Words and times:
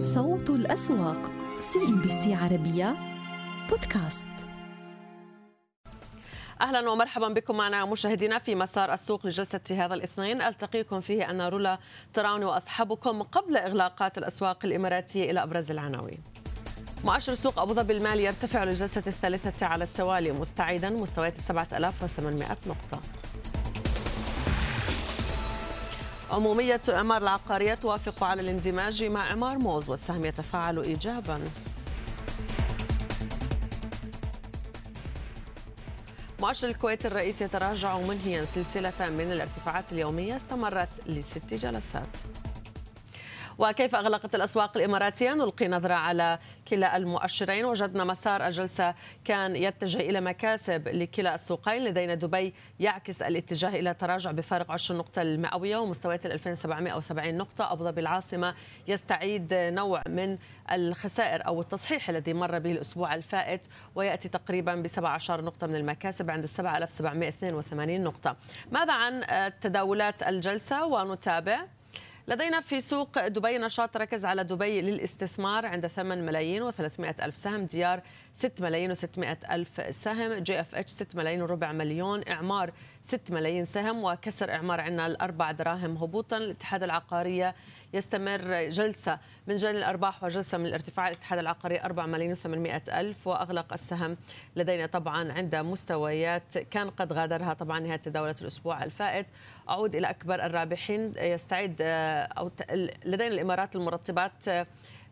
صوت 0.00 0.50
الأسواق 0.50 1.30
CNBC 1.60 2.34
عربية 2.34 2.96
بودكاست 3.70 4.24
أهلا 6.60 6.90
ومرحبا 6.90 7.28
بكم 7.28 7.56
معنا 7.56 7.84
مشاهدينا 7.84 8.38
في 8.38 8.54
مسار 8.54 8.92
السوق 8.92 9.26
لجلسة 9.26 9.60
هذا 9.70 9.94
الاثنين 9.94 10.42
ألتقيكم 10.42 11.00
فيه 11.00 11.30
أنا 11.30 11.48
رولا 11.48 11.78
تراوني 12.14 12.44
وأصحبكم 12.44 13.22
قبل 13.22 13.56
إغلاقات 13.56 14.18
الأسواق 14.18 14.64
الإماراتية 14.64 15.30
إلى 15.30 15.42
أبرز 15.42 15.70
العناوين. 15.70 16.18
مؤشر 17.04 17.34
سوق 17.34 17.58
أبو 17.58 17.74
ظبي 17.74 17.92
المالي 17.92 18.24
يرتفع 18.24 18.64
للجلسه 18.64 19.02
الثالثة 19.06 19.66
على 19.66 19.84
التوالي 19.84 20.32
مستعيدا 20.32 20.90
مستويات 20.90 21.36
7800 21.36 22.56
نقطة. 22.66 23.00
عمومية 26.30 26.80
إعمار 26.88 27.22
العقارية 27.22 27.74
توافق 27.74 28.24
على 28.24 28.42
الاندماج 28.42 29.04
مع 29.04 29.30
إعمار 29.30 29.58
موز 29.58 29.90
والسهم 29.90 30.24
يتفاعل 30.24 30.78
إيجابا. 30.78 31.40
مؤشر 36.40 36.68
الكويت 36.68 37.06
الرئيسي 37.06 37.44
يتراجع 37.44 37.98
منهيا 37.98 38.44
سلسلة 38.44 39.10
من 39.10 39.32
الارتفاعات 39.32 39.84
اليومية 39.92 40.36
استمرت 40.36 40.88
لست 41.06 41.54
جلسات. 41.54 42.16
وكيف 43.60 43.94
أغلقت 43.94 44.34
الأسواق 44.34 44.76
الإماراتية؟ 44.76 45.34
نلقي 45.34 45.68
نظرة 45.68 45.94
على 45.94 46.38
كلا 46.68 46.96
المؤشرين. 46.96 47.64
وجدنا 47.64 48.04
مسار 48.04 48.46
الجلسة 48.46 48.94
كان 49.24 49.56
يتجه 49.56 50.00
إلى 50.00 50.20
مكاسب 50.20 50.88
لكلا 50.88 51.34
السوقين. 51.34 51.84
لدينا 51.84 52.14
دبي 52.14 52.54
يعكس 52.80 53.22
الاتجاه 53.22 53.68
إلى 53.68 53.94
تراجع 53.94 54.30
بفارق 54.30 54.70
10 54.72 54.96
نقطة 54.96 55.22
المئوية 55.22 55.76
ومستويات 55.76 56.26
2770 56.26 57.34
نقطة. 57.34 57.72
أبو 57.72 57.84
ظبي 57.84 58.00
العاصمة 58.00 58.54
يستعيد 58.88 59.54
نوع 59.54 60.02
من 60.08 60.38
الخسائر 60.72 61.46
أو 61.46 61.60
التصحيح 61.60 62.08
الذي 62.08 62.32
مر 62.32 62.58
به 62.58 62.72
الأسبوع 62.72 63.14
الفائت 63.14 63.66
ويأتي 63.94 64.28
تقريبا 64.28 64.74
ب 64.74 64.86
17 64.86 65.40
نقطة 65.40 65.66
من 65.66 65.74
المكاسب 65.76 66.30
عند 66.30 66.46
7782 66.46 68.04
نقطة. 68.04 68.36
ماذا 68.70 68.92
عن 68.92 69.24
تداولات 69.60 70.22
الجلسة؟ 70.22 70.84
ونتابع. 70.84 71.66
لدينا 72.28 72.60
في 72.60 72.80
سوق 72.80 73.26
دبي 73.26 73.58
نشاط 73.58 73.96
ركز 73.96 74.24
على 74.24 74.44
دبي 74.44 74.80
للاستثمار 74.80 75.66
عند 75.66 75.86
8 75.86 76.22
ملايين 76.22 76.70
و300 76.70 77.22
ألف 77.22 77.36
سهم 77.36 77.64
ديار 77.64 78.02
6 78.34 78.64
ملايين 78.64 78.94
و600 78.94 79.50
ألف 79.50 79.94
سهم 79.94 80.32
GFH 80.32 80.90
6 80.90 81.18
ملايين 81.18 81.42
وربع 81.42 81.72
مليون 81.72 82.28
إعمار 82.28 82.72
6 83.10 83.34
ملايين 83.34 83.64
سهم 83.64 84.04
وكسر 84.04 84.50
إعمار 84.50 84.80
عندنا 84.80 85.06
الأربع 85.06 85.52
دراهم 85.52 85.96
هبوطا. 85.96 86.36
الاتحاد 86.36 86.82
العقارية 86.82 87.54
يستمر 87.94 88.68
جلسة 88.68 89.18
من 89.46 89.54
جني 89.54 89.78
الأرباح 89.78 90.24
وجلسة 90.24 90.58
من 90.58 90.66
الارتفاع. 90.66 91.08
الاتحاد 91.08 91.38
العقاري 91.38 91.80
4 91.80 92.06
ملايين 92.06 92.34
و800 92.34 92.94
ألف 92.94 93.26
وأغلق 93.26 93.72
السهم 93.72 94.16
لدينا 94.56 94.86
طبعا 94.86 95.32
عند 95.32 95.56
مستويات 95.56 96.58
كان 96.58 96.90
قد 96.90 97.12
غادرها 97.12 97.54
طبعا 97.54 97.80
نهاية 97.80 97.96
تداولة 97.96 98.36
الأسبوع 98.40 98.84
الفائت. 98.84 99.26
أعود 99.68 99.96
إلى 99.96 100.10
أكبر 100.10 100.46
الرابحين. 100.46 101.14
يستعيد 101.16 101.76
أو 101.80 102.50
لدينا 103.04 103.34
الإمارات 103.34 103.76
المرطبات 103.76 104.66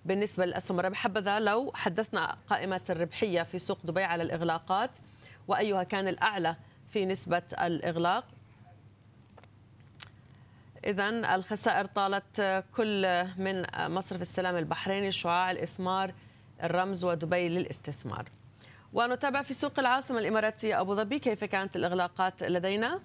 بالنسبة 0.05 0.47
للأسهم 0.47 0.81
الربح 0.81 0.99
حبذا 0.99 1.41
لو 1.41 1.73
حدثنا 1.75 2.37
قائمة 2.51 2.81
الربحية 2.91 3.43
في 3.43 3.59
سوق 3.59 3.79
دبي 3.85 4.03
على 4.03 4.23
الإغلاقات 4.23 4.91
وأيها 5.49 5.83
كان 5.83 6.09
الأعلى 6.09 6.57
في 6.91 7.07
نسبة 7.07 7.43
الإغلاق. 7.63 8.25
إذا 10.85 11.09
الخسائر 11.09 11.85
طالت 11.85 12.65
كل 12.77 13.25
من 13.37 13.65
مصرف 13.77 14.23
السلام 14.23 14.57
البحريني 14.57 15.13
شعاع 15.13 15.51
الإثمار 15.51 16.15
الرمز 16.63 17.05
ودبي 17.05 17.49
للاستثمار. 17.49 18.25
ونتابع 18.93 19.43
في 19.43 19.55
سوق 19.55 19.79
العاصمة 19.79 20.19
الإماراتية 20.19 20.81
أبو 20.81 20.95
ظبي 20.95 21.19
كيف 21.19 21.45
كانت 21.45 21.77
الإغلاقات 21.77 22.43
لدينا. 22.43 23.01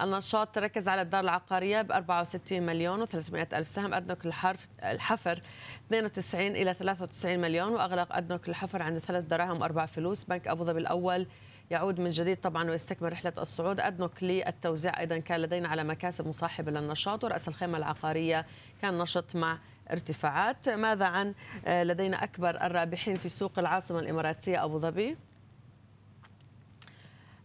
النشاط 0.00 0.54
تركز 0.54 0.88
على 0.88 1.02
الدار 1.02 1.20
العقارية 1.20 1.82
ب 1.82 1.92
64 1.92 2.62
مليون 2.62 3.06
و300 3.06 3.54
ألف 3.54 3.68
سهم 3.68 3.94
أدنك 3.94 4.26
الحرف 4.26 4.68
الحفر 4.82 5.42
92 5.86 6.46
إلى 6.46 6.74
93 6.74 7.38
مليون 7.38 7.72
وأغلق 7.72 8.16
أدنوك 8.16 8.48
الحفر 8.48 8.82
عند 8.82 8.98
ثلاث 8.98 9.24
دراهم 9.24 9.60
وأربع 9.60 9.86
فلوس. 9.86 10.24
بنك 10.24 10.48
أبو 10.48 10.64
ظبي 10.64 10.80
الأول 10.80 11.26
يعود 11.72 12.00
من 12.00 12.10
جديد 12.10 12.40
طبعا 12.40 12.70
ويستكمل 12.70 13.12
رحلة 13.12 13.32
الصعود. 13.38 13.80
أدنوك 13.80 14.22
للتوزيع 14.22 15.00
أيضا 15.00 15.18
كان 15.18 15.40
لدينا 15.40 15.68
على 15.68 15.84
مكاسب 15.84 16.28
مصاحبة 16.28 16.70
للنشاط 16.70 17.24
ورأس 17.24 17.48
الخيمة 17.48 17.78
العقارية 17.78 18.46
كان 18.82 18.98
نشط 18.98 19.36
مع 19.36 19.58
ارتفاعات. 19.90 20.68
ماذا 20.68 21.04
عن 21.04 21.34
لدينا 21.66 22.24
أكبر 22.24 22.66
الرابحين 22.66 23.16
في 23.16 23.28
سوق 23.28 23.58
العاصمة 23.58 23.98
الإماراتية 23.98 24.64
أبو 24.64 24.78
ظبي؟ 24.78 25.16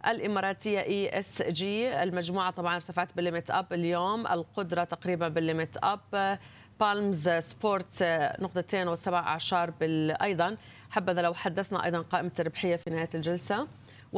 الإماراتية 0.08 0.80
ESG 0.80 2.04
المجموعة 2.04 2.52
طبعا 2.52 2.76
ارتفعت 2.76 3.16
بال 3.16 3.26
limit 3.26 3.52
up 3.52 3.74
اليوم 3.74 4.28
القدرة 4.28 4.84
تقريبا 4.84 5.28
بال 5.28 5.42
limit 5.42 5.78
up. 5.84 6.40
بالمز 6.80 7.30
سبورت 7.30 8.04
نقطتين 8.40 8.88
وسبع 8.88 9.20
أعشار 9.20 9.74
أيضا. 9.82 10.58
حبذا 10.90 11.22
لو 11.22 11.34
حدثنا 11.34 11.86
أيضا 11.86 12.02
قائمة 12.02 12.32
الربحية 12.40 12.76
في 12.76 12.90
نهاية 12.90 13.10
الجلسة. 13.16 13.68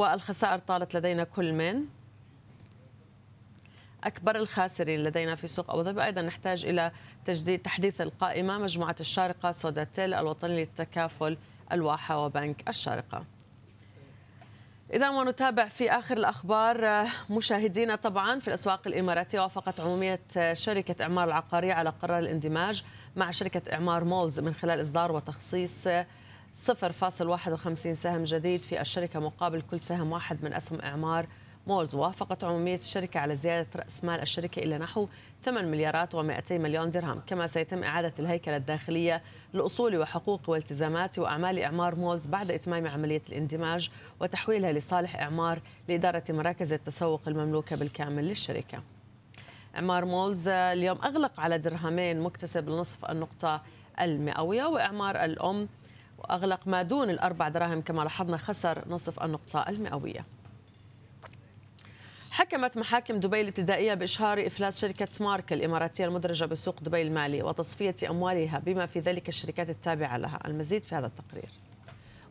والخسائر 0.00 0.58
طالت 0.58 0.96
لدينا 0.96 1.24
كل 1.24 1.52
من 1.52 1.84
أكبر 4.04 4.36
الخاسرين 4.36 5.04
لدينا 5.04 5.34
في 5.34 5.46
سوق 5.46 5.70
أبو 5.70 5.82
ظبي. 5.82 6.04
أيضا 6.04 6.22
نحتاج 6.22 6.64
إلى 6.64 6.92
تجديد 7.26 7.62
تحديث 7.62 8.00
القائمة 8.00 8.58
مجموعة 8.58 8.96
الشارقة 9.00 9.52
سوداتيل 9.52 10.14
الوطني 10.14 10.56
للتكافل 10.56 11.36
الواحة 11.72 12.24
وبنك 12.24 12.68
الشارقة. 12.68 13.24
إذا 14.92 15.10
ونتابع 15.10 15.68
في 15.68 15.90
آخر 15.90 16.16
الأخبار 16.16 17.06
مشاهدينا 17.30 17.96
طبعا 17.96 18.40
في 18.40 18.48
الأسواق 18.48 18.80
الإماراتية 18.86 19.40
وافقت 19.40 19.80
عمومية 19.80 20.20
شركة 20.52 21.02
إعمار 21.02 21.28
العقارية 21.28 21.74
على 21.74 21.90
قرار 21.90 22.18
الاندماج 22.18 22.84
مع 23.16 23.30
شركة 23.30 23.72
إعمار 23.72 24.04
مولز 24.04 24.40
من 24.40 24.54
خلال 24.54 24.80
إصدار 24.80 25.12
وتخصيص 25.12 25.88
0.51 26.54 27.92
سهم 27.92 28.24
جديد 28.24 28.64
في 28.64 28.80
الشركة 28.80 29.20
مقابل 29.20 29.60
كل 29.60 29.80
سهم 29.80 30.12
واحد 30.12 30.44
من 30.44 30.52
أسهم 30.52 30.80
إعمار 30.80 31.26
مولز 31.66 31.94
وافقت 31.94 32.44
عمومية 32.44 32.76
الشركة 32.76 33.20
على 33.20 33.36
زيادة 33.36 33.68
رأس 33.76 34.04
مال 34.04 34.22
الشركة 34.22 34.60
إلى 34.60 34.78
نحو 34.78 35.08
8 35.44 35.68
مليارات 35.68 36.16
و200 36.16 36.52
مليون 36.52 36.90
درهم 36.90 37.22
كما 37.26 37.46
سيتم 37.46 37.82
إعادة 37.82 38.12
الهيكلة 38.18 38.56
الداخلية 38.56 39.22
لأصول 39.52 39.96
وحقوق 39.96 40.50
والتزامات 40.50 41.18
وأعمال 41.18 41.58
إعمار 41.58 41.94
مولز 41.94 42.26
بعد 42.26 42.50
إتمام 42.50 42.86
عملية 42.86 43.22
الاندماج 43.28 43.90
وتحويلها 44.20 44.72
لصالح 44.72 45.16
إعمار 45.16 45.60
لإدارة 45.88 46.24
مراكز 46.30 46.72
التسوق 46.72 47.20
المملوكة 47.28 47.76
بالكامل 47.76 48.24
للشركة. 48.24 48.82
إعمار 49.76 50.04
مولز 50.04 50.48
اليوم 50.48 50.98
أغلق 51.04 51.40
على 51.40 51.58
درهمين 51.58 52.20
مكتسب 52.20 52.68
لنصف 52.68 53.04
النقطة 53.04 53.62
المئوية 54.00 54.64
وإعمار 54.64 55.24
الأم 55.24 55.68
وأغلق 56.20 56.68
ما 56.68 56.82
دون 56.82 57.10
الأربع 57.10 57.48
دراهم 57.48 57.80
كما 57.80 58.02
لاحظنا 58.02 58.36
خسر 58.36 58.88
نصف 58.88 59.22
النقطة 59.22 59.68
المئوية. 59.68 60.26
حكمت 62.30 62.78
محاكم 62.78 63.20
دبي 63.20 63.40
الابتدائية 63.40 63.94
بإشهار 63.94 64.46
إفلاس 64.46 64.80
شركة 64.80 65.08
ماركة 65.20 65.52
الإماراتية 65.52 66.04
المدرجة 66.04 66.44
بسوق 66.44 66.80
دبي 66.80 67.02
المالي 67.02 67.42
وتصفية 67.42 67.94
أموالها 68.10 68.58
بما 68.58 68.86
في 68.86 69.00
ذلك 69.00 69.28
الشركات 69.28 69.70
التابعة 69.70 70.16
لها. 70.16 70.40
المزيد 70.46 70.82
في 70.82 70.94
هذا 70.94 71.06
التقرير. 71.06 71.50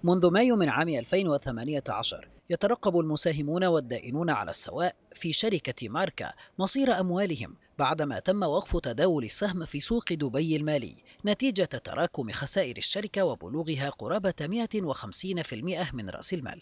منذ 0.04 0.32
مايو 0.32 0.56
من 0.56 0.70
عام 0.70 0.90
2018 0.90 2.28
يترقب 2.50 3.00
المساهمون 3.00 3.66
والدائنون 3.66 4.30
على 4.30 4.52
السواء 4.52 4.96
في 5.16 5.34
شركة 5.34 5.90
ماركا 5.90 6.32
مصير 6.60 7.00
أموالهم 7.00 7.56
بعدما 7.80 8.20
تم 8.20 8.44
وقف 8.44 8.78
تداول 8.78 9.24
السهم 9.24 9.66
في 9.66 9.82
سوق 9.82 10.14
دبي 10.14 10.56
المالي 10.56 10.96
نتيجة 11.26 11.64
تراكم 11.64 12.32
خسائر 12.32 12.78
الشركة 12.78 13.24
وبلوغها 13.24 13.90
قرابة 13.90 14.34
150% 14.42 15.94
من 15.94 16.10
رأس 16.10 16.34
المال. 16.34 16.62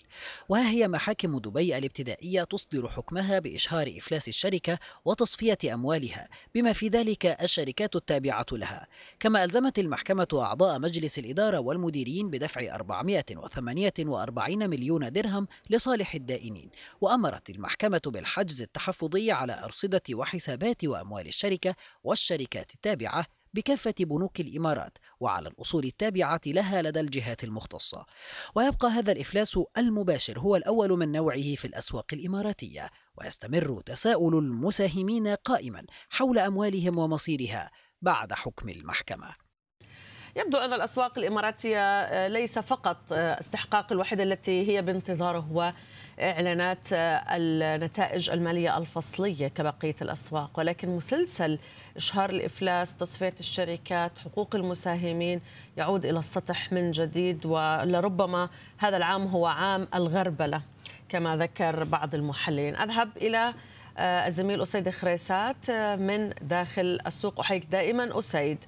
وها 0.50 0.70
هي 0.70 0.88
محاكم 0.88 1.40
دبي 1.40 1.78
الابتدائية 1.78 2.44
تصدر 2.44 2.90
حكمها 2.90 3.40
بإشهار 3.40 3.94
إفلاس 3.98 4.28
الشركة 4.28 4.80
وتصفية 5.06 5.58
أموالها 5.74 6.30
بما 6.56 6.74
في 6.74 6.88
ذلك 6.88 7.26
الشركات 7.26 7.96
التابعة 7.96 8.46
لها. 8.52 8.88
كما 9.20 9.44
ألزمت 9.44 9.80
المحكمة 9.80 10.28
أعضاء 10.34 10.80
مجلس 10.80 11.20
الإدارة 11.20 11.60
والمديرين 11.60 12.30
بدفع 12.30 12.76
448 12.76 14.70
مليون 14.70 15.12
درهم 15.12 15.48
لصالح 15.70 16.16
الدائنين. 16.16 16.70
وأمرت 17.02 17.50
المحكمة 17.50 18.02
بالحجز 18.06 18.62
التحفظي 18.62 19.32
على 19.32 19.64
أرصدة 19.64 20.02
وحسابات 20.14 20.86
وأموال 20.86 21.07
الشركة 21.14 21.76
والشركات 22.04 22.74
التابعة 22.76 23.26
بكافة 23.54 23.94
بنوك 24.00 24.40
الإمارات 24.40 24.98
وعلى 25.20 25.50
الأصول 25.50 25.84
التابعة 25.86 26.42
لها 26.46 26.82
لدى 26.82 27.00
الجهات 27.00 27.44
المختصة. 27.44 28.06
ويبقى 28.56 28.88
هذا 28.88 29.12
الإفلاس 29.12 29.60
المباشر 29.78 30.40
هو 30.40 30.56
الأول 30.56 30.90
من 30.90 31.12
نوعه 31.12 31.56
في 31.56 31.66
الأسواق 31.66 32.06
الإماراتية 32.14 32.90
ويستمر 33.18 33.82
تساؤل 33.86 34.38
المساهمين 34.38 35.28
قائما 35.28 35.86
حول 36.10 36.40
أموالهم 36.40 36.98
ومصيرها 36.98 37.72
بعد 38.02 38.34
حكم 38.34 38.70
المحكمة. 38.70 39.36
يبدو 40.36 40.58
أن 40.58 40.74
الأسواق 40.74 41.18
الإماراتية 41.18 42.28
ليس 42.28 42.60
فقط 42.60 43.14
استحقاق 43.14 43.92
الوحيدة 43.92 44.24
التي 44.24 44.68
هي 44.68 44.82
بانتظاره 44.82 45.40
هو 45.40 45.74
إعلانات 46.20 46.88
النتائج 46.92 48.30
المالية 48.30 48.78
الفصلية 48.78 49.48
كبقية 49.48 49.96
الأسواق. 50.02 50.52
ولكن 50.58 50.90
مسلسل 50.90 51.60
إشهار 51.98 52.30
الإفلاس 52.30 52.96
تصفية 52.96 53.34
الشركات 53.40 54.20
حقوق 54.20 54.56
المساهمين 54.56 55.42
يعود 55.78 56.06
إلى 56.06 56.20
السطح 56.20 56.74
من 56.74 56.92
جديد 56.92 57.46
ولربما 57.46 58.50
هذا 58.78 58.98
العام 58.98 59.28
هو 59.28 59.46
عام 59.46 59.88
الغربلة 59.96 60.62
كما 61.10 61.38
ذكر 61.38 61.84
بعض 61.84 62.16
المحللين. 62.16 62.76
أذهب 62.76 63.10
إلى 63.18 63.54
آه، 63.98 64.28
الزميل 64.28 64.62
أسيد 64.62 64.90
خريسات 64.90 65.70
آه، 65.70 65.96
من 65.96 66.34
داخل 66.42 67.00
السوق. 67.08 67.40
أحييك 67.40 67.66
دائما 67.66 68.20
أسيد. 68.20 68.66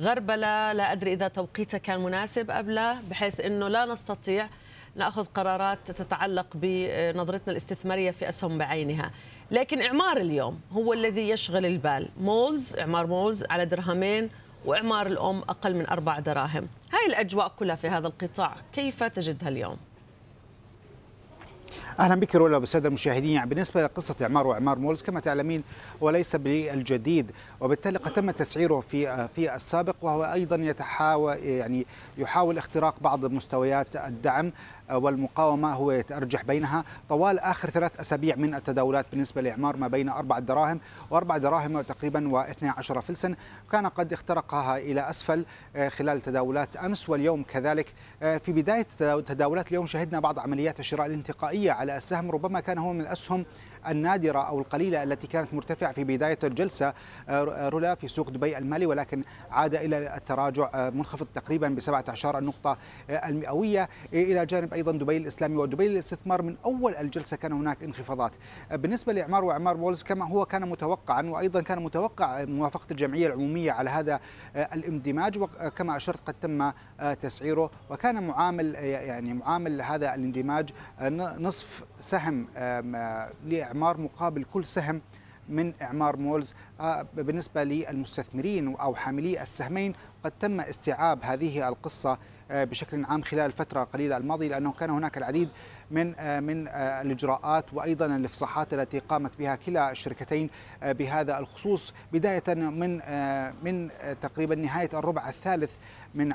غربلة 0.00 0.72
لا 0.72 0.92
أدري 0.92 1.12
إذا 1.12 1.28
توقيتها 1.28 1.78
كان 1.78 2.00
مناسب 2.00 2.50
أم 2.50 2.70
لا 2.70 2.98
بحيث 3.10 3.40
أنه 3.40 3.68
لا 3.68 3.84
نستطيع 3.84 4.48
نأخذ 4.96 5.24
قرارات 5.24 5.90
تتعلق 5.90 6.46
بنظرتنا 6.54 7.52
الاستثمارية 7.52 8.10
في 8.10 8.28
أسهم 8.28 8.58
بعينها. 8.58 9.10
لكن 9.50 9.82
إعمار 9.82 10.16
اليوم 10.16 10.60
هو 10.72 10.92
الذي 10.92 11.28
يشغل 11.28 11.66
البال. 11.66 12.08
مولز 12.20 12.76
إعمار 12.76 13.06
مولز 13.06 13.44
على 13.50 13.66
درهمين 13.66 14.30
وإعمار 14.64 15.06
الأم 15.06 15.38
أقل 15.38 15.74
من 15.74 15.86
أربع 15.86 16.18
دراهم. 16.18 16.68
هاي 16.92 17.06
الأجواء 17.06 17.52
كلها 17.58 17.76
في 17.76 17.88
هذا 17.88 18.06
القطاع. 18.06 18.56
كيف 18.72 19.02
تجدها 19.02 19.48
اليوم؟ 19.48 19.76
أهلا 21.98 22.14
بك 22.14 22.36
رولا 22.36 22.58
بالساده 22.58 22.88
المشاهدين. 22.88 23.30
يعني 23.30 23.50
بالنسبة 23.50 23.82
لقصة 23.82 24.14
إعمار 24.22 24.46
وإعمار 24.46 24.78
مولز 24.78 25.02
كما 25.02 25.20
تعلمين 25.20 25.64
وليس 26.00 26.36
بالجديد. 26.36 27.30
وبالتالي 27.60 27.98
قد 27.98 28.12
تم 28.12 28.30
تسعيره 28.30 28.80
في 28.80 29.28
في 29.34 29.54
السابق 29.54 29.96
وهو 30.02 30.24
أيضا 30.24 30.56
يتحاول 30.56 31.36
يعني 31.36 31.86
يحاول 32.18 32.58
اختراق 32.58 32.94
بعض 33.00 33.24
مستويات 33.24 33.96
الدعم. 33.96 34.52
والمقاومة 34.96 35.72
هو 35.74 35.92
يتأرجح 35.92 36.42
بينها. 36.42 36.84
طوال 37.08 37.38
آخر 37.38 37.70
ثلاث 37.70 38.00
أسابيع 38.00 38.36
من 38.36 38.54
التداولات 38.54 39.06
بالنسبة 39.10 39.40
لإعمار 39.40 39.76
ما 39.76 39.88
بين 39.88 40.08
أربع 40.08 40.38
دراهم 40.38 40.80
وأربع 41.10 41.36
دراهم 41.36 41.80
تقريبا 41.80 42.44
و12 42.60 42.98
فلسا 42.98 43.34
كان 43.72 43.86
قد 43.86 44.12
اخترقها 44.12 44.78
إلى 44.78 45.10
أسفل 45.10 45.44
آه، 45.76 45.88
خلال 45.88 46.20
تداولات 46.20 46.76
أمس 46.76 47.08
واليوم 47.08 47.42
كذلك. 47.42 47.94
آه، 48.22 48.38
في 48.38 48.52
بداية 48.52 48.86
تداولات 49.26 49.68
اليوم 49.68 49.86
شهدنا 49.86 50.20
بعض 50.20 50.38
عمليات 50.38 50.80
الشراء 50.80 51.06
الانتقائية 51.06 51.72
على 51.72 51.96
السهم 51.96 52.30
ربما 52.30 52.60
كان 52.60 52.78
هو 52.78 52.92
من 52.92 53.00
الأسهم 53.00 53.44
النادرة 53.88 54.38
أو 54.38 54.58
القليلة 54.58 55.02
التي 55.02 55.26
كانت 55.26 55.54
مرتفعة 55.54 55.92
في 55.92 56.04
بداية 56.04 56.38
الجلسة 56.44 56.92
آه، 57.28 57.68
رولا 57.68 57.94
في 57.94 58.08
سوق 58.08 58.30
دبي 58.30 58.58
المالي 58.58 58.86
ولكن 58.86 59.22
عاد 59.50 59.74
إلى 59.74 60.16
التراجع 60.16 60.70
آه، 60.74 60.90
منخفض 60.90 61.26
تقريبا 61.34 61.68
ب 61.68 61.80
17 61.80 62.38
النقطة 62.38 62.78
آه، 63.10 63.28
المئوية. 63.28 63.88
إلى 64.12 64.46
جانب 64.46 64.74
أيضا 64.74 64.92
دبي 64.92 65.16
الإسلامي 65.16 65.56
ودبي 65.56 65.88
للاستثمار 65.88 66.42
من 66.42 66.56
أول 66.64 66.94
الجلسة 66.94 67.36
كان 67.36 67.52
هناك 67.52 67.82
انخفاضات. 67.82 68.32
بالنسبة 68.70 69.12
لإعمار 69.12 69.44
وإعمار 69.44 69.76
وولز 69.76 70.02
كما 70.02 70.28
هو 70.28 70.46
كان 70.46 70.68
متوقعا 70.68 71.22
وأيضا 71.22 71.60
كان 71.60 71.82
متوقع 71.82 72.44
موافقة 72.44 72.86
الجمعية 72.90 73.26
العمومية 73.26 73.72
على 73.72 73.90
هذا 73.90 74.20
الإندماج 74.56 75.38
وكما 75.38 75.96
أشرت 75.96 76.20
قد 76.26 76.34
تم 76.42 76.72
تسعيره 77.20 77.70
وكان 77.90 78.26
معامل 78.26 78.74
يعني 78.74 79.34
معامل 79.34 79.82
هذا 79.82 80.14
الاندماج 80.14 80.70
نصف 81.38 81.84
سهم 82.00 82.46
إعمار 83.52 84.00
مقابل 84.00 84.44
كل 84.44 84.64
سهم 84.64 85.00
من 85.48 85.72
إعمار 85.82 86.16
مولز. 86.16 86.54
آه، 86.54 86.54
بالنسبة 87.14 87.64
للمستثمرين 87.64 88.76
أو 88.76 88.94
حاملي 88.94 89.42
السهمين 89.42 89.94
قد 90.24 90.32
تم 90.40 90.60
استيعاب 90.60 91.18
هذه 91.22 91.68
القصة 91.68 92.18
آه، 92.50 92.64
بشكل 92.64 93.04
عام 93.04 93.22
خلال 93.22 93.46
الفترة 93.46 93.82
القليلة 93.82 94.16
الماضية 94.16 94.48
لأنه 94.48 94.72
كان 94.72 94.90
هناك 94.90 95.18
العديد 95.18 95.48
من 95.90 96.14
آه، 96.18 96.40
من 96.40 96.68
الإجراءات 96.68 97.64
وأيضا 97.72 98.06
الإفصاحات 98.06 98.74
التي 98.74 98.98
قامت 98.98 99.38
بها 99.38 99.56
كلا 99.56 99.90
الشركتين 99.90 100.50
بهذا 100.82 101.38
الخصوص. 101.38 101.94
بداية 102.12 102.54
من 102.54 103.00
من 103.64 103.90
تقريبا 104.20 104.54
نهاية 104.54 104.90
الربع 104.94 105.28
الثالث 105.28 105.70
من 106.14 106.32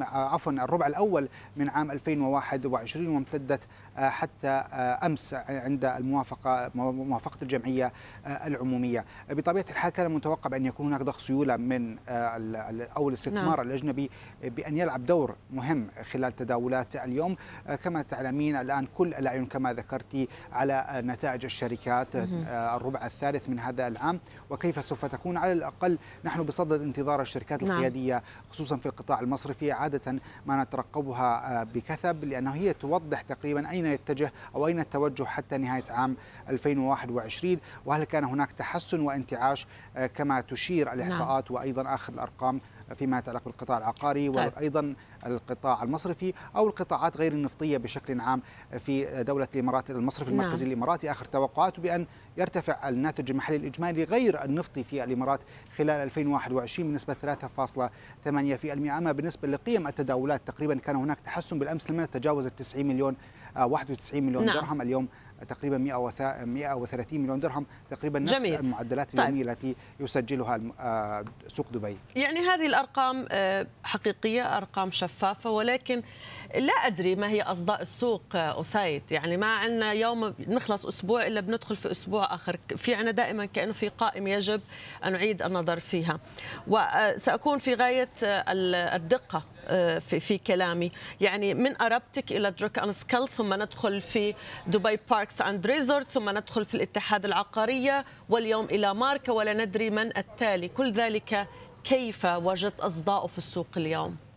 عفوا 0.00 0.52
الربع 0.52 0.86
الأول 0.86 1.28
من 1.56 1.68
عام 1.68 1.90
2021 1.90 3.08
وامتدت 3.08 3.60
آه، 3.98 4.08
حتى 4.08 4.48
آه، 4.48 5.06
أمس 5.06 5.34
عند 5.34 5.84
الموافقة 5.84 6.70
موافقة 6.74 7.38
الجمعية 7.42 7.92
آه، 8.26 8.46
العمومية. 8.46 9.04
بطبيعة 9.30 9.64
الحال 9.88 10.04
كان 10.04 10.14
متوقع 10.14 10.56
أن 10.56 10.66
يكون 10.66 10.86
هناك 10.86 11.02
ضخ 11.02 11.18
سيولة 11.18 11.56
من 11.56 11.98
أو 12.96 13.08
الاستثمار 13.08 13.56
نعم. 13.56 13.66
الأجنبي 13.66 14.10
بأن 14.42 14.76
يلعب 14.76 15.06
دور 15.06 15.36
مهم 15.50 15.88
خلال 16.12 16.36
تداولات 16.36 16.96
اليوم 16.96 17.36
كما 17.84 18.02
تعلمين 18.02 18.56
الآن 18.56 18.86
كل 18.94 19.14
الأعين 19.14 19.46
كما 19.46 19.72
ذكرتي 19.72 20.28
على 20.52 21.02
نتائج 21.04 21.44
الشركات 21.44 22.08
الربع 22.76 23.06
الثالث 23.06 23.48
من 23.48 23.58
هذا 23.58 23.88
العام 23.88 24.20
وكيف 24.50 24.84
سوف 24.84 25.04
تكون 25.04 25.36
على 25.36 25.52
الأقل 25.52 25.98
نحن 26.24 26.42
بصدد 26.42 26.80
انتظار 26.80 27.22
الشركات 27.22 27.62
نعم. 27.62 27.72
القيادية 27.76 28.22
خصوصا 28.50 28.76
في 28.76 28.86
القطاع 28.86 29.20
المصرفي 29.20 29.72
عادة 29.72 30.20
ما 30.46 30.62
نترقبها 30.62 31.64
بكثب 31.64 32.24
لأنه 32.24 32.54
هي 32.54 32.72
توضح 32.72 33.22
تقريبا 33.22 33.70
أين 33.70 33.86
يتجه 33.86 34.32
أو 34.54 34.66
أين 34.66 34.80
التوجه 34.80 35.24
حتى 35.24 35.58
نهاية 35.58 35.84
عام 35.90 36.16
2021 36.48 37.58
وهل 37.86 38.04
كان 38.04 38.24
هناك 38.24 38.52
تحسن 38.52 39.00
وانتعاش 39.00 39.66
آه، 39.96 40.06
كما 40.06 40.40
تشير 40.40 40.92
الإحصاءات 40.92 41.50
نعم. 41.50 41.60
وأيضا 41.60 41.94
آخر 41.94 42.12
الأرقام 42.12 42.60
فيما 42.94 43.18
يتعلق 43.18 43.44
بالقطاع 43.44 43.78
العقاري 43.78 44.28
طيب. 44.28 44.52
وأيضا 44.56 44.94
القطاع 45.26 45.82
المصرفي 45.82 46.34
أو 46.56 46.68
القطاعات 46.68 47.16
غير 47.16 47.32
النفطية 47.32 47.76
بشكل 47.76 48.20
عام 48.20 48.42
في 48.78 49.22
دولة 49.22 49.48
الإمارات 49.54 49.90
المصرف 49.90 50.28
المركزي 50.28 50.64
نعم. 50.64 50.72
الإماراتي 50.72 51.10
آخر 51.10 51.24
توقعاته 51.24 51.82
بأن 51.82 52.06
يرتفع 52.36 52.88
الناتج 52.88 53.30
المحلي 53.30 53.56
الإجمالي 53.56 54.04
غير 54.04 54.44
النفطي 54.44 54.84
في 54.84 55.04
الإمارات 55.04 55.40
خلال 55.76 55.90
2021 55.90 56.90
بنسبة 56.90 57.16
3.8% 57.22 58.28
أما 58.74 59.12
بالنسبة 59.12 59.48
لقيم 59.48 59.86
التداولات 59.86 60.40
تقريبا 60.46 60.74
كان 60.74 60.96
هناك 60.96 61.18
تحسن 61.24 61.58
بالأمس 61.58 61.90
لم 61.90 62.00
نتجاوز 62.00 62.46
ال 62.46 62.56
90 62.56 62.86
مليون 62.86 63.16
91 63.56 64.22
مليون 64.22 64.44
نعم. 64.44 64.56
درهم 64.56 64.82
اليوم 64.82 65.08
تقريبا 65.48 65.78
130 65.78 67.20
مليون 67.20 67.40
درهم 67.40 67.66
تقريبا 67.90 68.18
نفس 68.18 68.32
جميل. 68.32 68.54
المعدلات 68.54 69.16
طيب. 69.16 69.20
اليوميه 69.20 69.52
التي 69.52 69.76
يسجلها 70.00 70.60
آه، 70.80 71.24
سوق 71.46 71.66
دبي 71.72 71.96
يعني 72.16 72.40
هذه 72.40 72.66
الأرقام 72.66 73.26
آه، 73.30 73.66
حقيقية 73.84 74.56
أرقام 74.56 74.90
شفافة 74.90 75.50
ولكن 75.50 76.02
لا 76.54 76.72
أدري 76.72 77.14
ما 77.16 77.28
هي 77.28 77.42
أصداء 77.42 77.82
السوق 77.82 78.22
آه، 78.34 78.60
أسيد 78.60 79.02
يعني 79.10 79.36
ما 79.36 79.46
عندنا 79.56 79.92
يوم 79.92 80.34
نخلص 80.38 80.86
أسبوع 80.86 81.26
إلا 81.26 81.40
بندخل 81.40 81.76
في 81.76 81.90
أسبوع 81.90 82.34
آخر. 82.34 82.56
في 82.76 82.94
عندنا 82.94 83.10
دائما 83.10 83.44
كأنه 83.46 83.72
في 83.72 83.88
قائمه 83.88 84.30
يجب 84.30 84.60
أن 85.04 85.12
نعيد 85.12 85.42
النظر 85.42 85.80
فيها. 85.80 86.20
وسأكون 86.66 87.58
في 87.58 87.74
غاية 87.74 88.08
الدقة 88.22 89.42
في, 89.98 90.20
في 90.20 90.38
كلامي. 90.38 90.90
يعني 91.20 91.54
من 91.54 91.82
أرابتك 91.82 92.32
إلى 92.32 92.50
دريك 92.50 92.78
آند 92.78 92.92
سكل 92.92 93.28
ثم 93.28 93.54
ندخل 93.54 94.00
في 94.00 94.34
دبي 94.66 94.98
باركس 95.10 95.42
آند 95.42 95.66
ريزورتس 95.66 96.10
ثم 96.10 96.30
ندخل 96.30 96.64
في 96.64 96.74
الاتحاد 96.74 97.24
العقارية 97.24 98.04
واليوم 98.28 98.64
إلى 98.64 98.94
ماركة 98.94 99.32
ولا 99.32 99.52
ندري 99.52 99.90
من 99.90 100.16
التالي. 100.16 100.68
كل 100.68 100.92
ذلك 100.92 101.48
كيف 101.84 102.24
وجدت 102.24 102.80
أصداؤه 102.80 103.26
في 103.26 103.38
السوق 103.38 103.66
اليوم؟ 103.76 104.27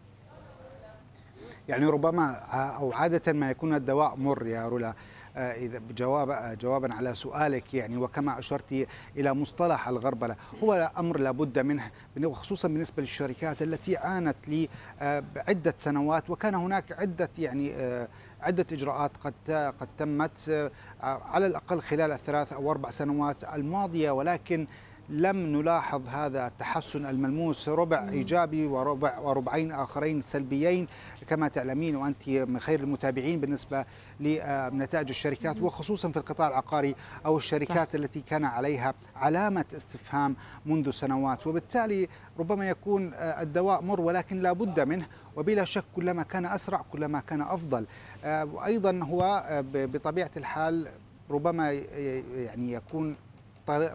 يعني 1.72 1.86
ربما 1.86 2.34
أو 2.78 2.94
عادة 2.94 3.34
ما 3.34 3.50
يكون 3.52 3.74
الدواء 3.74 4.16
مر 4.16 4.48
يا 4.48 4.68
رولا. 4.68 4.94
آه، 5.38 5.54
إذا 5.54 5.80
بجواب 5.80 6.30
آه، 6.30 6.54
جوابا 6.54 6.94
على 6.94 7.16
سؤالك 7.16 7.74
يعني 7.74 7.98
وكما 7.98 8.40
أشرت 8.40 8.88
إلى 9.18 9.34
مصطلح 9.34 9.88
الغربلة 9.88 10.36
هو 10.64 10.92
أمر 10.98 11.20
لابد 11.20 11.60
منه 11.60 11.92
خصوصا 12.34 12.68
بالنسبة 12.68 13.02
للشركات 13.02 13.62
التي 13.62 13.98
عانت 13.98 14.36
لعدة 14.48 15.74
سنوات 15.78 16.30
وكان 16.30 16.56
هناك 16.56 16.92
عدة 16.92 17.30
يعني 17.38 17.74
آه، 17.76 18.08
عدة 18.42 18.66
إجراءات 18.72 19.12
قد 19.18 19.74
قد 19.80 19.88
تمت 19.98 20.72
على 21.04 21.46
الأقل 21.46 21.82
خلال 21.82 22.12
الثلاث 22.12 22.54
أو 22.54 22.72
أربع 22.72 22.90
سنوات 22.90 23.44
الماضية 23.44 24.12
ولكن 24.12 24.68
لم 25.12 25.38
نلاحظ 25.38 26.08
هذا 26.08 26.48
التحسن 26.48 27.06
الملموس. 27.06 27.70
ربع 27.70 28.10
إيجابي 28.10 28.66
وربع 28.66 29.20
وربعين 29.20 29.72
آخرين 29.72 30.22
سلبيين. 30.22 30.88
كما 31.28 31.48
تعلمين 31.48 31.96
وأنت 31.96 32.30
من 32.30 32.60
خير 32.60 32.80
المتابعين 32.80 33.40
بالنسبة 33.40 33.86
لنتائج 34.20 35.10
الشركات 35.10 35.62
وخصوصا 35.62 36.12
في 36.12 36.18
القطاع 36.18 36.48
العقاري 36.48 36.96
أو 37.26 37.38
الشركات 37.38 37.96
التي 37.96 38.22
كان 38.22 38.46
عليها 38.46 38.94
علامة 39.16 39.66
استفهام 39.76 40.36
منذ 40.66 40.90
سنوات. 40.90 41.48
وبالتالي 41.48 42.08
ربما 42.40 42.70
يكون 42.70 43.14
الدواء 43.14 43.82
مر 43.82 44.02
ولكن 44.02 44.40
لا 44.40 44.54
بد 44.54 44.80
منه. 44.80 45.08
وبلا 45.36 45.66
شك 45.66 45.84
كلما 45.96 46.24
كان 46.24 46.46
أسرع 46.46 46.86
كلما 46.92 47.20
كان 47.20 47.42
أفضل. 47.42 47.86
وأيضا 48.26 49.00
هو 49.04 49.44
بطبيعة 49.74 50.32
الحال 50.38 50.88
ربما 51.30 51.72
يعني 51.72 52.74
يكون 52.74 53.16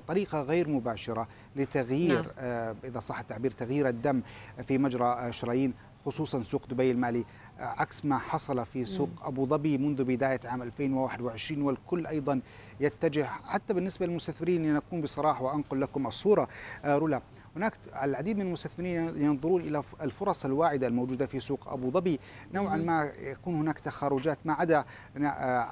طريقة 0.08 0.42
غير 0.42 0.68
مباشرة 0.68 1.28
لتغيير 1.56 2.22
نعم. 2.22 2.32
آه، 2.38 2.76
إذا 2.84 3.00
صح 3.00 3.18
التعبير 3.18 3.50
تغيير 3.50 3.88
الدم 3.88 4.22
في 4.66 4.78
مجرى 4.78 5.32
شرايين 5.32 5.74
خصوصا 6.06 6.42
سوق 6.42 6.66
دبي 6.66 6.90
المالي. 6.90 7.24
عكس 7.58 8.04
ما 8.04 8.18
حصل 8.18 8.66
في 8.66 8.84
سوق 8.84 9.08
أبو 9.22 9.46
ظبي 9.46 9.78
منذ 9.78 10.04
بداية 10.04 10.40
عام 10.44 10.62
2021 10.62 11.62
والكل 11.62 12.06
أيضا 12.06 12.40
يتجه 12.80 13.24
حتى 13.24 13.74
بالنسبة 13.74 14.06
للمستثمرين 14.06 14.72
لنكون 14.72 15.00
بصراحة 15.00 15.44
وأنقل 15.44 15.80
لكم 15.80 16.06
الصورة. 16.06 16.48
رولا 16.84 17.22
هناك 17.56 17.72
العديد 18.02 18.36
من 18.36 18.46
المستثمرين 18.46 19.22
ينظرون 19.22 19.60
إلى 19.60 19.82
الفرص 20.00 20.44
الواعدة 20.44 20.86
الموجودة 20.86 21.26
في 21.26 21.40
سوق 21.40 21.68
أبو 21.68 21.90
ظبي. 21.90 22.20
نوعا 22.54 22.76
ما 22.76 23.12
يكون 23.20 23.54
هناك 23.54 23.78
تخارجات 23.78 24.38
ما 24.44 24.52
عدا 24.52 24.84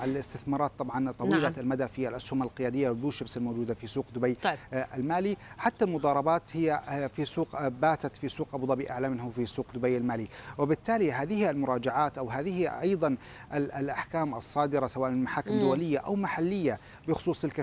الاستثمارات 0.05 0.73
طبعا 0.79 1.11
طويلة 1.11 1.39
نعم. 1.39 1.53
المدى 1.59 1.89
في 1.89 2.09
الاسهم 2.09 2.43
القيادية 2.43 2.89
والبلو 2.89 3.11
شيبس 3.11 3.37
الموجودة 3.37 3.75
في 3.75 3.87
سوق 3.87 4.07
دبي 4.15 4.35
طيب. 4.35 4.59
المالي. 4.73 5.37
حتى 5.59 5.85
المضاربات 5.85 6.43
هي 6.53 6.83
في 7.13 7.25
سوق 7.25 7.69
باتت 7.69 8.17
في 8.17 8.29
سوق 8.29 8.55
أبو 8.55 8.67
ظبي 8.67 8.91
اعلى 8.91 9.09
منه 9.09 9.31
في 9.31 9.47
سوق 9.47 9.67
دبي 9.75 9.97
المالي. 9.97 10.29
وبالتالي 10.59 11.13
هذه 11.13 11.51
المراجعات 11.51 12.19
أو 12.19 12.31
هذه 12.31 12.81
أيضا 12.81 13.17
الأحكام 13.55 14.35
الصادرة 14.35 14.87
سواء 14.87 15.11
من 15.11 15.23
محاكم 15.23 15.61
دولية 15.61 15.99
أو 15.99 16.15
محلية 16.17 16.81
بخصوص 17.09 17.43
تلك 17.43 17.61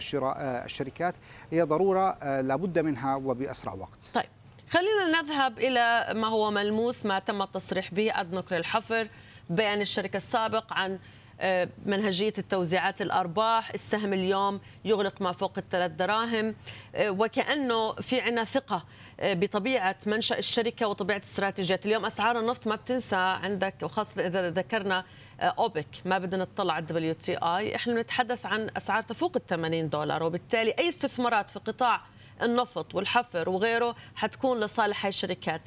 الشركات 0.66 1.16
هي 1.51 1.62
ضرورة 1.62 2.18
لابد 2.42 2.80
منها 2.80 3.16
وبأسرع 3.16 3.74
وقت. 3.74 4.11
طيب 4.13 4.30
خلينا 4.70 5.22
نذهب 5.22 5.60
إلى 5.60 6.13
ما 6.15 6.27
هو 6.27 6.51
ملموس 6.51 7.06
ما 7.06 7.20
تم 7.20 7.41
التصريح 7.41 7.94
به 7.94 8.22
أدنوك 8.22 8.53
للحفر 8.53 9.08
بيان 9.50 9.82
الشركة 9.82 10.18
السابق 10.18 10.74
عن 10.74 11.00
آه، 11.41 11.70
منهجية 11.86 12.34
التوزيعات 12.38 13.01
الأرباح 13.01 13.72
السهم 13.74 14.13
اليوم 14.13 14.62
يغلق 14.86 15.22
ما 15.22 15.32
فوق 15.32 15.53
الثلاث 15.58 15.91
دراهم 15.91 16.56
آه، 16.96 17.10
وكأنه 17.10 17.94
في 17.94 18.22
عنا 18.22 18.44
ثقة 18.44 18.86
آه، 19.20 19.34
بطبيعة 19.34 19.96
منشأ 20.06 20.38
الشركة 20.38 20.88
وطبيعة 20.88 21.22
استراتيجيات 21.24 21.86
اليوم. 21.86 22.06
أسعار 22.06 22.39
النفط 22.39 22.68
ما 22.68 22.75
بتنسى 22.75 23.15
عندك 23.15 23.75
وخاصة 23.84 24.25
إذا 24.27 24.50
ذكرنا 24.50 25.03
أوبك 25.41 25.88
ما 26.06 26.18
بدنا 26.18 26.44
نطلع 26.44 26.74
على 26.74 26.82
ال 26.82 27.13
WTI. 27.13 27.75
إحنا 27.75 28.01
نتحدث 28.01 28.46
عن 28.46 28.70
أسعار 28.77 29.01
تفوق 29.01 29.32
ال 29.36 29.46
80 29.46 29.89
دولار 29.89 30.24
وبالتالي 30.24 30.72
أي 30.80 30.89
استثمارات 30.89 31.50
في 31.50 31.60
قطاع 31.60 32.01
النفط 32.43 32.95
والحفر 32.95 33.50
وغيره 33.50 33.95
حتكون 34.15 34.60
لصالح 34.60 35.05
هاي 35.05 35.10
الشركات. 35.10 35.62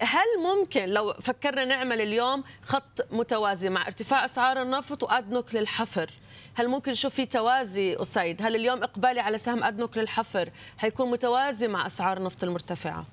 هل 0.00 0.26
ممكن 0.42 0.88
لو 0.88 1.12
فكرنا 1.12 1.64
نعمل 1.64 2.00
اليوم 2.00 2.44
خط 2.62 3.06
متوازي 3.10 3.68
مع 3.68 3.86
ارتفاع 3.86 4.24
أسعار 4.24 4.62
النفط 4.62 5.02
وادنك 5.02 5.54
للحفر؟ 5.54 6.10
هل 6.54 6.68
ممكن 6.68 6.92
نشوف 6.92 7.14
في 7.14 7.26
توازي 7.26 7.96
أسيد؟ 7.96 8.42
هل 8.42 8.56
اليوم 8.56 8.82
إقبالي 8.82 9.20
على 9.20 9.38
سهم 9.38 9.64
أدنك 9.64 9.98
للحفر 9.98 10.50
هيكون 10.80 11.10
متوازي 11.10 11.68
مع 11.68 11.86
أسعار 11.86 12.16
النفط 12.16 12.44
المرتفعة؟ 12.44 13.06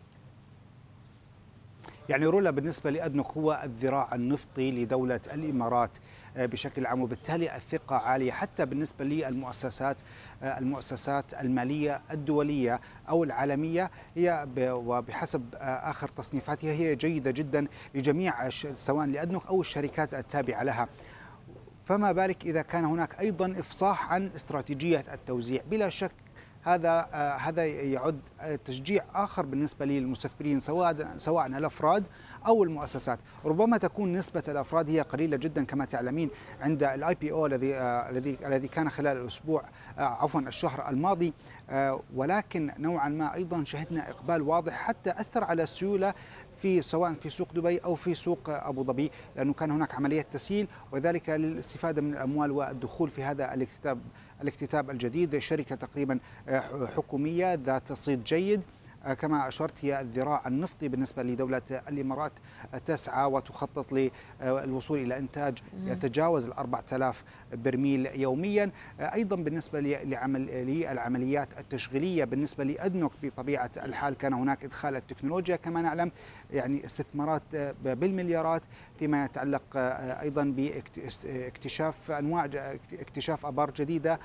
يعني 2.09 2.25
رولا 2.25 2.51
بالنسبة 2.51 2.89
لأدنك 2.89 3.37
هو 3.37 3.61
الذراع 3.63 4.15
النفطي 4.15 4.71
لدولة 4.71 5.19
الإمارات. 5.33 5.97
بشكل 6.45 6.85
عام 6.85 7.01
وبالتالي 7.01 7.55
الثقة 7.55 7.95
عالية 7.95 8.31
حتى 8.31 8.65
بالنسبة 8.65 9.05
للمؤسسات 9.05 9.97
آه، 10.43 10.59
المؤسسات 10.59 11.33
المالية 11.33 12.01
الدولية 12.11 12.79
أو 13.09 13.23
العالمية. 13.23 13.91
هي 14.15 14.47
وبحسب 14.57 15.55
آه، 15.55 15.89
آخر 15.89 16.07
تصنيفاتها 16.07 16.71
هي 16.71 16.95
جيدة 16.95 17.31
جدا 17.31 17.67
لجميع 17.95 18.49
سواء 18.75 19.07
لأدنك 19.07 19.45
أو 19.45 19.61
الشركات 19.61 20.13
التابعة 20.13 20.63
لها. 20.63 20.87
فما 21.83 22.11
بالك 22.11 22.45
إذا 22.45 22.61
كان 22.61 22.85
هناك 22.85 23.19
أيضا 23.19 23.51
إفصاح 23.59 24.13
عن 24.13 24.31
استراتيجية 24.35 25.03
التوزيع؟ 25.13 25.61
بلا 25.71 25.89
شك 25.89 26.11
هذا 26.63 27.09
آه، 27.13 27.35
هذا 27.35 27.65
يعد 27.65 28.19
تشجيع 28.65 29.03
آخر 29.13 29.45
بالنسبة 29.45 29.85
للمستثمرين 29.85 30.59
سواء 30.59 31.17
سواء 31.17 31.47
الأفراد 31.47 32.03
أو 32.47 32.63
المؤسسات، 32.63 33.19
ربما 33.45 33.77
تكون 33.77 34.13
نسبة 34.13 34.43
الأفراد 34.47 34.89
هي 34.89 35.01
قليلة 35.01 35.37
جدا 35.37 35.65
كما 35.65 35.85
تعلمين 35.85 36.29
عند 36.61 36.83
ال 36.83 37.15
IPO 37.15 37.45
الذي 37.45 37.75
آه، 37.75 38.09
الذي 38.09 38.37
الذي 38.45 38.67
كان 38.67 38.89
خلال 38.89 39.17
الأسبوع 39.17 39.63
آه، 39.97 40.01
عفوا 40.01 40.41
الشهر 40.41 40.89
الماضي. 40.89 41.33
ولكن 42.15 42.71
نوعا 42.79 43.09
ما 43.09 43.33
أيضا 43.33 43.63
شهدنا 43.63 44.09
إقبال 44.09 44.41
واضح 44.41 44.73
حتى 44.73 45.09
أثر 45.09 45.43
على 45.43 45.63
السيولة 45.63 46.13
في 46.61 46.81
سواء 46.81 47.13
في 47.13 47.29
سوق 47.29 47.53
دبي 47.53 47.77
أو 47.77 47.95
في 47.95 48.13
سوق 48.15 48.39
أبو 48.49 48.83
ظبي 48.83 49.11
لأنه 49.35 49.53
كان 49.53 49.71
هناك 49.71 49.95
عملية 49.95 50.21
تسييل 50.21 50.67
وذلك 50.91 51.29
للاستفادة 51.29 52.01
من 52.01 52.13
الأموال 52.13 52.51
والدخول 52.51 53.09
في 53.09 53.23
هذا 53.23 53.53
الاكتتاب 53.53 53.99
الاكتتاب 54.41 54.89
الجديد. 54.89 55.37
شركة 55.37 55.75
تقريبا 55.75 56.19
آه، 56.49 56.85
حكومية 56.95 57.53
ذات 57.53 57.93
صيت 57.93 58.19
جيد. 58.19 58.59
آه، 58.61 58.78
كما 59.19 59.47
أشرت 59.47 59.73
هي 59.85 60.01
الذراع 60.01 60.47
النفطي 60.47 60.87
بالنسبة 60.87 61.23
لدولة 61.23 61.61
الإمارات 61.87 62.31
تسعى 62.85 63.25
وتخطط 63.25 64.11
للوصول 64.41 64.99
إلى 64.99 65.17
إنتاج 65.17 65.57
يتجاوز 65.83 66.45
ال 66.45 66.53
4000 66.53 67.23
برميل 67.53 68.05
يوميا. 68.05 68.71
آه، 68.99 69.13
أيضا 69.13 69.35
بالنسبة 69.35 69.79
لعمل 69.79 70.41
للعمليات 70.41 71.59
التشغيلية 71.59 72.23
بالنسبة 72.23 72.63
لأدنك 72.63 73.11
بطبيعة 73.23 73.69
الحال 73.77 74.13
كان 74.17 74.33
هناك 74.33 74.63
إدخال 74.65 74.95
التكنولوجيا 74.95 75.55
كما 75.55 75.81
نعلم 75.81 76.11
يعني 76.51 76.85
استثمارات 76.85 77.55
بالمليارات. 77.83 78.61
فيما 78.99 79.25
يتعلق 79.25 79.63
أيضا 80.21 80.43
باكتشاف 80.43 82.11
أنواع 82.11 82.45
اكتشاف 82.93 83.45
أبار 83.45 83.71
جديدة 83.71 84.19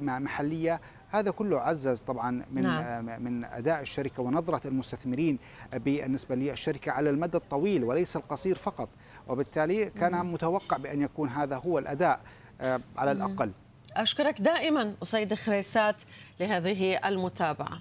محلية. 0.00 0.80
هذا 1.10 1.30
كله 1.30 1.60
عزز 1.60 2.00
طبعا 2.00 2.44
من 2.52 2.62
نعم. 2.62 3.22
من 3.22 3.44
أداء 3.44 3.80
الشركة 3.80 4.22
ونظرة 4.22 4.66
المستثمرين 4.66 5.38
بالنسبة 5.72 6.34
للشركة 6.34 6.92
على 6.92 7.10
المدى 7.10 7.36
الطويل 7.36 7.84
وليس 7.84 8.16
القصير 8.16 8.56
فقط 8.56 8.88
وبالتالي 9.28 9.90
كان 9.90 10.12
مم. 10.12 10.32
متوقع 10.32 10.76
بأن 10.76 11.02
يكون 11.02 11.28
هذا 11.28 11.56
هو 11.56 11.78
الأداء 11.78 12.20
آه، 12.60 12.80
على 12.96 13.12
الأقل 13.12 13.50
أشكرك 13.96 14.40
دائما 14.40 14.94
أسيد 15.02 15.34
خريسات 15.34 16.02
لهذه 16.40 17.08
المتابعة 17.08 17.80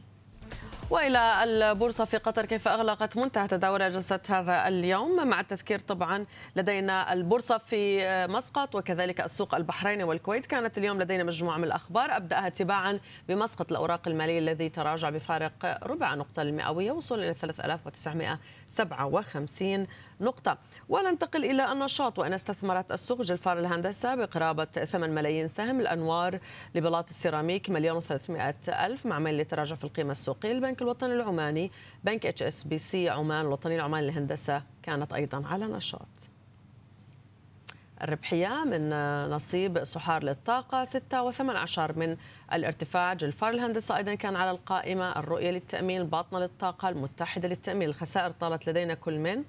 وإلى 0.89 1.44
البورصة 1.44 2.06
في 2.06 2.18
قطر 2.18 2.46
كيف 2.46 2.68
أغلقت 2.68 3.18
منتهى 3.18 3.48
تداول 3.48 3.92
جلسه 3.92 4.20
هذا 4.30 4.68
اليوم؟ 4.68 5.27
مع 5.27 5.39
التذكير 5.39 5.80
طبعا 5.80 6.25
لدينا 6.56 7.13
البورصة 7.13 7.58
في 7.58 8.08
مسقط 8.30 8.75
وكذلك 8.75 9.22
السوق 9.22 9.56
البحريني 9.56 10.04
والكويت. 10.04 10.46
كانت 10.46 10.77
اليوم 10.77 11.01
لدينا 11.01 11.24
مجموعة 11.24 11.58
من 11.58 11.63
الأخبار. 11.63 12.15
أبدأها 12.15 12.50
تباعا 12.50 13.00
بمسقط 13.30 13.72
الأوراق 13.72 14.08
المالية 14.08 14.39
الذي 14.39 14.70
تراجع 14.70 15.10
بفارق 15.10 15.80
ربع 15.84 16.15
نقطة 16.15 16.42
المئوية 16.42 16.92
وصولا 16.92 17.24
إلى 17.24 17.34
3957 17.34 19.88
نقطة. 20.22 20.58
وننتقل 20.89 21.46
إلى 21.46 21.72
النشاط. 21.72 22.20
وأين 22.19 22.34
استثمرت 22.34 22.92
السوق 22.92 23.22
جلفار 23.22 23.60
الهندسة 23.60 24.15
بقرابة 24.15 24.65
8 24.65 25.13
ملايين 25.13 25.48
سهم. 25.48 25.80
الأنوار 25.80 26.39
لبلاط 26.75 27.10
السيراميك 27.10 27.70
مليون 27.70 28.01
و300 28.01 28.70
ألف 28.70 29.06
مع 29.06 29.20
ميل 29.20 29.38
لتراجع 29.38 29.75
في 29.75 29.84
القيمة 29.84 30.12
السوقية. 30.12 30.51
البنك 30.51 30.82
الوطني 30.82 31.13
العماني 31.13 31.72
بنك 32.04 32.25
HSBC 32.25 33.10
عمان 33.10 33.42
الوطني 33.42 33.75
العماني 33.75 34.08
للهندسة 34.08 34.63
كانت 34.84 35.13
أيضا 35.13 35.48
على 35.48 35.65
نشاط. 35.65 36.08
الربحية 38.01 38.63
من 38.63 38.89
نصيب 39.30 39.84
سحار 39.84 40.24
للطاقة 40.24 40.84
6 40.84 41.32
و18 41.32 41.98
من 41.98 42.18
الارتفاع. 42.54 43.13
جلفار 43.13 43.50
الهندسة 43.50 43.98
أيضا 43.98 44.15
كان 44.15 44.36
على 44.36 44.51
القائمة. 44.51 45.20
الرؤية 45.20 45.51
للتأمين 45.51 46.01
الباطنة 46.01 46.39
للطاقة 46.39 46.89
المتحدة 46.89 47.48
للتأمين. 47.48 47.89
الخسائر 47.89 48.32
طالت 48.32 48.70
لدينا 48.70 48.94
كل 48.94 49.20
من 49.20 49.44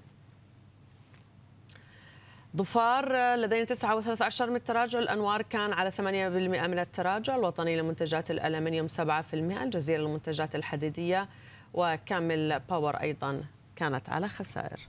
ظفار 2.57 3.35
لدينا 3.35 3.65
9 3.65 4.47
من 4.47 4.57
التراجع. 4.57 4.99
الأنوار 4.99 5.43
كان 5.43 5.73
على 5.73 5.91
8% 5.91 6.67
من 6.67 6.79
التراجع. 6.79 7.37
الوطني 7.37 7.81
لمنتجات 7.81 8.31
الألمنيوم 8.31 8.89
7% 8.89 9.63
الجزيرة 9.63 10.01
للمنتجات 10.01 10.55
الحديدية. 10.55 11.29
وكامل 11.75 12.61
باور 12.71 12.97
أيضا 12.97 13.43
كانت 13.77 14.09
على 14.09 14.29
خسائر. 14.29 14.81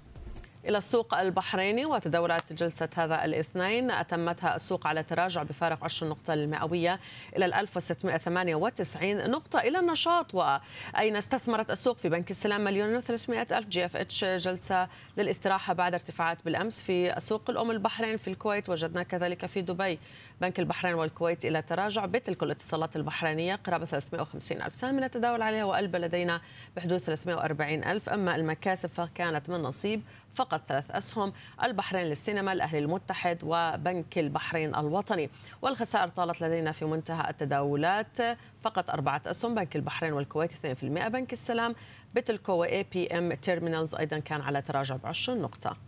إلى 0.68 0.78
السوق 0.78 1.14
البحريني 1.14 1.86
وتداولات 1.86 2.54
جلسة 2.54 2.90
هذا 2.96 3.26
الاثنين. 3.26 3.92
أتمتها 3.92 4.56
السوق 4.56 4.88
على 4.88 5.04
تراجع 5.04 5.44
بفارق 5.44 5.84
10 5.84 6.08
نقطة 6.08 6.34
المئوية 6.34 7.00
إلى 7.38 7.46
1698 7.46 9.32
نقطة 9.32 9.60
إلى 9.60 9.80
النشاط. 9.80 10.36
وأين 10.36 11.16
استثمرت 11.16 11.72
السوق 11.72 11.98
في 11.98 12.10
بنك 12.10 12.32
السلام 12.32 12.64
مليون 12.64 13.02
و300 13.02 13.30
ألف 13.30 13.68
GFH 13.68 14.26
جلسة 14.26 14.88
للاستراحة 15.18 15.74
بعد 15.74 15.94
ارتفاعات 15.94 16.46
بالأمس 16.46 16.82
في 16.82 17.16
سوق 17.18 17.50
الأم 17.50 17.72
البحرين 17.72 18.18
في 18.18 18.28
الكويت. 18.28 18.70
وجدنا 18.70 19.04
كذلك 19.04 19.46
في 19.46 19.62
دبي 19.62 20.00
بنك 20.42 20.60
البحرين 20.60 20.94
والكويت 20.94 21.46
إلى 21.46 21.62
تراجع 21.62 22.06
بتلكو 22.06 22.44
الاتصالات 22.44 22.96
البحرينية 22.96 23.56
قرابة 23.56 23.86
350 23.86 24.62
ألف 24.62 24.76
سهم 24.76 25.04
نتداول 25.04 25.42
عليها 25.42 25.64
وألبا 25.64 25.98
لدينا 25.98 26.42
بحدود 26.76 26.98
340 26.98 27.84
ألف. 27.84 28.10
أما 28.10 28.36
المكاسب 28.36 28.90
فكانت 28.90 29.50
من 29.50 29.62
نصيب 29.62 30.02
فقط 30.38 30.62
ثلاث 30.68 30.92
أسهم 30.92 31.34
البحرين 31.64 32.06
للسينما 32.06 32.54
الأهلي 32.54 32.80
المتحد 32.80 33.40
وبنك 33.44 34.18
البحرين 34.18 34.76
الوطني. 34.76 35.30
والخسائر 35.62 36.08
طالت 36.08 36.42
لدينا 36.42 36.72
في 36.72 36.86
منتهى 36.86 37.30
التداولات. 37.30 38.18
فقط 38.62 38.90
أربعة 38.90 39.22
أسهم 39.26 39.56
بنك 39.56 39.76
البحرين 39.76 40.14
والكويت 40.14 40.54
2% 40.54 41.08
بنك 41.08 41.34
السلام 41.34 41.76
بتلكو 42.14 42.54
و 42.54 42.84
APM 42.84 43.34
Terminals 43.34 43.96
أيضا 43.96 44.20
كان 44.20 44.42
على 44.42 44.62
تراجع 44.62 44.96
ب 44.96 45.06
20 45.06 45.42
نقطة. 45.42 45.87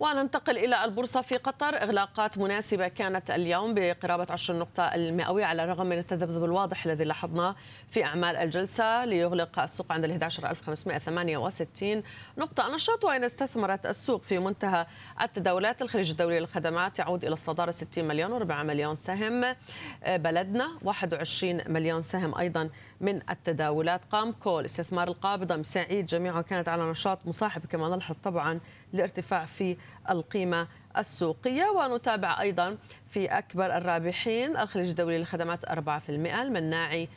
وننتقل 0.00 0.58
إلى 0.58 0.84
البورصة 0.84 1.20
في 1.20 1.36
قطر. 1.36 1.82
إغلاقات 1.82 2.38
مناسبة 2.38 2.88
كانت 2.88 3.30
اليوم 3.30 3.74
بقرابة 3.74 4.26
10 4.30 4.54
نقطة 4.54 4.82
المئوية 4.82 5.44
على 5.44 5.64
الرغم 5.64 5.86
من 5.86 5.98
التذبذب 5.98 6.44
الواضح 6.44 6.86
الذي 6.86 7.04
لاحظناه 7.04 7.56
في 7.90 8.04
أعمال 8.04 8.36
الجلسة 8.36 9.04
ليغلق 9.04 9.58
السوق 9.58 9.92
عند 9.92 10.04
ال 10.04 10.10
11568 10.10 12.02
نقطة 12.38 12.66
النشاط 12.66 13.04
وإن 13.04 13.24
استثمرت 13.24 13.86
السوق 13.86 14.22
في 14.22 14.38
منتهى 14.38 14.86
التداولات 15.20 15.82
الخليج 15.82 16.10
الدولي 16.10 16.40
للخدمات 16.40 16.98
يعود 16.98 17.24
إلى 17.24 17.32
الصدارة 17.32 17.70
60 17.70 18.04
مليون 18.04 18.40
و4 18.40 18.52
مليون 18.52 18.94
سهم. 18.94 19.44
بلدنا 20.06 20.78
21 20.82 21.60
مليون 21.66 22.00
سهم 22.00 22.38
أيضا 22.38 22.70
من 23.00 23.20
التداولات. 23.30 24.04
قام 24.04 24.32
كول 24.32 24.64
استثمار 24.64 25.08
القابضة 25.08 25.56
مساعيد 25.56 26.06
جميعها 26.06 26.42
كانت 26.42 26.68
على 26.68 26.90
نشاط 26.90 27.18
مصاحب 27.26 27.66
كما 27.66 27.88
نلحظ 27.88 28.16
طبعا 28.22 28.60
لارتفاع 28.92 29.44
في 29.44 29.76
القيمة 30.10 30.68
السوقية. 30.96 31.64
ونتابع 31.64 32.40
أيضا 32.40 32.78
في 33.08 33.26
أكبر 33.26 33.76
الرابحين. 33.76 34.56
الخليج 34.56 34.88
الدولي 34.88 35.18
للخدمات 35.18 35.64
4% 35.64 36.42
المناعي 36.42 37.08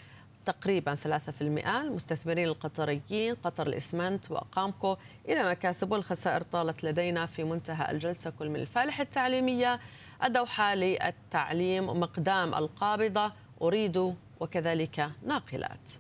تقريبا 0.46 0.96
3% 0.96 1.82
المستثمرين 1.82 2.48
القطريين 2.48 3.36
قطر 3.36 3.68
الإسمنت 3.68 4.32
وقامكو. 4.32 4.98
إلى 5.30 5.50
مكاسب 5.50 5.92
والخسائر 5.92 6.42
طالت 6.42 6.84
لدينا 6.84 7.26
في 7.26 7.44
منتهى 7.44 7.92
الجلسة. 7.92 8.30
كل 8.40 8.50
من 8.50 8.56
الفالح 8.60 9.00
التعليمية 9.00 9.80
الدوحة 10.24 10.76
للتعليم 10.76 11.86
مقدام 12.00 12.54
القابضة 12.54 13.32
أريد 13.62 14.16
وكذلك 14.40 15.12
ناقلات. 15.26 15.92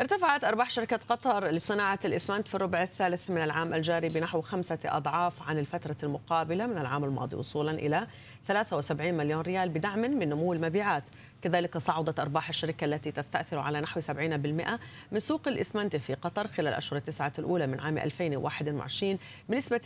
ارتفعت 0.00 0.44
أرباح 0.44 0.70
شركة 0.70 1.00
قطر 1.08 1.46
لصناعة 1.48 1.98
الإسمنت 2.04 2.48
في 2.48 2.54
الربع 2.54 2.82
الثالث 2.82 3.30
من 3.30 3.38
العام 3.42 3.74
الجاري 3.74 4.08
بنحو 4.08 4.40
خمسة 4.40 4.78
أضعاف 4.84 5.42
عن 5.42 5.58
الفترة 5.58 5.96
المقابلة. 6.02 6.66
من 6.66 6.78
العام 6.78 7.04
الماضي 7.04 7.36
وصولا 7.36 7.70
إلى 7.70 8.06
73 8.46 9.14
مليون 9.14 9.40
ريال 9.40 9.68
بدعم 9.68 9.98
من 9.98 10.28
نمو 10.28 10.52
المبيعات. 10.52 11.02
كذلك 11.42 11.78
صعدت 11.78 12.20
أرباح 12.20 12.48
الشركة 12.48 12.84
التي 12.84 13.12
تستأثر 13.12 13.58
على 13.58 13.80
نحو 13.80 14.00
70% 14.00 14.12
من 15.12 15.18
سوق 15.18 15.48
الإسمنت 15.48 15.96
في 15.96 16.14
قطر 16.14 16.48
خلال 16.48 16.68
الأشهر 16.68 16.96
التسعة 16.96 17.32
الأولى 17.38 17.66
من 17.66 17.80
عام 17.80 17.98
2021 17.98 19.18
بنسبة 19.48 19.80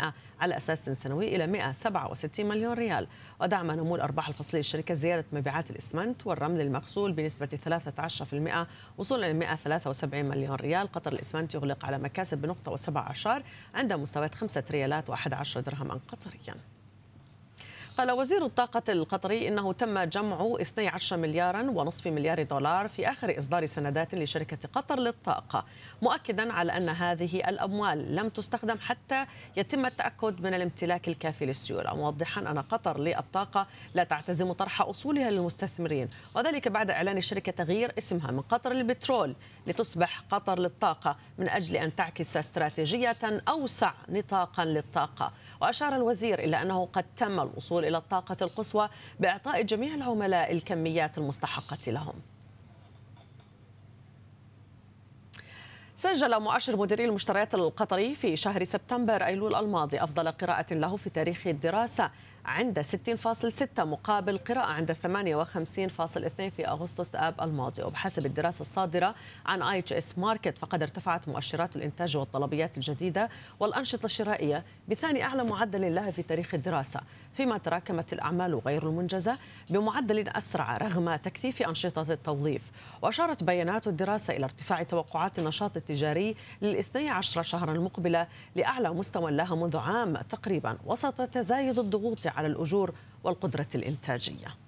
107% 0.00 0.12
على 0.40 0.56
أساس 0.56 0.90
سنوي 0.90 1.36
إلى 1.36 1.46
167 1.46 2.46
مليون 2.46 2.72
ريال. 2.72 3.08
ودعم 3.40 3.70
نمو 3.70 3.96
الأرباح 3.96 4.28
الفصلية 4.28 4.58
للشركة 4.58 4.94
زيادة 4.94 5.24
مبيعات 5.32 5.70
الإسمنت 5.70 6.26
والرمل 6.26 6.60
المغسول 6.60 7.12
بنسبة 7.12 7.46
13% 7.46 8.66
وصولا 8.98 9.26
إلى 9.26 9.34
173 9.34 10.24
مليون 10.24 10.54
ريال. 10.54 10.92
قطر 10.92 11.12
الإسمنت 11.12 11.54
يغلق 11.54 11.84
على 11.84 11.98
مكاسب 11.98 12.38
بنقطة 12.38 12.72
وسبع 12.72 13.00
عشر 13.00 13.42
عند 13.74 13.92
مستويات 13.92 14.34
5 14.34 14.64
ريالات 14.70 15.10
و11 15.10 15.58
درهما 15.58 16.00
قطريا. 16.08 16.75
قال 17.98 18.10
وزير 18.10 18.44
الطاقة 18.44 18.82
القطري 18.88 19.48
إنه 19.48 19.72
تم 19.72 19.98
جمع 19.98 20.56
12 20.60 21.16
مليارا 21.16 21.62
ونصف 21.62 22.06
مليار 22.06 22.42
دولار 22.42 22.88
في 22.88 23.10
آخر 23.10 23.38
إصدار 23.38 23.66
سندات 23.66 24.14
لشركة 24.14 24.68
قطر 24.72 24.98
للطاقة 24.98 25.64
مؤكدا 26.02 26.52
على 26.52 26.76
أن 26.76 26.88
هذه 26.88 27.36
الأموال 27.48 28.16
لم 28.16 28.28
تستخدم 28.28 28.78
حتى 28.78 29.26
يتم 29.56 29.86
التأكد 29.86 30.40
من 30.40 30.54
الامتلاك 30.54 31.08
الكافي 31.08 31.46
للسيولة. 31.46 31.94
موضحا 31.94 32.40
أن 32.40 32.58
قطر 32.58 33.00
للطاقة 33.00 33.66
لا 33.94 34.04
تعتزم 34.04 34.52
طرح 34.52 34.82
أصولها 34.82 35.30
للمستثمرين 35.30 36.08
وذلك 36.34 36.68
بعد 36.68 36.90
إعلان 36.90 37.16
الشركة 37.16 37.52
تغيير 37.52 37.92
اسمها 37.98 38.30
من 38.30 38.40
قطر 38.40 38.72
للبترول 38.72 39.34
لتصبح 39.66 40.22
قطر 40.30 40.58
للطاقة 40.58 41.16
من 41.38 41.48
أجل 41.48 41.76
أن 41.76 41.94
تعكس 41.94 42.36
استراتيجية 42.36 43.16
أوسع 43.48 43.92
نطاقا 44.08 44.64
للطاقة. 44.64 45.32
وأشار 45.60 45.96
الوزير 45.96 46.38
إلى 46.38 46.62
أنه 46.62 46.88
قد 46.92 47.04
تم 47.16 47.40
الوصول 47.40 47.84
إلى 47.84 47.96
الطاقة 47.96 48.36
القصوى 48.42 48.88
بإعطاء 49.20 49.62
جميع 49.62 49.94
العملاء 49.94 50.52
الكميات 50.52 51.18
المستحقة 51.18 51.92
لهم. 51.92 52.14
سجل 55.96 56.40
مؤشر 56.40 56.76
مديري 56.76 57.04
المشتريات 57.04 57.54
القطري 57.54 58.14
في 58.14 58.36
شهر 58.36 58.64
سبتمبر 58.64 59.26
أيلول 59.26 59.54
الماضي 59.54 60.02
أفضل 60.02 60.28
قراءة 60.28 60.74
له 60.74 60.96
في 60.96 61.10
تاريخ 61.10 61.46
الدراسة. 61.46 62.10
عند 62.46 62.80
60.6 62.80 63.80
مقابل 63.80 64.38
قراءة 64.38 64.66
عند 64.66 64.92
58.2 64.92 64.96
في 66.56 66.68
أغسطس 66.68 67.14
آب 67.14 67.34
الماضي. 67.40 67.82
وبحسب 67.82 68.26
الدراسة 68.26 68.60
الصادرة 68.60 69.14
عن 69.46 69.62
IHS 69.62 70.18
Markit 70.18 70.58
فقد 70.58 70.82
ارتفعت 70.82 71.28
مؤشرات 71.28 71.76
الإنتاج 71.76 72.16
والطلبيات 72.16 72.76
الجديدة 72.76 73.28
والأنشطة 73.60 74.04
الشرائية 74.04 74.64
بثاني 74.88 75.22
أعلى 75.22 75.44
معدل 75.44 75.94
لها 75.94 76.10
في 76.10 76.22
تاريخ 76.22 76.54
الدراسة. 76.54 77.00
فيما 77.36 77.58
تراكمت 77.58 78.12
الأعمال 78.12 78.54
غير 78.54 78.88
المنجزة 78.88 79.38
بمعدل 79.70 80.28
أسرع 80.28 80.76
رغم 80.76 81.16
تكثيف 81.16 81.62
أنشطة 81.62 82.12
التوظيف. 82.12 82.72
وأشارت 83.02 83.44
بيانات 83.44 83.86
الدراسة 83.86 84.36
إلى 84.36 84.44
ارتفاع 84.44 84.82
توقعات 84.82 85.38
النشاط 85.38 85.76
التجاري 85.76 86.36
للاثني 86.62 87.10
عشر 87.10 87.42
شهرا 87.42 87.72
المقبلة 87.72 88.26
لأعلى 88.56 88.90
مستوى 88.90 89.32
لها 89.32 89.54
منذ 89.54 89.76
عام 89.76 90.16
تقريبا 90.16 90.78
وسط 90.86 91.22
تزايد 91.22 91.78
الضغوط 91.78 92.26
على 92.26 92.46
الأجور 92.46 92.94
والقدرة 93.24 93.68
الإنتاجية. 93.74 94.65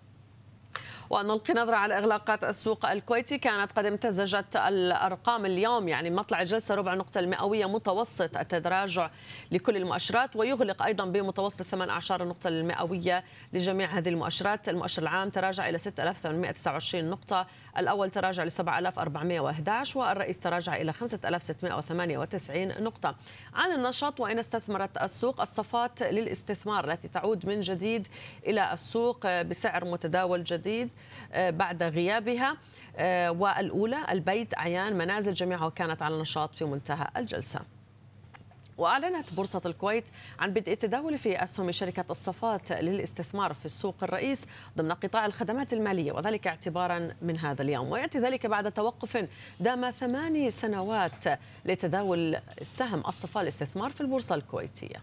ونلقي 1.11 1.55
نظرة 1.55 1.77
على 1.77 1.99
إغلاقات 1.99 2.45
السوق 2.45 2.87
الكويتي. 2.87 3.39
كانت 3.39 3.73
قد 3.73 3.87
امتزجت 3.87 4.57
الأرقام 4.57 5.47
اليوم 5.47 5.89
يعني 5.89 6.11
مطلع 6.11 6.41
الجلسة 6.43 6.75
ربع 6.75 6.95
نقطة 6.95 7.19
المئوية 7.19 7.67
متوسط 7.67 8.37
التراجع 8.37 9.11
لكل 9.51 9.77
المؤشرات 9.77 10.37
ويغلق 10.37 10.83
أيضا 10.83 11.05
بمتوسط 11.05 11.63
18 11.63 12.25
نقطة 12.25 12.49
المئوية 12.49 13.25
لجميع 13.53 13.99
هذه 13.99 14.09
المؤشرات. 14.09 14.69
المؤشر 14.69 15.03
العام 15.03 15.31
تراجع 15.31 15.69
إلى 15.69 15.79
6829 15.79 17.11
نقطة. 17.11 17.47
الأول 17.79 18.11
تراجع 18.11 18.45
ل 18.45 18.53
7411 18.53 19.99
والرئيس 20.01 20.39
تراجع 20.39 20.77
إلى 20.77 20.93
5698 20.93 22.83
نقطة 22.83 23.15
عن 23.55 23.73
النشاط 23.73 24.21
وإن 24.21 24.39
استثمرت 24.39 24.99
السوق. 25.03 25.41
الصفات 25.41 26.03
للاستثمار 26.03 26.93
التي 26.93 27.09
تعود 27.09 27.47
من 27.47 27.61
جديد 27.61 28.09
إلى 28.47 28.73
السوق 28.73 29.43
بسعر 29.43 29.85
متداول 29.85 30.45
جديد 30.45 30.89
آه، 31.33 31.51
بعد 31.51 31.83
غيابها. 31.83 32.57
آه، 32.97 33.31
والأولى 33.31 34.05
البيت 34.11 34.59
أعيان 34.59 34.99
منازل 34.99 35.33
جميعها 35.33 35.69
كانت 35.69 36.03
على 36.03 36.21
نشاط 36.21 36.55
في 36.55 36.65
منتهى 36.65 37.09
الجلسة. 37.17 37.78
وأعلنت 38.79 39.33
بورصة 39.33 39.63
الكويت 39.67 40.05
عن 40.39 40.53
بدء 40.53 40.73
التداول 40.73 41.19
في 41.19 41.43
أسهم 41.43 41.71
شركة 41.71 42.05
الصفات 42.11 42.73
للاستثمار 42.73 43.55
في 43.55 43.67
السوق 43.67 43.95
الرئيس 44.03 44.47
ضمن 44.77 44.93
قطاع 44.93 45.27
الخدمات 45.27 45.73
المالية 45.73 46.13
وذلك 46.13 46.47
اعتبارا 46.47 47.11
من 47.23 47.39
هذا 47.39 47.63
اليوم. 47.63 47.91
ويأتي 47.91 48.19
ذلك 48.19 48.47
بعد 48.47 48.73
توقف 48.73 49.29
دام 49.61 49.91
ثماني 49.91 50.51
سنوات 50.51 51.25
لتداول 51.65 52.39
سهم 52.63 53.03
الصفاء 53.09 53.43
للاستثمار 53.43 53.91
في 53.91 54.01
البورصة 54.01 54.35
الكويتية. 54.35 55.03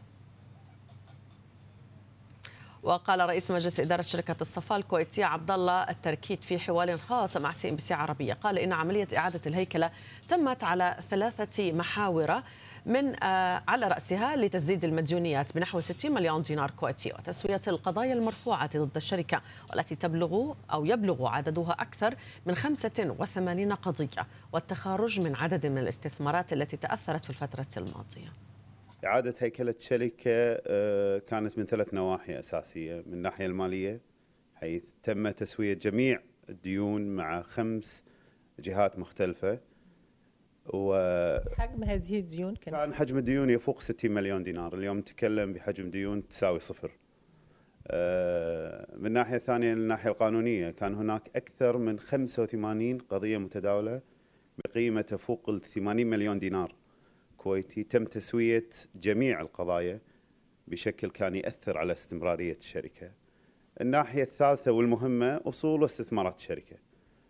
وقال 2.83 3.19
رئيس 3.19 3.51
مجلس 3.51 3.79
إدارة 3.79 4.01
شركة 4.01 4.35
الصفاء 4.41 4.77
الكويتية 4.77 5.25
عبد 5.25 5.51
الله 5.51 5.89
التركيت 5.89 6.43
في 6.43 6.59
حوار 6.59 6.97
خاص 6.97 7.37
مع 7.37 7.51
CNBC 7.51 7.93
عربية 7.93 8.33
قال 8.33 8.59
إن 8.59 8.73
عملية 8.73 9.07
إعادة 9.17 9.41
الهيكلة 9.45 9.91
تمت 10.29 10.63
على 10.63 10.97
ثلاثة 11.09 11.71
محاور 11.71 12.41
من 12.85 13.23
آه، 13.23 13.63
على 13.67 13.87
رأسها 13.87 14.35
لتسديد 14.35 14.83
المديونيات 14.83 15.55
بنحو 15.55 15.79
60 15.79 16.11
مليون 16.11 16.41
دينار 16.41 16.71
كويتي 16.71 17.13
وتسوية 17.13 17.61
القضايا 17.67 18.13
المرفوعة 18.13 18.77
ضد 18.77 18.95
الشركة 18.95 19.41
والتي 19.69 19.95
تبلغ 19.95 20.53
أو 20.73 20.85
يبلغ 20.85 21.27
عددها 21.27 21.71
أكثر 21.71 22.15
من 22.45 22.55
85 22.55 23.73
قضية 23.73 24.27
والتخارج 24.53 25.19
من 25.19 25.35
عدد 25.35 25.65
من 25.65 25.77
الاستثمارات 25.77 26.53
التي 26.53 26.77
تأثرت 26.77 27.23
في 27.23 27.29
الفترة 27.29 27.67
الماضية. 27.77 28.33
إعادة 29.05 29.33
هيكلة 29.39 29.75
الشركة 29.79 30.31
آه، 30.67 31.17
كانت 31.17 31.57
من 31.57 31.65
ثلاث 31.65 31.93
نواحي 31.93 32.39
أساسية. 32.39 33.03
من 33.07 33.13
الناحية 33.13 33.45
المالية 33.45 34.01
حيث 34.55 34.83
تم 35.03 35.29
تسوية 35.29 35.73
جميع 35.73 36.19
الديون 36.49 37.15
مع 37.15 37.41
خمس 37.41 38.03
جهات 38.59 38.99
مختلفة. 38.99 39.59
و 40.73 40.95
حجم 41.57 41.83
هذه 41.83 42.19
الديون 42.19 42.55
كان 42.55 42.73
كان 42.73 42.93
حجم 42.93 43.17
الديون 43.17 43.49
يفوق 43.49 43.81
60 43.81 44.11
مليون 44.11 44.43
دينار 44.43 44.73
اليوم 44.73 44.97
نتكلم 44.97 45.53
بحجم 45.53 45.89
ديون 45.89 46.27
تساوي 46.27 46.59
صفر 46.59 46.91
آه، 47.87 48.87
من 48.97 49.05
الناحيه 49.05 49.35
الثانية 49.35 49.73
الناحية 49.73 50.09
القانونية 50.09 50.71
كان 50.71 50.95
هناك 50.95 51.29
أكثر 51.35 51.77
من 51.77 51.99
85 51.99 52.97
قضية 52.97 53.37
متداولة 53.37 54.01
بقيمة 54.65 55.01
تفوق 55.01 55.49
ال 55.49 55.61
80 55.61 56.07
مليون 56.07 56.39
دينار 56.39 56.75
كويتي 57.37 57.83
تم 57.83 58.05
تسوية 58.05 58.69
جميع 58.95 59.41
القضايا 59.41 59.99
بشكل 60.67 61.09
كان 61.09 61.35
يأثر 61.35 61.77
على 61.77 61.93
استمرارية 61.93 62.57
الشركة. 62.57 63.11
الناحية 63.81 64.23
الثالثة 64.23 64.71
والمهمة 64.71 65.41
أصول 65.45 65.81
واستثمارات 65.81 66.37
الشركة. 66.37 66.77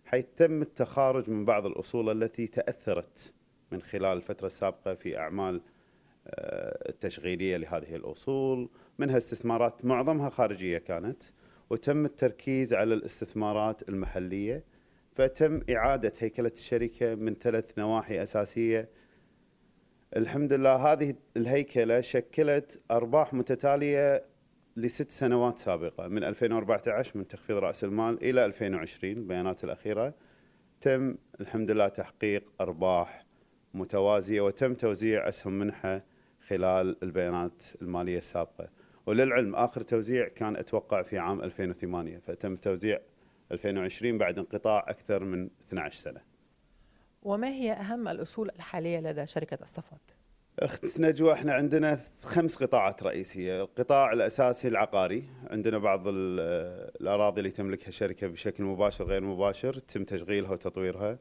حيث 0.05 0.25
تم 0.37 0.61
التخارج 0.61 1.29
من 1.29 1.45
بعض 1.45 1.65
الأصول 1.65 2.23
التي 2.23 2.47
تأثرت 2.47 3.33
من 3.71 3.81
خلال 3.81 4.17
الفترة 4.17 4.47
السابقة 4.47 4.93
في 4.93 5.17
أعمال 5.17 5.61
التشغيلية 6.89 7.57
لهذه 7.57 7.95
الأصول 7.95 8.69
منها 8.99 9.17
استثمارات 9.17 9.85
معظمها 9.85 10.29
خارجية 10.29 10.77
كانت 10.77 11.23
وتم 11.69 12.05
التركيز 12.05 12.73
على 12.73 12.93
الاستثمارات 12.93 13.89
المحلية 13.89 14.63
فتم 15.15 15.61
إعادة 15.69 16.13
هيكلة 16.19 16.51
الشركة 16.55 17.15
من 17.15 17.35
ثلاث 17.35 17.65
نواحي 17.77 18.23
أساسية. 18.23 18.89
الحمد 20.15 20.53
لله 20.53 20.75
هذه 20.75 21.13
الهيكلة 21.37 22.01
شكلت 22.01 22.81
أرباح 22.91 23.33
متتالية 23.33 24.25
لست 24.77 25.11
سنوات 25.11 25.57
سابقة 25.57 26.07
من 26.07 26.23
2014 26.23 27.17
من 27.17 27.27
تخفيض 27.27 27.57
رأس 27.57 27.83
المال 27.83 28.23
إلى 28.23 28.45
2020 28.45 29.13
البيانات 29.13 29.63
الأخيرة 29.63 30.13
تم 30.81 31.15
الحمد 31.41 31.71
لله 31.71 31.88
تحقيق 31.88 32.43
أرباح 32.61 33.25
متوازية 33.73 34.41
وتم 34.41 34.73
توزيع 34.73 35.27
أسهم 35.29 35.53
منحة 35.53 36.03
خلال 36.47 37.03
البيانات 37.03 37.63
المالية 37.81 38.17
السابقة 38.17 38.69
وللعلم 39.05 39.55
آخر 39.55 39.81
توزيع 39.81 40.27
كان 40.27 40.55
أتوقع 40.55 41.01
في 41.01 41.17
عام 41.17 41.41
2008 41.41 42.17
فتم 42.17 42.55
توزيع 42.55 42.99
2020 43.51 44.17
بعد 44.17 44.39
انقطاع 44.39 44.85
أكثر 44.88 45.23
من 45.23 45.49
12 45.67 45.99
سنة. 45.99 46.21
وما 47.23 47.47
هي 47.47 47.71
أهم 47.71 48.07
الأصول 48.07 48.49
الحالية 48.49 48.99
لدى 48.99 49.25
شركة 49.25 49.57
الصفوت؟ 49.61 50.14
أخت 50.59 50.99
نجوى 50.99 51.33
إحنا 51.33 51.53
عندنا 51.53 51.99
خمس 52.21 52.55
قطاعات 52.63 53.03
رئيسية، 53.03 53.61
القطاع 53.61 54.13
الأساسي 54.13 54.67
العقاري، 54.67 55.23
عندنا 55.51 55.77
بعض 55.77 56.03
الأراضي 56.07 57.39
اللي 57.39 57.51
تملكها 57.51 57.87
الشركة 57.87 58.27
بشكل 58.27 58.63
مباشر 58.63 59.05
غير 59.05 59.21
مباشر 59.23 59.73
تم 59.73 60.03
تشغيلها 60.03 60.51
وتطويرها. 60.51 61.19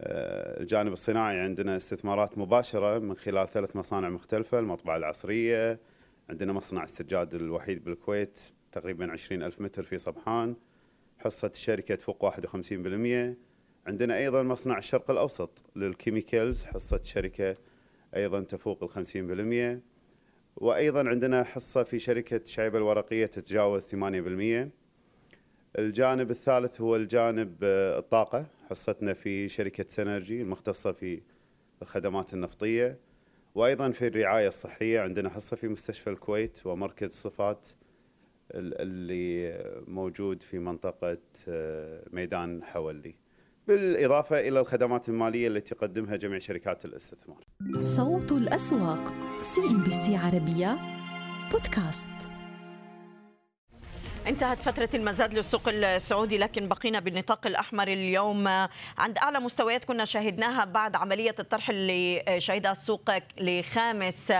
آه، 0.00 0.60
الجانب 0.60 0.92
الصناعي 0.92 1.40
عندنا 1.40 1.76
استثمارات 1.76 2.38
مباشرة 2.38 2.98
من 2.98 3.14
خلال 3.14 3.48
ثلاث 3.48 3.76
مصانع 3.76 4.08
مختلفة، 4.08 4.58
المطبعة 4.58 4.96
العصرية، 4.96 5.80
عندنا 6.30 6.52
مصنع 6.52 6.82
السجاد 6.82 7.34
الوحيد 7.34 7.84
بالكويت 7.84 8.40
تقريبا 8.72 9.12
20 9.12 9.42
ألف 9.42 9.60
متر 9.60 9.82
في 9.82 9.98
صبحان. 9.98 10.56
حصة 11.18 11.50
الشركة 11.54 11.94
تفوق 11.94 12.24
51% 12.24 13.36
عندنا 13.86 14.16
أيضا 14.16 14.42
مصنع 14.42 14.78
الشرق 14.78 15.10
الأوسط 15.10 15.62
لل 15.76 15.92
Chemicals 15.92 16.64
حصة 16.64 16.96
الشركة 16.96 17.54
أيضا 18.16 18.40
تفوق 18.40 18.98
ال 18.98 19.80
50% 19.80 19.82
وأيضا 20.56 21.08
عندنا 21.08 21.44
حصة 21.44 21.82
في 21.82 21.98
شركة 21.98 22.40
شعيبة 22.44 22.78
الورقية 22.78 23.26
تتجاوز 23.26 23.86
8% 23.86 24.68
الجانب 25.78 26.30
الثالث 26.30 26.80
هو 26.80 26.96
الجانب 26.96 27.56
الطاقة 27.98 28.46
حصتنا 28.70 29.12
في 29.12 29.48
شركة 29.48 29.84
Synergy 29.88 30.42
المختصة 30.42 30.92
في 30.92 31.22
الخدمات 31.82 32.34
النفطية. 32.34 32.98
وأيضا 33.54 33.90
في 33.90 34.06
الرعاية 34.06 34.48
الصحية 34.48 35.00
عندنا 35.00 35.30
حصة 35.30 35.56
في 35.56 35.68
مستشفى 35.68 36.10
الكويت 36.10 36.66
ومركز 36.66 37.10
صفات 37.10 37.68
اللي 38.50 39.58
موجود 39.86 40.42
في 40.42 40.58
منطقة 40.58 41.18
آه، 41.48 42.04
ميدان 42.12 42.64
حولي. 42.64 43.14
بالإضافة 43.68 44.40
إلى 44.40 44.60
الخدمات 44.60 45.08
المالية 45.08 45.48
التي 45.48 45.74
تقدمها 45.74 46.16
جميع 46.16 46.38
شركات 46.38 46.84
الاستثمار. 46.84 47.44
صوت 47.82 48.32
الأسواق 48.32 49.14
CNBC 49.42 50.16
عربية 50.16 50.76
بودكاست 51.52 52.13
انتهت 54.26 54.62
فترة 54.62 54.88
المزاد 54.94 55.34
للسوق 55.34 55.62
السعودي 55.66 56.38
لكن 56.38 56.68
بقينا 56.68 57.00
بالنطاق 57.00 57.46
الأحمر 57.46 57.88
اليوم. 57.88 58.48
عند 58.98 59.18
أعلى 59.22 59.40
مستويات 59.40 59.84
كنا 59.84 60.04
شاهدناها 60.04 60.64
بعد 60.64 60.96
عملية 60.96 61.34
الطرح 61.38 61.70
اللي 61.70 62.24
شهدها 62.38 62.72
السوق 62.72 63.10
لخامس 63.38 64.32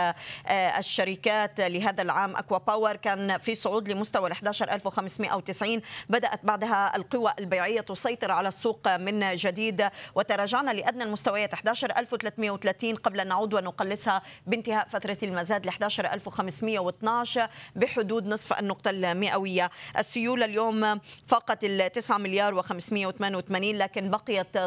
الشركات 0.51 1.61
لهذا 1.61 2.03
العام. 2.03 2.37
أكوا 2.37 2.59
باور 2.59 2.97
كان 2.97 3.39
في 3.39 3.55
صعود 3.55 3.89
لمستوى 3.89 4.33
11590 4.33 5.81
بدأت 6.09 6.45
بعدها 6.45 6.97
القوى 6.97 7.33
البيعية 7.39 7.81
تسيطر 7.81 8.31
على 8.31 8.49
السوق 8.49 8.97
من 8.97 9.35
جديد. 9.35 9.89
وتراجعنا 10.15 10.71
لأدنى 10.71 11.05
المستويات 11.05 11.55
11330 11.55 12.97
قبل 12.97 13.21
أن 13.21 13.29
نعود 13.29 13.55
ونقلصها 13.55 14.23
بانتهاء 14.47 14.89
فترة 14.89 15.19
المزاد 15.23 15.67
ل 15.67 15.69
11512 15.69 17.49
بحدود 17.77 18.27
نصف 18.27 18.59
النقطة 18.59 18.91
المئوية. 18.91 19.71
السيولة 19.99 20.45
اليوم 20.45 21.01
فاقت 21.27 21.65
ال 21.65 21.93
9 21.93 22.19
مليار 22.19 22.63
و588 22.63 23.51
لكن 23.51 24.11
بقيت 24.11 24.59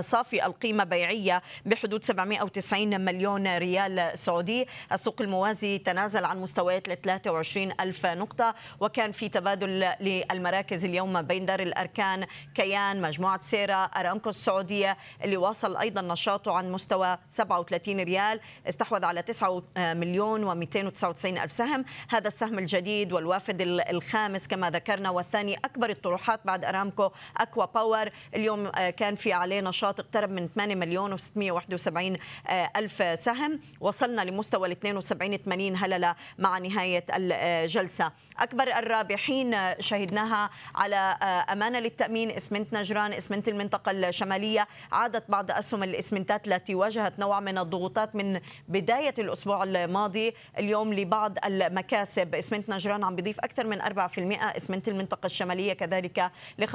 صافي 0.00 0.46
القيمة 0.46 0.84
بيعية 0.84 1.42
بحدود 1.66 2.04
790 2.04 3.00
مليون 3.00 3.56
ريال 3.56 4.18
سعودي. 4.18 4.68
السوق 4.92 5.16
الموازي 5.20 5.78
تنازل 5.78 6.24
عن 6.24 6.40
مستويات 6.40 6.88
ل 6.88 6.96
23 6.96 7.72
ألف 7.80 8.06
نقطة 8.06 8.54
وكان 8.80 9.12
في 9.12 9.28
تبادل 9.28 9.92
للمراكز 10.00 10.84
اليوم 10.84 11.22
بين 11.22 11.46
دار 11.46 11.60
الأركان 11.60 12.26
كيان 12.54 13.00
مجموعة 13.00 13.40
سيرا 13.42 13.84
أرامكو 13.84 14.30
السعودية 14.30 14.96
اللي 15.24 15.36
واصل 15.36 15.76
أيضا 15.76 16.02
نشاطه 16.02 16.52
عن 16.52 16.72
مستوى 16.72 17.18
37 17.30 18.00
ريال 18.00 18.40
استحوذ 18.68 19.04
على 19.04 19.22
9 19.22 19.62
مليون 19.76 20.66
و299 20.66 21.24
ألف 21.24 21.52
سهم. 21.52 21.84
هذا 22.08 22.28
السهم 22.28 22.58
الجديد 22.58 23.12
والوافد 23.12 23.60
الخامس 23.60 24.47
كما 24.48 24.70
ذكرنا 24.70 25.10
والثاني 25.10 25.54
أكبر 25.54 25.90
الطروحات 25.90 26.40
بعد 26.44 26.64
أرامكو 26.64 27.10
أكوا 27.36 27.64
باور. 27.64 28.10
اليوم 28.34 28.66
آه، 28.66 28.90
كان 28.90 29.14
في 29.14 29.32
عليه 29.32 29.60
نشاط 29.60 30.00
اقترب 30.00 30.30
من 30.30 30.48
8 30.48 30.74
مليون 30.74 31.16
و671 31.18 32.18
آه، 32.46 32.70
ألف 32.76 33.18
سهم. 33.20 33.60
وصلنا 33.80 34.22
لمستوى 34.22 34.68
ال 34.68 34.72
72 34.72 35.36
80 35.36 35.76
هللة 35.76 36.14
مع 36.38 36.58
نهاية 36.58 37.04
الجلسة. 37.10 38.12
أكبر 38.38 38.78
الرابحين 38.78 39.56
شهدناها 39.80 40.50
على 40.74 41.18
آه، 41.22 41.52
أمانة 41.52 41.78
للتأمين. 41.78 42.30
إسمنت 42.30 42.74
نجران 42.74 43.12
إسمنت 43.12 43.48
المنطقة 43.48 43.90
الشمالية. 43.90 44.68
عادت 44.92 45.30
بعض 45.30 45.50
أسهم 45.50 45.82
الإسمنتات 45.82 46.48
التي 46.48 46.74
واجهت 46.74 47.18
نوع 47.18 47.40
من 47.40 47.58
الضغوطات 47.58 48.14
من 48.14 48.40
بداية 48.68 49.14
الأسبوع 49.18 49.62
الماضي. 49.62 50.34
اليوم 50.58 50.94
لبعض 50.94 51.38
المكاسب. 51.44 52.34
إسمنت 52.34 52.70
نجران 52.70 53.04
عم 53.04 53.16
بيضيف 53.16 53.40
أكثر 53.40 53.66
من 53.66 53.80
4% 53.80 54.37
اسمنت 54.38 54.88
المنطقة 54.88 55.26
الشمالية 55.26 55.72
كذلك 55.72 56.30
ل 56.58 56.64
15.48 56.64 56.72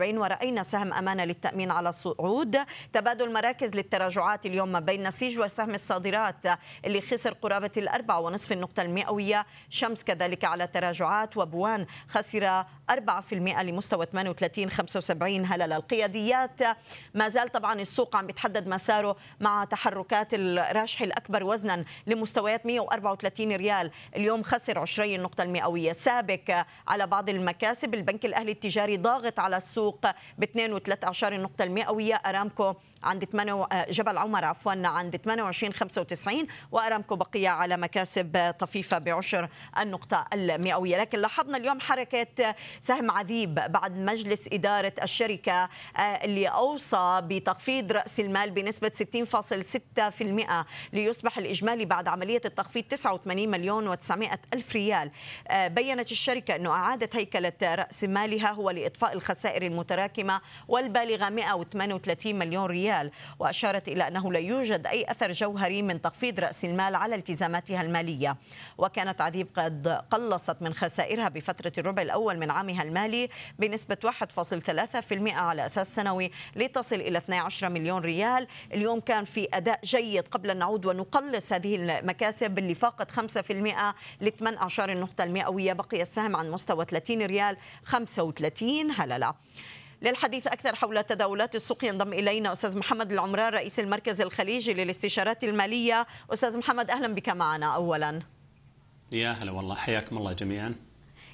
ورأينا 0.00 0.62
سهم 0.62 0.92
أمانة 0.92 1.24
للتأمين 1.24 1.70
على 1.70 1.88
الصعود 1.88 2.58
تبادل 2.92 3.32
مراكز 3.32 3.74
للتراجعات 3.74 4.46
اليوم 4.46 4.80
بين 4.80 5.08
نسيج 5.08 5.38
وسهم 5.38 5.74
الصادرات 5.74 6.46
اللي 6.84 7.00
خسر 7.00 7.32
قرابة 7.32 7.70
الأربعة 7.76 8.20
ونصف 8.20 8.52
النقطة 8.52 8.82
المئوية. 8.82 9.46
شمس 9.70 10.04
كذلك 10.04 10.44
على 10.44 10.66
تراجعات. 10.66 11.36
وبوان 11.36 11.86
خسر 12.08 12.64
4% 12.90 13.62
لمستوى 13.62 14.06
38 14.06 14.70
75 14.70 15.46
هلل 15.46 15.72
القياديات. 15.72 16.60
ما 17.14 17.28
زال 17.28 17.52
طبعا 17.52 17.80
السوق 17.80 18.16
عم 18.16 18.26
بيتحدد 18.26 18.68
مساره 18.68 19.16
مع 19.40 19.64
تحركات 19.64 20.34
الراجح 20.34 21.02
الأكبر 21.02 21.44
وزنا 21.44 21.84
لمستويات 22.06 22.66
134 22.66 23.52
ريال. 23.56 23.90
اليوم 24.16 24.42
خسر 24.42 24.78
20 24.78 25.14
النقطة 25.14 25.42
المئوية. 25.42 25.92
سابك 25.92 26.55
على 26.88 27.06
بعض 27.06 27.28
المكاسب. 27.28 27.94
البنك 27.94 28.24
الأهلي 28.24 28.52
التجاري 28.52 28.96
ضاغط 28.96 29.40
على 29.40 29.56
السوق 29.56 30.06
ب 30.38 30.44
2.13 30.44 31.24
النقطة 31.24 31.64
المئوية 31.64 32.14
أرامكو 32.14 32.74
عند 33.02 33.24
8 33.24 33.66
جبل 33.90 34.18
عمر 34.18 34.44
عفوا 34.44 34.72
عند 34.72 35.16
28.95 35.16 36.46
وأرامكو 36.72 37.16
بقية 37.16 37.48
على 37.48 37.76
مكاسب 37.76 38.54
طفيفة 38.58 38.98
بعشر 38.98 39.48
النقطة 39.78 40.26
المئوية. 40.32 40.96
لكن 41.00 41.18
لاحظنا 41.18 41.56
اليوم 41.56 41.80
حركة 41.80 42.54
سهم 42.80 43.10
عذيب 43.10 43.54
بعد 43.54 43.96
مجلس 43.96 44.48
إدارة 44.52 44.92
الشركة 45.02 45.68
آه، 45.96 46.00
اللي 46.00 46.46
أوصى 46.46 47.20
بتخفيض 47.24 47.92
رأس 47.92 48.20
المال 48.20 48.50
بنسبة 48.50 48.92
60.6% 48.94 50.64
ليصبح 50.92 51.38
الإجمالي 51.38 51.84
بعد 51.84 52.08
عملية 52.08 52.40
التخفيض 52.44 52.84
89 52.84 53.48
مليون 53.48 53.96
و900 53.96 54.38
ألف 54.54 54.72
ريال. 54.72 55.10
آه، 55.48 55.68
بيّنت 55.68 56.12
الشركة 56.12 56.45
أنه 56.50 56.70
أعادت 56.70 57.16
هيكلة 57.16 57.52
رأس 57.62 58.04
مالها 58.04 58.52
هو 58.52 58.70
لإطفاء 58.70 59.12
الخسائر 59.12 59.62
المتراكمة 59.62 60.40
والبالغة 60.68 61.28
138 61.28 62.34
مليون 62.34 62.64
ريال 62.66 63.10
وأشارت 63.38 63.88
إلى 63.88 64.08
أنه 64.08 64.32
لا 64.32 64.38
يوجد 64.38 64.86
أي 64.86 65.10
أثر 65.10 65.32
جوهري 65.32 65.82
من 65.82 66.00
تخفيض 66.00 66.40
رأس 66.40 66.64
المال 66.64 66.94
على 66.94 67.14
التزاماتها 67.14 67.82
المالية. 67.82 68.36
وكانت 68.78 69.20
عذيب 69.20 69.48
قد 69.56 69.88
قلصت 70.10 70.56
من 70.62 70.74
خسائرها 70.74 71.28
بفترة 71.28 71.72
الربع 71.78 72.02
الأول 72.02 72.38
من 72.38 72.50
عامها 72.50 72.82
المالي 72.82 73.28
بنسبة 73.58 73.96
1.3% 74.04 75.32
على 75.32 75.66
أساس 75.66 75.94
سنوي 75.94 76.30
لتصل 76.56 76.96
إلى 76.96 77.18
12 77.18 77.68
مليون 77.68 78.02
ريال. 78.02 78.46
اليوم 78.72 79.00
كان 79.00 79.24
في 79.24 79.48
أداء 79.54 79.80
جيد 79.84 80.28
قبل 80.28 80.50
أن 80.50 80.56
نعود 80.58 80.86
ونقلص 80.86 81.52
هذه 81.52 81.76
المكاسب 81.76 82.58
اللي 82.58 82.74
فاقت 82.74 83.10
5% 83.10 83.94
ل 84.20 84.30
18 84.30 84.92
النقطة 84.92 85.24
المئوية. 85.24 85.72
بقي 85.72 86.02
السهم 86.02 86.25
عن 86.34 86.50
مستوى 86.50 86.84
30 86.84 87.22
ريال 87.22 87.56
35 87.84 88.90
هللة. 88.90 89.34
للحديث 90.02 90.46
أكثر 90.46 90.74
حول 90.74 91.04
تداولات 91.04 91.54
السوق 91.54 91.84
ينضم 91.84 92.12
إلينا 92.12 92.52
أستاذ 92.52 92.78
محمد 92.78 93.12
العمران 93.12 93.52
رئيس 93.52 93.80
المركز 93.80 94.20
الخليجي 94.20 94.74
للاستشارات 94.74 95.44
المالية. 95.44 96.06
أستاذ 96.32 96.58
محمد 96.58 96.90
أهلا 96.90 97.14
بك 97.14 97.28
معنا 97.28 97.74
أولا. 97.74 98.20
يا 99.12 99.32
هلا 99.32 99.52
والله 99.52 99.74
حياكم 99.74 100.18
الله 100.18 100.32
جميعا. 100.32 100.74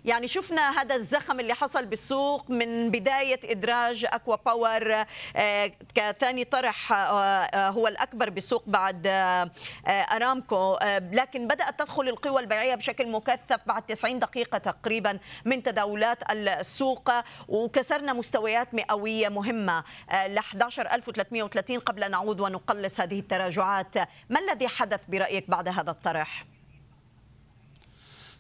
يعني 0.04 0.28
شفنا 0.28 0.80
هذا 0.80 0.94
الزخم 0.94 1.40
اللي 1.40 1.54
حصل 1.54 1.86
بالسوق 1.86 2.50
من 2.50 2.90
بداية 2.90 3.40
إدراج 3.44 4.06
أكوا 4.12 4.36
باور 4.36 5.04
آه، 5.36 5.72
كثاني 5.94 6.44
طرح 6.44 6.92
آه، 6.92 6.96
آه، 6.96 7.70
هو 7.70 7.88
الأكبر 7.88 8.30
بالسوق 8.30 8.62
بعد 8.66 9.06
أرامكو. 9.88 10.78
لكن 11.12 11.48
بدأت 11.48 11.78
تدخل 11.78 12.08
القوى 12.08 12.40
البيعية 12.40 12.74
بشكل 12.74 13.08
مكثف 13.08 13.60
بعد 13.66 13.82
90 13.82 14.18
دقيقة 14.18 14.58
تقريبا 14.58 15.18
من 15.44 15.62
تداولات 15.62 16.18
السوق 16.30 17.10
وكسرنا 17.48 18.12
مستويات 18.12 18.74
مئوية 18.74 19.28
مهمة. 19.28 19.84
ل 20.12 20.38
11330 20.38 21.78
قبل 21.78 22.04
أن 22.04 22.10
نعود 22.10 22.40
ونقلص 22.40 23.00
هذه 23.00 23.18
التراجعات. 23.18 23.98
ما 24.30 24.40
الذي 24.40 24.68
حدث 24.68 25.00
برأيك 25.08 25.50
بعد 25.50 25.68
هذا 25.68 25.90
الطرح؟ 25.90 26.51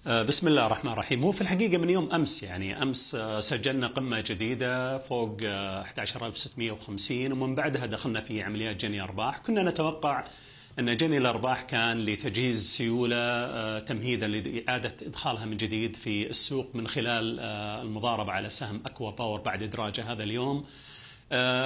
آه، 0.06 0.22
بسم 0.22 0.48
الله 0.48 0.66
الرحمن 0.66 0.92
الرحيم. 0.92 1.24
هو 1.24 1.32
في 1.32 1.40
الحقيقة 1.40 1.78
من 1.78 1.90
يوم 1.90 2.12
أمس 2.12 2.42
يعني 2.42 2.82
أمس 2.82 3.14
آه، 3.14 3.40
سجلنا 3.40 3.86
قمة 3.86 4.20
جديدة 4.20 4.98
فوق 4.98 5.38
11650 5.44 7.30
آه، 7.30 7.34
ومن 7.34 7.54
بعدها 7.54 7.86
دخلنا 7.86 8.20
في 8.20 8.42
عمليات 8.42 8.76
جني 8.76 9.02
أرباح. 9.02 9.38
كنا 9.38 9.62
نتوقع 9.62 10.24
أن 10.78 10.96
جني 10.96 11.18
الأرباح 11.18 11.62
كان 11.62 12.04
لتجهيز 12.04 12.70
سيولة 12.70 13.78
تمهيدا 13.78 14.26
لإعادة 14.26 14.96
إدخالها 15.02 15.44
من 15.44 15.56
جديد 15.56 15.96
في 15.96 16.30
السوق 16.30 16.70
من 16.74 16.88
خلال 16.88 17.40
المضاربة 17.86 18.32
على 18.32 18.50
سهم 18.50 18.80
أكوا 18.86 19.10
باور 19.10 19.40
بعد 19.40 19.62
إدراجه 19.62 20.12
هذا 20.12 20.22
اليوم. 20.22 20.64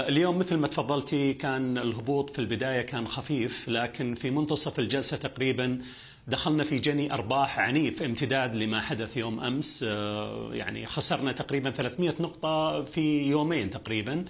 اليوم 0.09 0.39
مثل 0.39 0.57
ما 0.57 0.67
تفضلتي 0.69 1.35
كان 1.35 1.79
الهبوط 1.79 2.31
في 2.31 2.39
البداية 2.39 2.83
كان 2.83 3.09
خفيف 3.09 3.69
لكن 3.69 4.15
في 4.15 4.31
منتصف 4.31 4.79
الجلسة 4.79 5.17
تقريبا 5.17 5.81
دخلنا 6.29 6.65
في 6.65 6.79
جني 6.79 7.13
أرباح 7.13 7.59
عنيف 7.59 8.03
امتداد 8.03 8.55
لما 8.55 8.81
حدث 8.81 9.17
يوم 9.17 9.41
أمس 9.41 9.85
آه، 9.89 10.51
يعني 10.53 10.87
خسرنا 10.87 11.33
تقريبا 11.33 11.71
300 11.71 12.15
نقطة 12.21 12.85
في 12.85 13.23
يومين 13.23 13.71
تقريبا. 13.71 14.25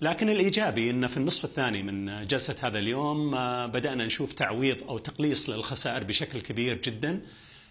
لكن 0.00 0.28
الإيجابي 0.28 0.90
أن 0.90 1.06
في 1.06 1.16
النصف 1.16 1.44
الثاني 1.44 1.82
من 1.82 2.26
جلسة 2.26 2.56
هذا 2.62 2.78
اليوم 2.78 3.34
آه، 3.34 3.66
بدأنا 3.66 4.06
نشوف 4.06 4.32
تعويض 4.32 4.76
أو 4.88 4.98
تقليص 4.98 5.50
للخسائر 5.50 6.04
بشكل 6.04 6.40
كبير 6.40 6.78
جدا 6.84 7.20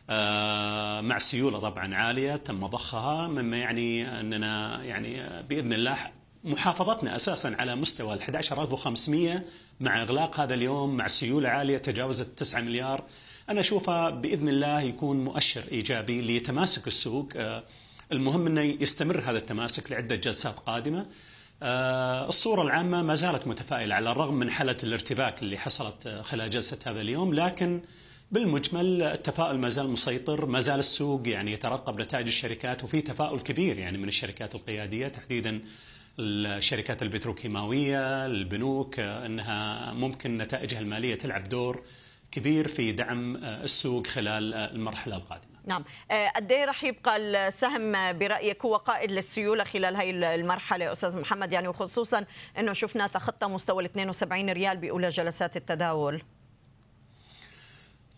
آه، 0.10 1.02
مع 1.02 1.18
سيولة 1.18 1.60
طبعا 1.60 1.96
عالية 1.96 2.36
تم 2.36 2.68
ضخها 2.68 3.28
مما 3.28 3.58
يعني 3.58 4.20
أننا 4.20 4.84
يعني 4.84 5.42
بإذن 5.50 5.74
الله 5.74 5.98
محافظتنا 6.44 7.16
أساسا 7.16 7.56
على 7.60 7.76
مستوى 7.76 8.14
ال 8.14 8.22
11500 8.22 9.44
مع 9.80 10.02
إغلاق 10.02 10.40
هذا 10.40 10.54
اليوم 10.54 10.98
مع 10.98 11.08
سيولة 11.08 11.50
عالية 11.50 11.78
تجاوزت 11.78 12.40
9 12.40 12.62
مليار. 12.62 13.04
أنا 13.50 13.60
أشوفها 13.60 14.10
بإذن 14.10 14.50
الله 14.50 14.82
يكون 14.82 15.24
مؤشر 15.24 15.64
إيجابي 15.72 16.22
لتماسك 16.22 16.88
السوق. 16.88 17.30
آه، 17.36 17.64
المهم 18.12 18.48
أنه 18.48 18.62
يستمر 18.62 19.20
هذا 19.20 19.38
التماسك 19.38 19.92
لعدة 19.92 20.16
جلسات 20.16 20.60
قادمة. 20.60 21.06
آه، 21.64 22.28
الصورة 22.28 22.62
العامة 22.62 23.02
ما 23.02 23.16
زالت 23.16 23.48
متفائلة 23.48 23.96
على 23.96 24.12
الرغم 24.12 24.34
من 24.34 24.52
حالة 24.52 24.78
الارتباك 24.84 25.44
اللي 25.44 25.58
حصلت 25.58 26.08
آه، 26.08 26.22
خلال 26.22 26.50
جلسة 26.50 26.78
هذا 26.86 27.02
اليوم 27.02 27.34
لكن 27.34 27.82
بالمجمل 28.32 29.04
التفاؤل 29.04 29.58
ما 29.58 29.70
زال 29.70 29.90
مسيطر 29.90 30.46
ما 30.46 30.62
زال 30.62 30.80
السوق 30.80 31.28
يعني 31.28 31.54
يترقب 31.54 32.02
نتائج 32.02 32.28
الشركات 32.28 32.84
وفي 32.84 33.02
تفاؤل 33.02 33.40
كبير 33.40 33.78
يعني 33.78 33.98
من 33.98 34.08
الشركات 34.08 34.56
القيادية 34.56 35.08
تحديدا 35.08 35.62
الشركات 36.20 37.02
البتروكيماوية 37.02 38.26
البنوك 38.26 39.00
أنها 39.00 39.94
ممكن 39.94 40.38
نتائجها 40.38 40.80
المالية 40.80 41.16
تلعب 41.16 41.50
دور 41.50 41.84
كبير 42.32 42.68
في 42.68 42.92
دعم 42.92 43.36
آه، 43.36 43.64
السوق 43.64 44.08
خلال 44.08 44.54
آه، 44.54 44.72
المرحلة 44.72 45.16
القادمة. 45.16 45.52
نعم، 45.66 45.84
آه، 46.12 46.30
قد 46.30 46.52
إيه 46.52 46.66
رح 46.66 46.84
يبقى 46.84 47.18
السهم 47.18 48.18
برأيك 48.18 48.66
هو 48.66 48.76
قائد 48.76 49.12
للسيولة 49.12 49.64
خلال 49.64 49.96
هي 49.96 50.36
المرحلة 50.36 50.92
أستاذ 50.92 51.20
محمد 51.20 51.54
يعني 51.54 51.68
وخصوصا 51.68 52.26
إنه 52.60 52.74
شفنا 52.74 53.08
تخطى 53.08 53.48
مستوى 53.48 53.84
ال 53.84 53.90
72 53.90 54.50
ريال 54.50 54.78
بأولى 54.78 55.10
جلسات 55.10 55.58
التداول. 55.58 56.22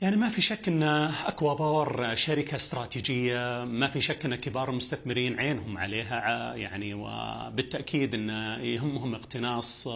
يعني 0.01 0.15
ما 0.15 0.29
في 0.29 0.41
شك 0.41 0.67
إن 0.67 0.83
أكوا 1.25 1.53
باور 1.53 2.15
شركة 2.15 2.55
استراتيجية، 2.55 3.63
ما 3.63 3.87
في 3.87 4.01
شك 4.01 4.25
إن 4.25 4.35
كبار 4.35 4.69
المستثمرين 4.69 5.39
عينهم 5.39 5.77
عليها 5.77 6.53
يعني 6.55 6.93
وبالتأكيد 6.93 8.13
إن 8.13 8.29
يهمهم 8.63 9.15
اقتناص 9.15 9.87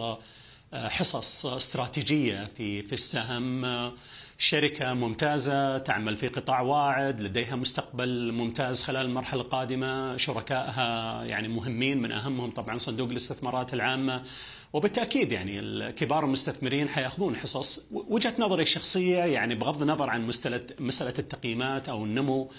حصص 0.74 1.46
استراتيجية 1.46 2.48
في 2.56 2.82
في 2.82 2.92
السهم. 2.92 3.66
شركة 4.38 4.94
ممتازة 4.94 5.78
تعمل 5.78 6.16
في 6.16 6.28
قطاع 6.28 6.60
واعد 6.60 7.20
لديها 7.20 7.56
مستقبل 7.56 8.32
ممتاز 8.32 8.84
خلال 8.84 9.06
المرحلة 9.06 9.42
القادمة. 9.42 10.16
شركائها 10.16 11.22
يعني 11.24 11.48
مهمين 11.48 12.02
من 12.02 12.12
أهمهم 12.12 12.50
طبعا 12.50 12.78
صندوق 12.78 13.08
الاستثمارات 13.08 13.74
العامة. 13.74 14.22
وبالتأكيد 14.72 15.32
يعني 15.32 15.92
كبار 15.92 16.24
المستثمرين 16.24 16.88
حيأخذون 16.88 17.36
حصص. 17.36 17.86
وجهة 17.90 18.34
نظري 18.38 18.62
الشخصية 18.62 19.18
يعني 19.18 19.54
بغض 19.54 19.82
النظر 19.82 20.10
عن 20.10 20.26
مسألة 20.80 21.14
التقييمات 21.18 21.88
أو 21.88 22.04
النمو 22.04 22.50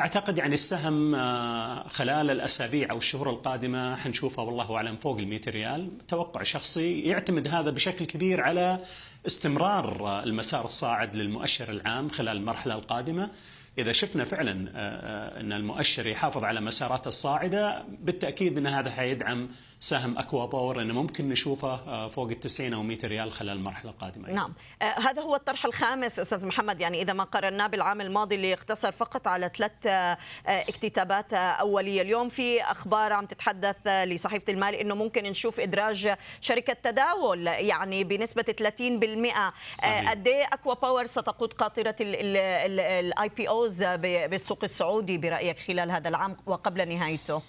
أعتقد 0.00 0.38
يعني 0.38 0.54
السهم 0.54 1.14
آه، 1.14 1.88
خلال 1.88 2.30
الأسابيع 2.30 2.90
أو 2.90 2.98
الشهور 2.98 3.30
القادمة 3.30 3.96
حنشوفه 3.96 4.42
والله 4.42 4.76
أعلم 4.76 4.96
فوق 4.96 5.18
ال 5.18 5.28
100 5.28 5.40
ريال، 5.48 6.06
توقع 6.08 6.42
شخصي 6.42 7.00
يعتمد 7.00 7.48
هذا 7.48 7.70
بشكل 7.70 8.04
كبير 8.04 8.40
على 8.40 8.80
استمرار 9.26 10.22
المسار 10.22 10.64
الصاعد 10.64 11.16
للمؤشر 11.16 11.70
العام 11.70 12.08
خلال 12.08 12.36
المرحلة 12.36 12.74
القادمة. 12.74 13.30
إذا 13.78 13.92
شفنا 13.92 14.24
فعلا 14.24 14.68
آه، 14.68 14.78
آه، 14.78 15.40
إن 15.40 15.52
المؤشر 15.52 16.06
يحافظ 16.06 16.44
على 16.44 16.60
مساراته 16.60 17.08
الصاعدة 17.08 17.84
بالتأكيد 17.88 18.58
إن 18.58 18.66
هذا 18.66 18.90
حيدعم 18.90 19.48
سهم 19.80 20.18
أكوا 20.18 20.46
باور 20.46 20.82
إنه 20.82 20.94
ممكن 20.94 21.28
نشوفه 21.28 21.74
آه، 21.74 22.08
فوق 22.08 22.28
ال 22.30 22.40
90 22.40 22.74
أو 22.74 22.82
100 22.82 22.98
ريال 23.04 23.32
خلال 23.32 23.56
المرحلة 23.56 23.90
القادمة. 23.90 24.30
نعم. 24.30 24.54
آه 24.82 24.84
هذا 24.84 25.22
هو 25.22 25.36
الطرح 25.36 25.64
الخامس 25.64 26.18
أستاذ 26.18 26.46
محمد. 26.46 26.80
يعني 26.80 27.02
إذا 27.02 27.12
ما 27.12 27.24
قارناه 27.24 27.66
بالعام 27.66 28.00
الماضي 28.00 28.34
اللي 28.34 28.52
اقتصر 28.52 28.92
فقط 28.92 29.28
على 29.28 29.50
ثلاث 29.56 29.86
آه 29.86 30.18
اكتتابات 30.46 31.34
أولية. 31.34 32.02
اليوم 32.02 32.28
في 32.28 32.62
أخبار 32.62 33.12
عم 33.12 33.26
تتحدث 33.26 33.76
لصحيفة 33.86 34.52
المال 34.52 34.74
إنه 34.74 34.94
ممكن 34.94 35.22
نشوف 35.22 35.60
إدراج 35.60 36.14
شركة 36.40 36.72
تداول 36.72 37.46
يعني 37.46 38.04
بنسبة 38.04 38.42
30% 38.42 39.84
آه 39.84 40.10
قد 40.10 40.28
إيه 40.28 40.44
أكوا 40.44 40.74
باور 40.74 41.06
ستقود 41.06 41.52
قاطرة 41.52 41.96
ال 42.00 43.28
IPOs 43.28 43.82
بالسوق 43.84 44.64
السعودي 44.64 45.18
برأيك 45.18 45.58
خلال 45.58 45.90
هذا 45.90 46.08
العام 46.08 46.36
وقبل 46.46 46.88
نهايته؟ 46.88 47.42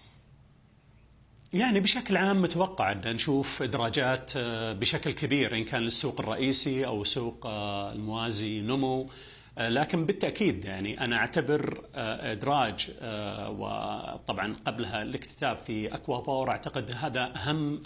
يعني 1.55 1.79
بشكل 1.79 2.17
عام 2.17 2.41
متوقع 2.41 2.91
أن 2.91 3.01
نشوف 3.05 3.61
إدراجات 3.61 4.31
آه، 4.37 4.73
بشكل 4.73 5.11
كبير 5.11 5.55
إن 5.55 5.63
كان 5.63 5.81
للسوق 5.81 6.21
الرئيسي 6.21 6.85
أو 6.85 7.03
سوق 7.03 7.45
آه، 7.45 7.93
الموازي 7.93 8.61
نمو. 8.61 9.09
آه، 9.57 9.69
لكن 9.69 10.05
بالتأكيد 10.05 10.65
يعني 10.65 11.01
أنا 11.01 11.15
أعتبر 11.15 11.83
إدراج 11.95 12.91
وطبعا 13.47 14.55
قبلها 14.65 15.01
الاكتتاب 15.01 15.57
في 15.57 15.95
اكوا 15.95 16.21
باور 16.21 16.49
أعتقد 16.49 16.91
هذا 16.91 17.33
أهم 17.35 17.83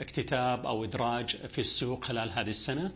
اكتتاب 0.00 0.66
أو 0.66 0.84
إدراج 0.84 1.36
في 1.36 1.58
السوق 1.58 2.04
خلال 2.04 2.30
هذه 2.32 2.50
السنة. 2.50 2.92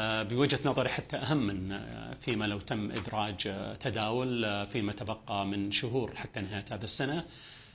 بوجهة 0.00 0.60
نظري 0.64 0.88
حتى 0.88 1.16
أهم 1.16 1.46
من 1.46 1.80
فيما 2.20 2.44
لو 2.44 2.60
تم 2.60 2.90
إدراج 2.90 3.48
تداول 3.80 4.66
فيما 4.66 4.92
تبقى 4.92 5.46
من 5.46 5.70
شهور 5.70 6.16
حتى 6.16 6.40
نهاية 6.40 6.64
هذا 6.70 6.84
السنة. 6.84 7.24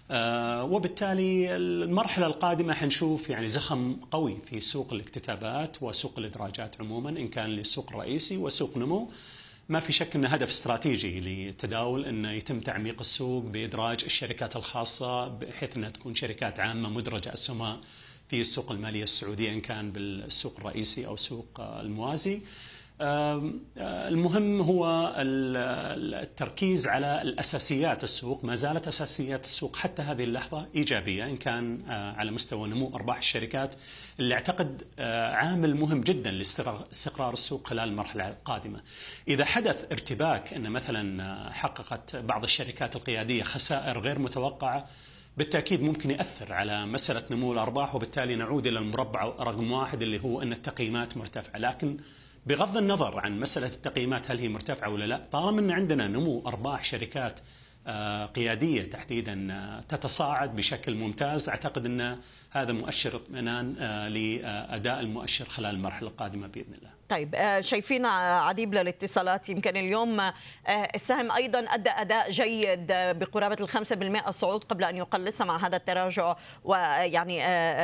وبالتالي 0.10 1.56
المرحلة 1.56 2.28
القادمة 2.28 2.74
حنشوف 2.74 3.30
يعني 3.30 3.48
زخم 3.48 3.96
قوي 4.12 4.38
في 4.46 4.60
سوق 4.62 4.94
الاكتتابات 4.94 5.84
وسوق 5.84 6.14
الإدراجات 6.20 6.82
عموما 6.82 7.10
إن 7.10 7.28
كان 7.28 7.50
للسوق 7.50 7.90
الرئيسي 7.92 8.38
وسوق 8.38 8.78
نمو 8.78 9.12
ما 9.70 9.80
في 9.80 9.94
شك 9.94 10.16
إنه 10.16 10.28
هدف 10.28 10.48
استراتيجي 10.50 11.20
للتداول 11.20 12.06
إنه 12.06 12.32
يتم 12.32 12.60
تعميق 12.60 13.00
السوق 13.00 13.44
بإدراج 13.44 14.04
الشركات 14.04 14.56
الخاصة 14.56 15.28
بحيث 15.28 15.78
إنها 15.78 15.90
تكون 15.90 16.16
شركات 16.16 16.60
عامة 16.60 16.90
مدرجة 16.90 17.34
اسهمها 17.34 17.80
في 18.30 18.42
السوق 18.42 18.72
المالية 18.72 19.04
السعودية 19.04 19.52
إن 19.54 19.62
كان 19.62 19.92
بالسوق 19.92 20.54
الرئيسي 20.60 21.08
أو 21.08 21.18
سوق 21.18 21.48
الموازي. 21.60 22.42
المهم 23.78 24.62
هو 24.62 25.14
التركيز 25.18 26.88
على 26.88 27.22
الأساسيات 27.22 28.04
السوق 28.04 28.46
ما 28.46 28.56
زالت 28.56 28.88
أساسيات 28.88 29.44
السوق 29.44 29.76
حتى 29.76 30.02
هذه 30.02 30.24
اللحظة 30.24 30.68
إيجابية 30.76 31.26
إن 31.26 31.38
كان 31.38 31.82
على 31.90 32.32
مستوى 32.32 32.70
نمو 32.70 32.96
أرباح 32.96 33.18
الشركات 33.18 33.76
اللي 34.20 34.34
أعتقد 34.34 34.84
عامل 35.00 35.76
مهم 35.76 36.02
جدا 36.02 36.32
لاستقرار 36.32 37.34
السوق 37.34 37.68
خلال 37.68 37.90
المرحلة 37.90 38.30
القادمة. 38.30 38.82
إذا 39.28 39.46
حدث 39.46 39.86
ارتباك 39.92 40.54
إن 40.54 40.70
مثلا 40.70 41.54
حققت 41.54 42.16
بعض 42.16 42.44
الشركات 42.44 42.96
القيادية 42.96 43.44
خسائر 43.44 44.00
غير 44.00 44.20
متوقعة 44.20 44.88
بالتأكيد 45.38 45.82
ممكن 45.82 46.12
يأثر 46.12 46.54
على 46.54 46.86
مسألة 46.86 47.24
نمو 47.32 47.54
الأرباح 47.54 47.96
وبالتالي 47.96 48.36
نعود 48.36 48.68
إلى 48.68 48.80
المربع 48.80 49.24
رقم 49.24 49.72
واحد 49.72 50.02
اللي 50.02 50.24
هو 50.24 50.42
إن 50.42 50.54
التقييمات 50.54 51.18
مرتفعة، 51.18 51.60
لكن 51.60 51.98
بغض 52.46 52.78
النظر 52.78 53.20
عن 53.20 53.40
مسألة 53.40 53.68
التقييمات 53.68 54.32
هل 54.32 54.40
هي 54.40 54.50
مرتفعة 54.50 54.90
ولا 54.90 55.06
لا، 55.06 55.22
طالما 55.32 55.60
أن 55.60 55.72
عندنا 55.72 56.08
نمو 56.08 56.44
أرباح 56.48 56.84
شركات 56.84 57.40
آه، 57.88 58.26
قيادية 58.26 58.90
تحديدا 58.90 59.54
آه، 59.54 59.82
تتصاعد 59.82 60.56
بشكل 60.56 60.96
ممتاز، 60.96 61.50
أعتقد 61.50 61.86
أن 61.86 62.18
هذا 62.52 62.72
مؤشر 62.72 63.16
اطمئنان 63.16 63.76
آه، 63.80 64.08
لأداء 64.08 65.00
المؤشر 65.00 65.46
خلال 65.46 65.76
المرحلة 65.76 66.10
القادمة 66.10 66.48
بإذن 66.48 66.74
الله. 66.74 66.93
طيب 67.14 67.36
آه، 67.36 67.62
شايفين 67.62 68.06
عديب 68.06 68.74
للاتصالات 68.74 69.50
يمكن 69.50 69.78
اليوم 69.78 70.20
آه، 70.20 70.34
السهم 70.68 71.32
أيضا 71.32 71.60
أدى 71.60 71.90
أداء 71.90 72.32
جيد 72.32 72.88
بقرابة 72.90 73.58
الخمسة 73.62 73.96
بالمئة 73.96 74.32
صعود 74.32 74.64
قبل 74.64 74.84
أن 74.84 74.98
يقلص 74.98 75.42
مع 75.42 75.68
هذا 75.68 75.76
التراجع 75.76 76.36
ويعني 76.64 77.40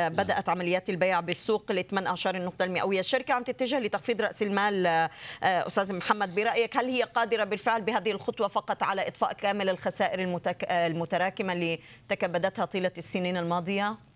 بدأت 0.08 0.48
عمليات 0.48 0.90
البيع 0.90 1.20
بالسوق 1.20 1.72
ل 1.72 1.82
18 1.86 2.34
النقطه 2.34 2.64
المئويه، 2.64 3.00
الشركة 3.00 3.34
عم 3.34 3.42
تتجه 3.42 3.78
لتخفيض 3.78 4.22
رأس 4.22 4.42
المال 4.42 5.08
أستاذ 5.42 5.96
محمد 5.96 6.34
برأيك 6.34 6.76
هل 6.76 6.88
هي 6.88 7.02
قادرة 7.02 7.44
بالفعل 7.44 7.82
بهذه 7.82 8.10
الخطوة 8.10 8.48
فقط 8.48 8.82
على 8.82 9.08
إطفاء 9.08 9.32
كامل 9.32 9.68
الخسائر 9.68 10.40
المتراكمة 10.70 11.52
اللي 11.52 11.80
تكبدتها 12.08 12.64
طيلة 12.64 12.92
السنين 12.98 13.36
الماضية؟ 13.36 14.09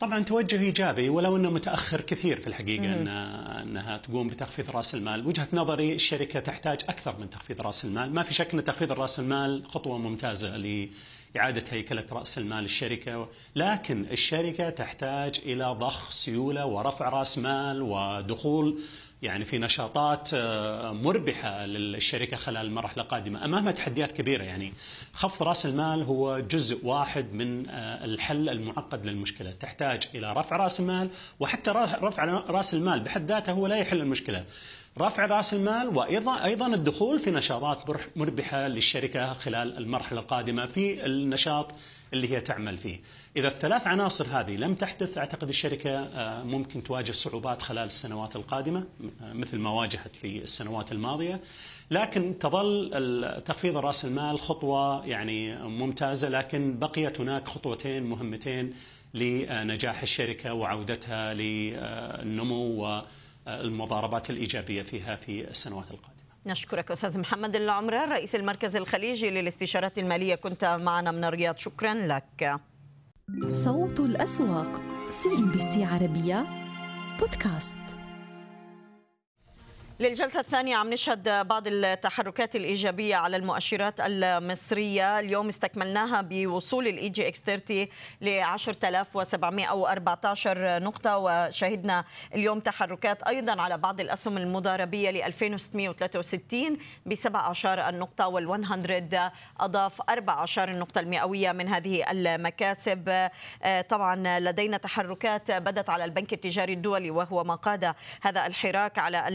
طبعا 0.00 0.24
توجه 0.24 0.60
إيجابي 0.60 1.08
ولو 1.08 1.36
إنه 1.36 1.50
متأخر 1.50 2.00
كثير 2.00 2.40
في 2.40 2.46
الحقيقة 2.46 2.94
انها 2.94 3.62
إنها 3.62 3.96
تقوم 3.96 4.28
بتخفيض 4.28 4.70
رأس 4.70 4.94
المال، 4.94 5.26
وجهة 5.26 5.48
نظري 5.52 5.94
الشركة 5.94 6.40
تحتاج 6.40 6.80
أكثر 6.88 7.16
من 7.20 7.30
تخفيض 7.30 7.60
رأس 7.60 7.84
المال، 7.84 8.14
ما 8.14 8.22
في 8.22 8.34
شك 8.34 8.54
إن 8.54 8.64
تخفيض 8.64 8.92
رأس 8.92 9.20
المال 9.20 9.62
خطوة 9.68 9.98
ممتازة 9.98 10.56
لإعادة 10.56 11.64
هيكلة 11.70 12.04
رأس 12.12 12.38
المال 12.38 12.64
الشركة، 12.64 13.28
لكن 13.56 14.06
الشركة 14.10 14.70
تحتاج 14.70 15.40
إلى 15.44 15.64
ضخ 15.64 16.10
سيولة 16.10 16.66
ورفع 16.66 17.08
رأس 17.08 17.38
مال 17.38 17.82
ودخول 17.82 18.80
يعني 19.26 19.44
في 19.44 19.58
نشاطات 19.58 20.30
آه، 20.34 20.92
مربحة 20.92 21.66
للشركة 21.66 22.36
خلال 22.36 22.66
المرحلة 22.66 23.02
القادمة. 23.02 23.44
أمامها 23.44 23.72
تحديات 23.72 24.12
كبيرة 24.12 24.44
يعني 24.44 24.72
خفض 25.12 25.42
رأس 25.42 25.66
المال 25.66 26.02
هو 26.02 26.38
جزء 26.38 26.86
واحد 26.86 27.32
من 27.32 27.68
آه، 27.68 28.04
الحل 28.04 28.48
المعقد 28.48 29.06
للمشكلة. 29.06 29.52
تحتاج 29.52 30.08
إلى 30.14 30.32
رفع 30.32 30.56
رأس 30.56 30.80
المال 30.80 31.10
وحتى 31.40 31.70
رفع 32.02 32.24
رأس 32.24 32.74
المال 32.74 33.00
بحد 33.00 33.26
ذاته 33.26 33.52
هو 33.52 33.66
لا 33.66 33.76
يحل 33.76 34.00
المشكلة. 34.00 34.44
رفع 34.98 35.26
رأس 35.26 35.54
المال 35.54 35.98
وأيضا 35.98 36.44
أيضا 36.44 36.66
الدخول 36.66 37.18
في 37.18 37.30
نشاطات 37.30 37.78
مربحة 38.16 38.68
للشركة 38.68 39.32
خلال 39.32 39.76
المرحلة 39.78 40.20
القادمة 40.20 40.66
في 40.66 41.06
النشاط 41.06 41.74
اللي 42.12 42.32
هي 42.32 42.40
تعمل 42.40 42.78
فيه. 42.78 43.00
إذا 43.36 43.48
الثلاث 43.48 43.86
عناصر 43.86 44.26
هذه 44.26 44.56
لم 44.56 44.74
تحدث 44.74 45.18
أعتقد 45.18 45.48
الشركة 45.48 45.90
آه، 45.90 46.42
ممكن 46.42 46.82
تواجه 46.82 47.12
صعوبات 47.12 47.62
خلال 47.62 47.84
السنوات 47.86 48.36
القادمة 48.36 48.84
آه، 49.22 49.32
مثل 49.32 49.58
ما 49.58 49.70
واجهت 49.70 50.16
في 50.16 50.42
السنوات 50.42 50.92
الماضية. 50.92 51.40
لكن 51.90 52.38
تظل 52.38 53.42
تخفيض 53.44 53.76
رأس 53.76 54.04
المال 54.04 54.40
خطوة 54.40 55.06
يعني 55.06 55.56
ممتازة 55.56 56.28
لكن 56.28 56.78
بقيت 56.78 57.20
هناك 57.20 57.48
خطوتين 57.48 58.02
مهمتين 58.02 58.74
لنجاح 59.14 60.02
الشركة 60.02 60.54
وعودتها 60.54 61.34
للنمو 61.34 63.02
المضاربات 63.48 64.30
الإيجابية 64.30 64.82
فيها 64.82 65.16
في 65.16 65.50
السنوات 65.50 65.90
القادمة 65.90 66.15
نشكرك 66.46 66.90
أستاذ 66.90 67.18
محمد 67.18 67.56
العمران 67.56 68.12
رئيس 68.12 68.34
المركز 68.34 68.76
الخليجي 68.76 69.30
للاستشارات 69.30 69.98
المالية. 69.98 70.34
كنت 70.34 70.64
معنا 70.64 71.10
من 71.10 71.24
الرياض. 71.24 71.56
شكرا 71.56 71.94
لك. 71.94 72.60
صوت 73.50 74.00
الأسواق 74.00 74.82
CNBC 75.10 75.84
عربية 75.84 76.46
بودكاست. 77.20 77.85
للجلسة 80.00 80.40
الثانية 80.40 80.76
عم 80.76 80.92
نشهد 80.92 81.46
بعض 81.46 81.62
التحركات 81.66 82.56
الإيجابية 82.56 83.16
على 83.16 83.36
المؤشرات 83.36 84.00
المصرية. 84.00 85.18
اليوم 85.18 85.48
استكملناها 85.48 86.20
بوصول 86.20 86.88
ال 86.88 87.08
EGX 87.08 87.40
30 87.40 87.86
ل 88.20 88.28
10714 88.28 90.82
نقطة 90.82 91.18
وشهدنا 91.18 92.04
اليوم 92.34 92.60
تحركات 92.60 93.22
أيضا 93.22 93.60
على 93.60 93.78
بعض 93.78 94.00
الأسهم 94.00 94.36
المضاربية 94.36 95.10
ل 95.10 95.22
2663 95.22 96.78
ب 97.06 97.14
17 97.14 97.88
النقطة 97.88 98.28
وال 98.28 98.46
100 98.46 99.32
أضاف 99.60 100.02
14 100.10 100.68
النقطة 100.68 101.00
المئوية 101.00 101.52
من 101.52 101.68
هذه 101.68 102.10
المكاسب. 102.10 103.30
طبعا 103.88 104.38
لدينا 104.38 104.76
تحركات 104.76 105.50
بدت 105.50 105.90
على 105.90 106.04
البنك 106.04 106.32
التجاري 106.32 106.72
الدولي 106.72 107.10
وهو 107.10 107.44
ما 107.44 107.54
قاد 107.54 107.94
هذا 108.22 108.46
الحراك 108.46 108.98
على 108.98 109.28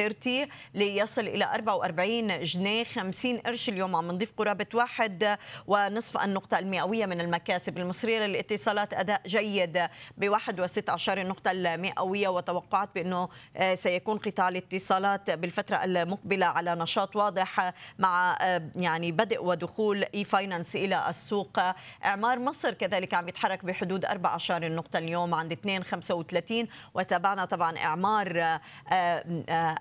30 0.00 0.46
ليصل 0.74 1.20
إلى 1.20 1.44
44 1.44 2.40
جنيه 2.40 2.84
50 2.84 3.38
قرش. 3.38 3.68
اليوم 3.68 3.96
عم 3.96 4.10
نضيف 4.10 4.32
قرابة 4.36 4.66
واحد 4.74 5.38
ونصف 5.66 6.24
النقطة 6.24 6.58
المئوية 6.58 7.06
من 7.06 7.20
المكاسب 7.20 7.78
المصرية 7.78 8.26
للاتصالات. 8.26 8.94
أداء 8.94 9.22
جيد 9.26 9.88
ب 10.16 10.36
1.16 10.36 11.08
النقطة 11.08 11.50
المئوية. 11.50 12.28
وتوقعات 12.28 12.88
بأنه 12.94 13.28
آه، 13.56 13.74
سيكون 13.74 14.18
قطاع 14.18 14.48
الاتصالات 14.48 15.30
بالفترة 15.30 15.84
المقبلة 15.84 16.46
على 16.46 16.74
نشاط 16.74 17.16
واضح 17.16 17.72
مع 17.98 18.38
آه، 18.40 18.62
يعني 18.76 19.12
بدء 19.12 19.44
ودخول 19.44 20.04
إي 20.14 20.24
فاينانس 20.24 20.76
إلى 20.76 21.08
السوق. 21.08 21.60
إعمار 22.04 22.38
مصر 22.38 22.74
كذلك 22.74 23.14
عم 23.14 23.28
يتحرك 23.28 23.64
بحدود 23.64 24.04
14 24.04 24.66
النقطة 24.66 24.98
اليوم 24.98 25.34
عند 25.34 25.52
2.35 25.52 26.68
وتابعنا 26.94 27.44
طبعا 27.44 27.78
إعمار 27.78 28.60
آه، 28.92 29.24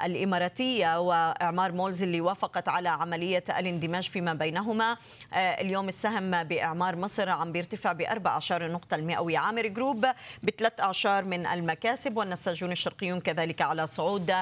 الإماراتية 0.09 0.99
وإعمار 0.99 1.71
مولز 1.71 2.03
اللي 2.03 2.21
وافقت 2.21 2.69
على 2.69 2.89
عملية 2.89 3.43
الاندماج 3.49 4.09
فيما 4.09 4.33
بينهما. 4.33 4.97
آه، 5.33 5.61
اليوم 5.61 5.87
السهم 5.87 6.43
بإعمار 6.43 6.95
مصر 6.95 7.29
عم 7.29 7.51
بيرتفع 7.51 7.91
بأربع 7.91 8.31
أعشار 8.31 8.65
النقطة 8.65 8.95
المئوية. 8.95 9.37
عامر 9.37 9.67
جروب 9.67 10.05
بثلاث 10.43 10.79
أعشار 10.79 11.23
من 11.23 11.45
المكاسب 11.45 12.17
والنساجون 12.17 12.71
الشرقيون 12.71 13.19
كذلك 13.19 13.61
على 13.61 13.87
صعود. 13.87 14.33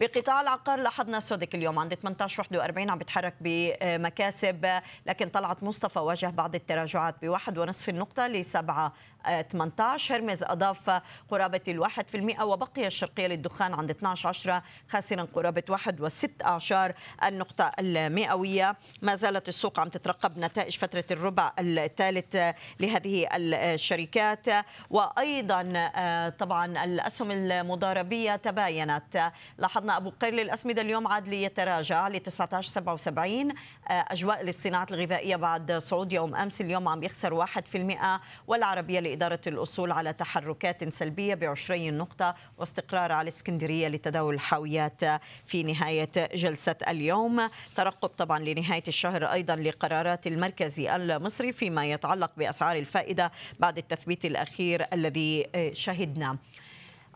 بقطاع 0.00 0.40
العقار 0.40 0.78
لاحظنا 0.78 1.20
سوديك 1.20 1.54
اليوم 1.54 1.78
عند 1.78 1.94
18 1.94 2.40
41 2.40 2.90
عم 2.90 2.98
بيتحرك 2.98 3.34
بمكاسب 3.40 4.80
لكن 5.06 5.28
طلعت 5.28 5.62
مصطفى 5.62 5.98
واجه 5.98 6.26
بعض 6.26 6.54
التراجعات 6.54 7.14
بواحد 7.22 7.58
ونصف 7.58 7.88
النقطة 7.88 8.26
لسبعة 8.26 8.92
18 9.24 10.14
هرمز 10.14 10.42
أضاف 10.42 11.00
قرابة 11.30 11.60
الواحد 11.68 12.08
في 12.08 12.16
المئة 12.16 12.42
وبقي 12.42 12.86
الشرقية 12.86 13.26
للدخان 13.26 13.74
عند 13.74 13.90
12 13.90 14.28
عشرة 14.28 14.62
خاسرا 14.88 15.26
قرابة 15.34 15.62
واحد 15.68 16.00
وست 16.00 16.42
أعشار 16.44 16.92
النقطة 17.24 17.72
المئوية 17.78 18.76
ما 19.02 19.14
زالت 19.14 19.48
السوق 19.48 19.80
عم 19.80 19.88
تترقب 19.88 20.38
نتائج 20.38 20.78
فترة 20.78 21.04
الربع 21.10 21.52
الثالث 21.58 22.36
لهذه 22.80 23.28
الشركات. 23.34 24.46
وأيضا 24.90 25.72
آه، 25.76 26.28
طبعا 26.28 26.84
الأسهم 26.84 27.30
المضاربية 27.30 28.36
تباينت. 28.36 29.32
لاحظنا 29.58 29.96
أبو 29.96 30.10
قير 30.10 30.34
للأسمدة 30.34 30.82
اليوم 30.82 31.08
عاد 31.08 31.28
ليتراجع 31.28 32.08
ل 32.08 32.20
19.77 32.20 33.54
آه، 33.88 34.04
أجواء 34.08 34.42
للصناعات 34.42 34.92
الغذائية 34.92 35.36
بعد 35.36 35.72
صعود 35.72 36.12
يوم 36.12 36.36
أمس 36.36 36.60
اليوم 36.60 36.88
عم 36.88 37.02
يخسر 37.02 37.34
1% 37.34 38.20
والعربية 38.46 39.00
لإدارة 39.10 39.40
الأصول 39.46 39.92
على 39.92 40.12
تحركات 40.12 40.94
سلبية 40.94 41.34
بعشرين 41.34 41.98
نقطة 41.98 42.34
واستقرار 42.58 43.12
على 43.12 43.28
اسكندرية 43.28 43.88
لتداول 43.88 44.34
الحاويات 44.34 45.04
في 45.46 45.62
نهاية 45.62 46.10
جلسة 46.34 46.76
اليوم. 46.88 47.48
ترقب 47.76 48.08
طبعا 48.08 48.38
لنهاية 48.38 48.82
الشهر 48.88 49.24
أيضا 49.24 49.56
لقرارات 49.56 50.26
المركزي 50.26 50.96
المصري 50.96 51.52
فيما 51.52 51.86
يتعلق 51.86 52.30
بأسعار 52.36 52.76
الفائدة 52.76 53.32
بعد 53.58 53.78
التثبيت 53.78 54.24
الأخير 54.24 54.86
الذي 54.92 55.46
شهدناه. 55.72 56.36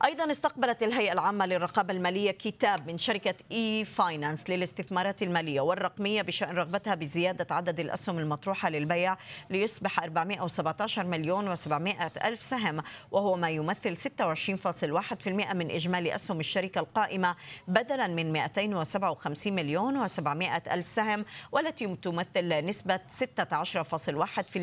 أيضا 0.03 0.31
استقبلت 0.31 0.83
الهيئة 0.83 1.13
العامة 1.13 1.47
للرقابة 1.47 1.95
المالية 1.95 2.31
كتاب 2.31 2.87
من 2.87 2.99
شركة 2.99 3.35
إي 3.53 3.85
فاينانس 3.85 4.51
للاستثمارات 4.51 5.23
المالية 5.23 5.61
والرقمية 5.61 6.23
بشأن 6.23 6.57
رغبتها 6.57 6.95
بزيادة 6.95 7.55
عدد 7.55 7.81
الأسهم 7.81 8.19
المطروحة 8.19 8.71
للبيع 8.71 9.17
ليصبح 9.51 10.03
417 10.03 11.07
مليون 11.07 11.57
و700 11.57 12.25
ألف 12.25 12.43
سهم 12.43 12.83
وهو 13.11 13.37
ما 13.37 13.51
يمثل 13.51 13.97
26.1% 13.97 15.29
من 15.29 15.71
إجمالي 15.71 16.15
أسهم 16.15 16.41
الشركة 16.41 16.79
القائمة 16.79 17.37
بدلا 17.69 18.07
من 18.07 18.33
257 18.33 19.53
مليون 19.53 20.09
و700 20.09 20.73
ألف 20.73 20.89
سهم 20.89 21.25
والتي 21.53 21.97
تمثل 21.97 22.65
نسبة 22.65 23.01
16.1% 23.19 24.57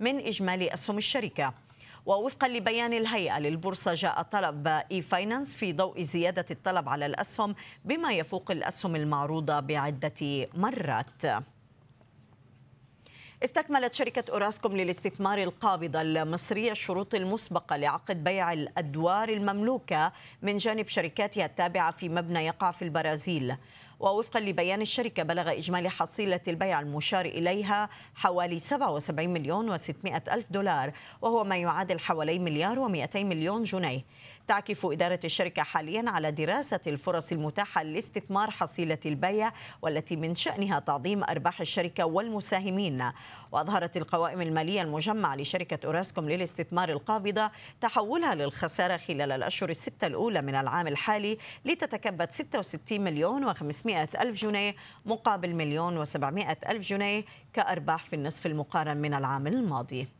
من 0.00 0.18
إجمالي 0.18 0.74
أسهم 0.74 0.98
الشركة. 0.98 1.69
ووفقا 2.06 2.48
لبيان 2.48 2.92
الهيئة 2.92 3.38
للبورصة 3.38 3.94
جاء 3.94 4.22
طلب 4.22 4.68
إي 4.68 5.02
فاينانس 5.02 5.54
في 5.54 5.72
ضوء 5.72 6.02
زيادة 6.02 6.46
الطلب 6.50 6.88
على 6.88 7.06
الأسهم 7.06 7.54
بما 7.84 8.12
يفوق 8.12 8.50
الأسهم 8.50 8.96
المعروضة 8.96 9.60
بعدة 9.60 10.48
مرات. 10.54 11.22
استكملت 13.44 13.94
شركة 13.94 14.32
أوراسكوم 14.32 14.76
للاستثمار 14.76 15.42
القابضة 15.42 16.00
المصرية 16.00 16.72
الشروط 16.72 17.14
المسبقة 17.14 17.76
لعقد 17.76 18.24
بيع 18.24 18.52
الأدوار 18.52 19.28
المملوكة 19.28 20.12
من 20.42 20.56
جانب 20.56 20.88
شركاتها 20.88 21.46
التابعة 21.46 21.90
في 21.90 22.08
مبنى 22.08 22.46
يقع 22.46 22.70
في 22.70 22.82
البرازيل. 22.82 23.56
ووفقا 24.00 24.40
لبيان 24.40 24.82
الشركة 24.82 25.22
بلغ 25.22 25.52
إجمالي 25.52 25.90
حصيلة 25.90 26.40
البيع 26.48 26.80
المشار 26.80 27.24
إليها 27.24 27.88
حوالي 28.14 28.58
77 28.58 29.28
مليون 29.28 29.78
و600 29.78 30.32
ألف 30.32 30.52
دولار 30.52 30.92
وهو 31.22 31.44
ما 31.44 31.56
يعادل 31.56 32.00
حوالي 32.00 32.38
مليار 32.38 32.88
و200 32.88 33.16
مليون 33.16 33.62
جنيه. 33.62 34.04
تعكف 34.46 34.86
إدارة 34.86 35.20
الشركة 35.24 35.62
حاليا 35.62 36.04
على 36.10 36.30
دراسة 36.30 36.80
الفرص 36.86 37.32
المتاحة 37.32 37.82
لاستثمار 37.82 38.50
حصيلة 38.50 38.98
البيع 39.06 39.52
والتي 39.82 40.16
من 40.16 40.34
شأنها 40.34 40.78
تعظيم 40.78 41.24
أرباح 41.24 41.60
الشركة 41.60 42.04
والمساهمين. 42.04 43.04
وأظهرت 43.52 43.96
القوائم 43.96 44.40
المالية 44.40 44.82
المجمعة 44.82 45.36
لشركة 45.36 45.86
أوراسكوم 45.86 46.28
للاستثمار 46.28 46.88
القابضة 46.88 47.50
تحولها 47.80 48.34
للخسارة 48.34 48.96
خلال 48.96 49.32
الأشهر 49.32 49.70
الستة 49.70 50.06
الأولى 50.06 50.42
من 50.42 50.54
العام 50.54 50.86
الحالي 50.86 51.38
لتتكبد 51.64 52.32
66 52.32 53.00
مليون 53.00 53.54
و500 53.54 53.86
ألف 54.20 54.36
جنيه 54.36 54.74
مقابل 55.06 55.54
مليون 55.54 56.04
و700 56.04 56.70
ألف 56.70 56.88
جنيه 56.88 57.24
كأرباح 57.52 58.02
في 58.02 58.16
النصف 58.16 58.46
المقارن 58.46 58.96
من 58.96 59.14
العام 59.14 59.46
الماضي. 59.46 60.19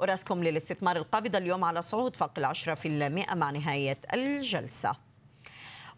أوراسكوم 0.00 0.44
للاستثمار 0.44 0.96
القابضة 0.96 1.38
اليوم 1.38 1.64
على 1.64 1.82
صعود 1.82 2.16
فوق 2.16 2.30
العشرة 2.38 2.74
في 2.74 2.88
المئة 2.88 3.34
مع 3.34 3.50
نهاية 3.50 3.98
الجلسة. 4.14 4.96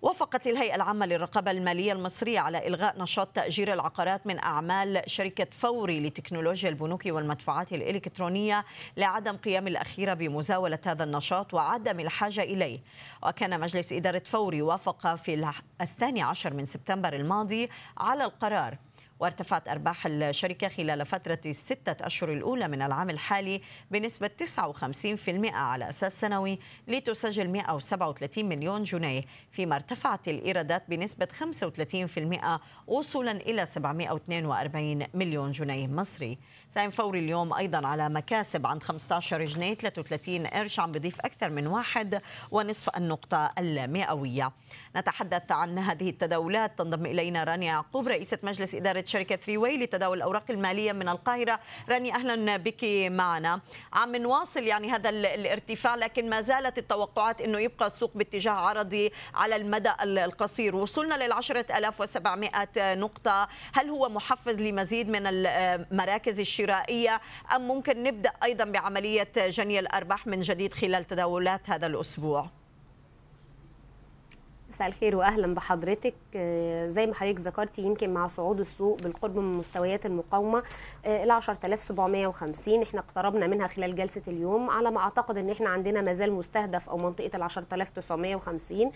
وافقت 0.03 0.47
الهيئة 0.47 0.74
العامة 0.74 1.07
للرقابة 1.07 1.51
المالية 1.51 1.92
المصرية 1.92 2.38
على 2.40 2.66
إلغاء 2.66 3.03
نشاط 3.03 3.28
تأجير 3.28 3.72
العقارات 3.72 4.26
من 4.26 4.38
أعمال 4.38 5.03
شركة 5.07 5.47
فوري 5.51 6.01
لتكنولوجيا 6.01 6.68
البنوك 6.68 7.07
والمدفوعات 7.07 7.72
الإلكترونية 7.72 8.64
لعدم 8.97 9.36
قيام 9.36 9.66
الأخيرة 9.66 10.14
بمزاولة 10.14 10.78
هذا 10.86 11.05
النشاط 11.05 11.55
وعدم 11.55 12.01
الحاجة 12.01 12.42
إليه. 12.42 12.80
وكان 13.26 13.61
مجلس 13.61 13.92
إدارة 13.92 14.22
فوري 14.24 14.62
وافق 14.62 15.14
في 15.14 15.53
الثاني 15.80 16.22
عشر 16.22 16.55
من 16.55 16.64
سبتمبر 16.64 17.12
الماضي 17.12 17.70
على 17.99 18.24
القرار. 18.24 18.78
وارتفعت 19.20 19.68
أرباح 19.68 20.06
الشركة 20.06 20.68
خلال 20.68 21.06
فترة 21.06 21.40
الستة 21.46 22.06
أشهر 22.06 22.32
الأولى 22.32 22.68
من 22.68 22.82
العام 22.82 23.10
الحالي 23.10 23.62
بنسبة 23.90 24.30
59% 24.38 25.54
على 25.54 25.88
أساس 25.88 26.20
سنوي 26.20 26.58
لتسجل 26.88 27.48
137 27.48 28.44
مليون 28.44 28.82
جنيه 28.82 29.22
فيما 29.50 29.76
ارتفعت 29.76 30.28
الإيرادات 30.28 30.82
بنسبة 30.88 31.28
35% 32.46 32.60
وصولا 32.86 33.32
إلى 33.32 33.66
742 33.66 35.06
مليون 35.14 35.50
جنيه 35.50 35.86
مصري. 35.86 36.38
سهم 36.70 36.90
فوري 36.90 37.18
اليوم 37.18 37.52
أيضا 37.52 37.86
على 37.86 38.08
مكاسب 38.08 38.66
عند 38.66 38.82
15 38.82 39.44
جنيه 39.44 39.74
33 39.74 40.46
قرش 40.46 40.80
عم 40.80 40.92
بضيف 40.92 41.20
أكثر 41.20 41.50
من 41.50 41.66
واحد 41.66 42.20
ونصف 42.50 42.96
النقطة 42.96 43.52
المئوية. 43.58 44.52
نتحدث 44.96 45.52
عن 45.52 45.78
هذه 45.78 46.10
التداولات 46.10 46.78
تنضم 46.78 47.06
إلينا 47.06 47.44
رانيا 47.44 47.66
يعقوب 47.66 48.08
رئيسة 48.08 48.38
مجلس 48.42 48.74
إدارة 48.74 49.04
شركة 49.07 49.36
Three 49.36 49.57
Way 49.57 49.76
لتداول 49.76 50.16
الأوراق 50.16 50.44
المالية 50.50 50.92
من 50.92 51.09
القاهرة. 51.09 51.61
رانيا 51.88 52.14
أهلا 52.14 52.57
بك 52.57 52.84
معنا. 53.11 53.61
عم 53.92 54.16
نواصل 54.16 54.62
يعني 54.62 54.90
هذا 54.90 55.09
الارتفاع 55.09 55.94
لكن 55.94 56.30
ما 56.30 56.40
زالت 56.40 56.78
التوقعات 56.78 57.40
أنه 57.40 57.59
يبقى 57.59 57.86
السوق 57.86 58.11
باتجاه 58.14 58.52
عرضي 58.52 59.12
على 59.34 59.57
المدى 59.57 59.90
القصير. 60.02 60.76
وصلنا 60.76 61.14
لل 61.14 61.32
10700 61.32 62.94
نقطة. 62.94 63.48
هل 63.72 63.88
هو 63.88 64.09
محفز 64.09 64.61
لمزيد 64.61 65.09
من 65.09 65.26
المراكز 65.26 66.40
الشرائية؟ 66.40 67.20
أم 67.54 67.68
ممكن 67.68 68.02
نبدأ 68.02 68.32
أيضا 68.42 68.64
بعملية 68.64 69.32
جني 69.36 69.78
الأرباح 69.78 70.26
من 70.26 70.40
جديد 70.40 70.74
خلال 70.74 71.04
تداولات 71.04 71.70
هذا 71.70 71.86
الأسبوع؟ 71.86 72.65
مساء 74.68 74.88
الخير 74.88 75.16
واهلا 75.16 75.54
بحضرتك. 75.54 76.14
زي 76.86 77.06
ما 77.06 77.14
حضرتك 77.14 77.40
ذكرتي 77.40 77.82
يمكن 77.82 78.14
مع 78.14 78.26
صعود 78.26 78.60
السوق 78.60 79.02
بالقرب 79.02 79.38
من 79.38 79.58
مستويات 79.58 80.06
المقاومة 80.06 80.62
ال 81.06 81.30
10750 81.30 82.82
إحنا 82.82 83.00
اقتربنا 83.00 83.46
منها 83.46 83.66
خلال 83.66 83.94
جلسة 83.94 84.22
اليوم 84.28 84.70
على 84.70 84.90
ما 84.90 85.00
أعتقد 85.00 85.36
إن 85.38 85.50
إحنا 85.50 85.70
عندنا 85.70 86.00
مازال 86.00 86.32
مستهدف 86.32 86.88
أو 86.88 86.98
منطقة 86.98 87.30
ال 87.36 87.42
10950 87.42 88.90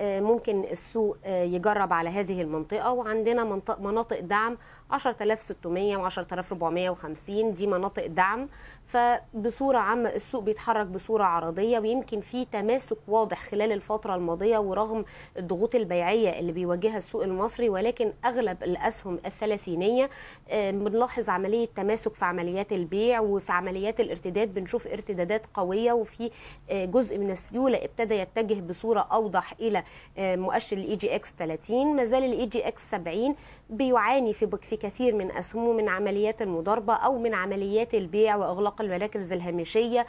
ممكن 0.00 0.60
السوق 0.60 1.16
يجرب 1.26 1.92
على 1.92 2.08
هذه 2.08 2.42
المنطقة. 2.42 2.92
وعندنا 2.92 3.44
منطقة 3.44 3.82
مناطق 3.82 4.20
دعم 4.20 4.58
10600 4.92 5.96
و 5.96 6.06
10450 6.06 7.52
دي 7.52 7.66
مناطق 7.66 8.06
دعم. 8.06 8.48
فبصورة 8.86 9.78
عامة 9.78 10.08
السوق 10.08 10.42
بيتحرك 10.42 10.86
بصورة 10.86 11.24
عرضية 11.24 11.78
ويمكن 11.78 12.20
في 12.20 12.44
تماسك 12.44 12.96
واضح 13.08 13.38
خلال 13.38 13.72
الفترة 13.72 14.14
الماضية 14.14 14.58
ورغم 14.58 15.04
الضغوط 15.38 15.74
البيعية 15.74 16.40
اللي 16.40 16.52
بيواجهها 16.52 16.96
السوق 16.96 17.22
المصري. 17.22 17.68
ولكن 17.68 18.12
أغلب 18.24 18.62
الأسهم 18.62 19.18
الثلاثينية 19.26 20.10
بنلاحظ 20.52 21.28
عملية 21.28 21.68
تماسك 21.76 22.14
في 22.14 22.24
عمليات 22.24 22.72
البيع 22.72 23.20
وفي 23.20 23.52
عمليات 23.52 24.00
الارتداد. 24.00 24.54
بنشوف 24.54 24.86
ارتدادات 24.86 25.46
قوية 25.54 25.92
وفي 25.92 26.30
جزء 26.70 27.18
من 27.18 27.30
السيولة 27.30 27.84
ابتدى 27.84 28.14
يتجه 28.14 28.60
بصورة 28.60 29.00
أوضح 29.00 29.52
إلى 29.60 29.82
مؤشر 30.18 30.76
ال 30.76 30.96
EGX 30.96 31.34
30 31.38 31.96
ما 31.96 32.04
زال 32.04 32.24
ال 32.24 32.46
EGX 32.46 32.90
70 32.90 33.34
بيعاني 33.70 34.32
في 34.32 34.58
في 34.62 34.76
كثير 34.76 35.14
من 35.14 35.30
اسهمه 35.30 35.72
من 35.72 35.88
عمليات 35.88 36.42
المضاربة 36.42 36.94
أو 36.94 37.18
من 37.18 37.34
عمليات 37.34 37.94
البيع 37.94 38.36
وإغلاق 38.36 38.80
المراكز 38.80 39.32
الهامشية. 39.32 40.06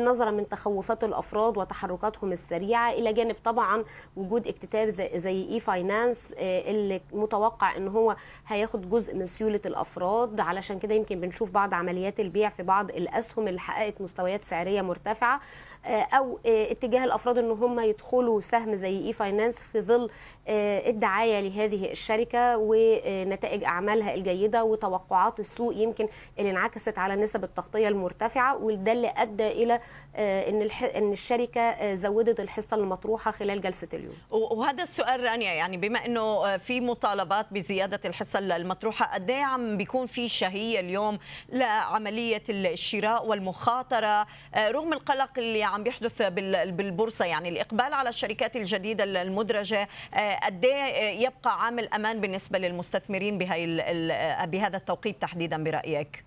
نظرا 0.00 0.30
من 0.30 0.48
تخوفات 0.48 1.04
الأفراد 1.04 1.58
وتحركاتهم 1.58 2.32
السريعة. 2.32 2.92
إلى 2.92 3.12
جانب 3.12 3.36
طبعا 3.44 3.84
وجود 4.16 4.48
اكتتاب 4.48 4.92
زي 5.14 5.48
e-finance 5.48 6.32
اللي 6.38 7.00
متوقع 7.12 7.76
إن 7.76 7.88
هو 7.88 8.16
هياخد 8.46 8.90
جزء 8.90 9.14
من 9.14 9.26
سيولة 9.26 9.60
الأفراد. 9.66 10.40
علشان 10.40 10.78
كده 10.78 10.94
يمكن 10.94 11.20
بنشوف 11.20 11.50
بعض 11.50 11.74
عمليات 11.74 12.20
البيع 12.20 12.48
في 12.48 12.62
بعض 12.62 12.90
الأسهم 12.90 13.48
اللي 13.48 13.60
حققت 13.60 14.00
مستويات 14.00 14.42
سعرية 14.42 14.82
مرتفعة 14.82 15.40
أو 15.86 16.38
اتجاه 16.46 17.04
الأفراد 17.04 17.38
إن 17.38 17.50
هم 17.50 17.80
يدخلوا 17.80 18.40
سهم 18.40 18.74
زي 18.74 18.98
e-finance 19.06 19.62
في 19.64 19.80
ظل 19.80 20.10
الدعاية 20.48 21.40
لهذه 21.40 21.90
الشركة 21.90 22.56
ونتائج 22.58 23.64
أعمالها 23.64 24.14
الجيدة 24.14 24.64
وتوقعات 24.64 25.40
السوق 25.40 25.76
يمكن 25.76 26.08
اللي 26.38 26.50
انعكست 26.50 26.98
على 26.98 27.16
نسب 27.16 27.44
التغطية 27.44 27.88
المرتفعة 27.88 28.56
وده 28.56 28.92
اللي 28.92 29.12
أدى 29.16 29.48
إلى 29.48 29.80
إن 30.16 30.68
إن 30.96 31.12
الشركة 31.12 31.94
زودت 31.94 32.40
الحصة 32.40 32.76
المطروحة 32.76 33.30
خلال 33.30 33.60
جلسة 33.60 33.88
اليوم. 33.94 34.14
وهذا 34.30 34.82
السؤال 34.82 35.20
رانيا 35.24 35.52
يعني 35.52 35.76
بما 35.76 36.06
إنه 36.06 36.56
في 36.56 36.80
مطالبات 36.80 37.46
بزيادة 37.50 38.00
الحصة 38.04 38.38
المطروحة 38.38 39.14
قد 39.14 39.30
إيه 39.30 39.42
عم 39.42 39.76
بيكون 39.76 40.06
في 40.06 40.28
شهية 40.28 40.80
اليوم 40.80 41.18
لعملية 41.48 42.42
الشراء 42.48 43.26
والمخاطرة 43.26 44.26
رغم 44.56 44.92
القلق 44.92 45.30
اللي 45.38 45.62
عم 45.62 45.82
بيحدث 45.82 46.22
بالبورصة 46.22 47.24
يعني 47.24 47.48
الإقبال 47.48 47.92
على 47.94 48.08
الشركات 48.08 48.56
الجديدة 48.56 48.91
المدرجة 49.00 49.88
قد 50.42 50.64
يبقى 51.18 51.64
عامل 51.64 51.88
أمان 51.88 52.20
بالنسبة 52.20 52.58
للمستثمرين 52.58 53.38
بهي 53.38 53.66
بهذا 54.46 54.76
التوقيت 54.76 55.22
تحديدا 55.22 55.64
برأيك؟ 55.64 56.24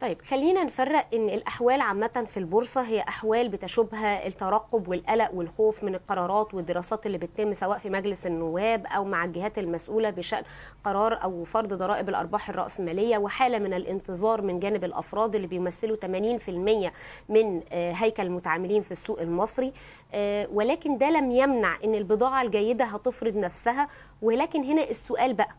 طيب 0.00 0.22
خلينا 0.22 0.64
نفرق 0.64 1.06
إن 1.14 1.28
الأحوال 1.28 1.80
عامة 1.80 2.24
في 2.26 2.36
البورصة 2.36 2.82
هي 2.82 3.00
أحوال 3.00 3.48
بتشوبها 3.48 4.26
الترقب 4.26 4.88
والقلق 4.88 5.30
والخوف 5.34 5.84
من 5.84 5.94
القرارات 5.94 6.54
والدراسات 6.54 7.06
اللي 7.06 7.18
بتتم 7.18 7.52
سواء 7.52 7.78
في 7.78 7.90
مجلس 7.90 8.26
النواب 8.26 8.86
أو 8.86 9.04
مع 9.04 9.24
الجهات 9.24 9.58
المسؤولة 9.58 10.10
بشأن 10.10 10.42
قرار 10.84 11.22
أو 11.22 11.44
فرض 11.44 11.72
ضرائب 11.74 12.08
الأرباح 12.08 12.48
الرأسمالية 12.48 13.18
وحالة 13.18 13.58
من 13.58 13.74
الانتظار 13.74 14.42
من 14.42 14.58
جانب 14.58 14.84
الأفراد 14.84 15.34
اللي 15.34 15.46
بيمثلوا 15.46 15.96
80% 15.96 16.90
من 17.28 17.62
هيكل 17.72 18.22
المتعاملين 18.22 18.82
في 18.82 18.92
السوق 18.92 19.20
المصري. 19.20 19.72
ولكن 20.52 20.98
ده 20.98 21.10
لم 21.10 21.30
يمنع 21.30 21.76
إن 21.84 21.94
البضاعة 21.94 22.42
الجيدة 22.42 22.84
هتفرض 22.84 23.36
نفسها. 23.36 23.88
ولكن 24.22 24.64
هنا 24.64 24.82
السؤال 24.90 25.34
بقى 25.34 25.50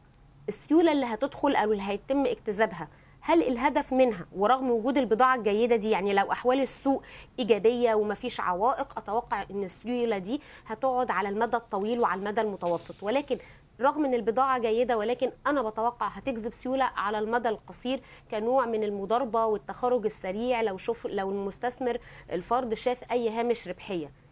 السيولة 0.48 0.92
اللي 0.92 1.06
هتدخل 1.06 1.56
أو 1.56 1.72
اللي 1.72 1.84
هيتم 1.84 2.26
اكتسابها 2.26 2.88
هل 3.28 3.44
الهدف 3.44 3.94
منها 3.94 4.26
ورغم 4.36 4.72
وجود 4.72 4.98
البضاعة 4.98 5.36
الجيدة 5.36 5.76
دي 5.76 5.90
يعني 5.90 6.14
لو 6.14 6.32
أحوال 6.32 6.62
السوق 6.62 7.04
إيجابية 7.40 7.96
ومفيش 7.96 8.40
عوائق 8.40 8.98
أتوقع 8.98 9.46
أن 9.52 9.64
السيولة 9.64 10.18
دي 10.18 10.42
هتقعد 10.68 11.12
على 11.12 11.30
المدى 11.30 11.58
الطويل 11.58 12.00
وعلى 12.00 12.20
المدى 12.20 12.42
المتوسط. 12.42 12.96
ولكن 13.02 13.38
رغم 13.82 14.06
إن 14.06 14.14
البضاعة 14.14 14.60
جيدة 14.60 14.98
ولكن 14.98 15.32
أنا 15.48 15.62
بتوقع 15.62 16.08
هتجذب 16.08 16.54
سيولة 16.54 16.86
على 16.86 17.20
المدى 17.20 17.50
القصير 17.50 18.02
كنوع 18.32 18.66
من 18.66 18.84
المضاربة 18.84 19.46
والتخرج 19.46 20.06
السريع 20.06 20.62
لو 20.62 20.78
شوف 20.78 21.08
لو 21.08 21.30
المستثمر 21.32 21.98
الفرد 22.32 22.74
شاف 22.74 23.12
أي 23.12 23.30
هامش 23.30 23.68
ربحية. 23.68 24.25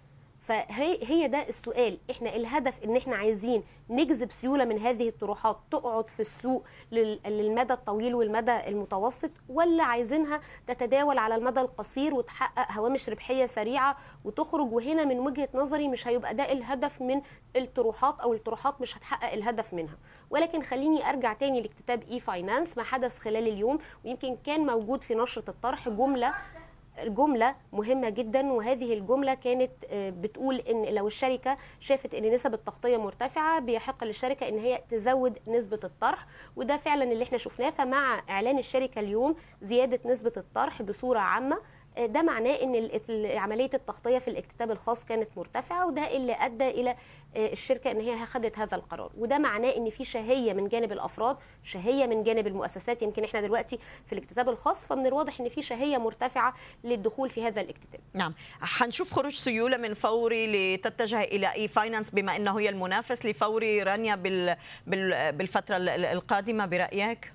فهي 0.44 1.00
هي 1.04 1.28
ده 1.28 1.48
السؤال. 1.50 1.98
إحنا 2.12 2.36
الهدف 2.36 2.84
إن 2.84 2.96
إحنا 2.98 3.16
عايزين 3.16 3.64
نجذب 3.90 4.32
سيولة 4.32 4.66
من 4.66 4.80
هذه 4.80 5.10
الطروحات 5.10 5.58
تقعد 5.72 6.10
في 6.10 6.20
السوق 6.20 6.64
لل- 6.92 7.20
للمدى 7.26 7.74
الطويل 7.74 8.16
والمدى 8.16 8.68
المتوسط 8.68 9.32
ولا 9.50 9.84
عايزينها 9.84 10.40
تتداول 10.68 11.18
على 11.18 11.36
المدى 11.36 11.62
القصير 11.62 12.14
وتحقق 12.14 12.72
هوامش 12.72 13.10
ربحية 13.10 13.46
سريعة 13.46 13.96
وتخرج؟ 14.26 14.74
وهنا 14.74 15.06
من 15.06 15.20
وجهة 15.20 15.50
نظري 15.54 15.88
مش 15.88 16.08
هيبقى 16.08 16.36
ده 16.36 16.52
الهدف 16.52 17.02
من 17.02 17.22
الطروحات 17.56 18.20
أو 18.20 18.34
الطروحات 18.34 18.82
مش 18.82 18.98
هتحقق 18.98 19.34
الهدف 19.34 19.74
منها. 19.74 19.98
ولكن 20.30 20.62
خليني 20.62 21.10
أرجع 21.10 21.34
تاني 21.34 21.62
لكتاب 21.62 22.04
إي 22.12 22.20
فاينانس 22.20 22.78
ما 22.78 22.84
حدث 22.84 23.18
خلال 23.20 23.48
اليوم 23.48 23.80
ويمكن 24.06 24.38
كان 24.46 24.66
موجود 24.66 25.04
في 25.04 25.16
نشرة 25.16 25.50
الطرح 25.50 25.90
جملة 25.90 26.34
جملة 27.04 27.56
مهمة 27.74 28.10
جدا 28.10 28.52
وهذه 28.54 28.94
الجملة 28.94 29.34
كانت 29.34 29.72
آه، 29.90 30.10
بتقول 30.10 30.56
إن 30.60 30.86
لو 30.86 31.08
الشركة 31.08 31.58
شافت 31.80 32.14
إن 32.14 32.32
نسب 32.34 32.54
التغطية 32.54 32.98
مرتفعة 32.98 33.60
بيحق 33.60 34.04
للشركة 34.04 34.48
إن 34.50 34.58
هي 34.58 34.82
تزود 34.90 35.40
نسبة 35.48 35.80
الطرح 35.84 36.26
وده 36.56 36.78
فعلا 36.78 37.04
اللي 37.04 37.24
إحنا 37.24 37.38
شفناه. 37.38 37.70
فمع 37.70 38.24
إعلان 38.30 38.58
الشركة 38.58 39.00
اليوم 39.00 39.36
زيادة 39.62 40.00
نسبة 40.06 40.34
الطرح 40.38 40.82
بصورة 40.82 41.20
عامة 41.20 41.56
آه، 41.56 41.62
ده 41.98 42.22
معناه 42.22 42.52
إن 42.64 42.90
عملية 43.38 43.70
التغطية 43.74 44.18
في 44.20 44.28
الاكتتاب 44.28 44.72
الخاص 44.72 45.06
كانت 45.06 45.38
مرتفعة 45.38 45.88
وده 45.88 46.16
اللي 46.18 46.34
أدى 46.40 46.70
إلى 46.70 46.96
آه، 47.36 47.52
الشركة 47.52 47.92
إن 47.92 48.00
هي 48.02 48.14
اخذت 48.24 48.60
هذا 48.60 48.76
القرار. 48.76 49.12
وده 49.18 49.38
معناه 49.38 49.70
إن 49.78 49.90
في 49.90 50.06
شهية 50.06 50.54
من 50.54 50.68
جانب 50.68 50.92
الأفراد 50.92 51.38
شهية 51.64 52.06
من 52.06 52.24
جانب 52.24 52.48
المؤسسات 52.48 53.02
يمكن 53.02 53.24
إحنا 53.24 53.42
دلوقتي 53.42 53.80
في 54.06 54.14
الاكتتاب 54.14 54.50
الخاص 54.50 54.86
فمن 54.86 55.06
الواضح 55.08 55.40
إن 55.40 55.50
في 55.50 55.62
شهية 55.62 55.98
مرتفعة 55.98 56.54
للدخول 56.84 57.30
في 57.30 57.44
هذا 57.48 57.62
الاكتتاب. 57.62 58.02
نعم. 58.14 58.34
حنشوف 58.62 59.12
خروج 59.14 59.34
سيولة 59.34 59.78
من 59.78 59.94
فوري 59.94 60.76
لتتجه 60.76 61.22
إلى 61.22 61.54
e-finance 61.54 62.10
بما 62.12 62.36
أنه 62.36 62.60
هي 62.60 62.70
المنافس 62.70 63.26
لفوري 63.26 63.84
رانيا 63.84 64.16
بال 64.16 64.56
بال 64.88 65.32
بالفترة 65.32 65.78
ال- 65.78 65.90
ال- 65.90 66.06
القادمة 66.06 66.66
برأيك؟ 66.66 67.34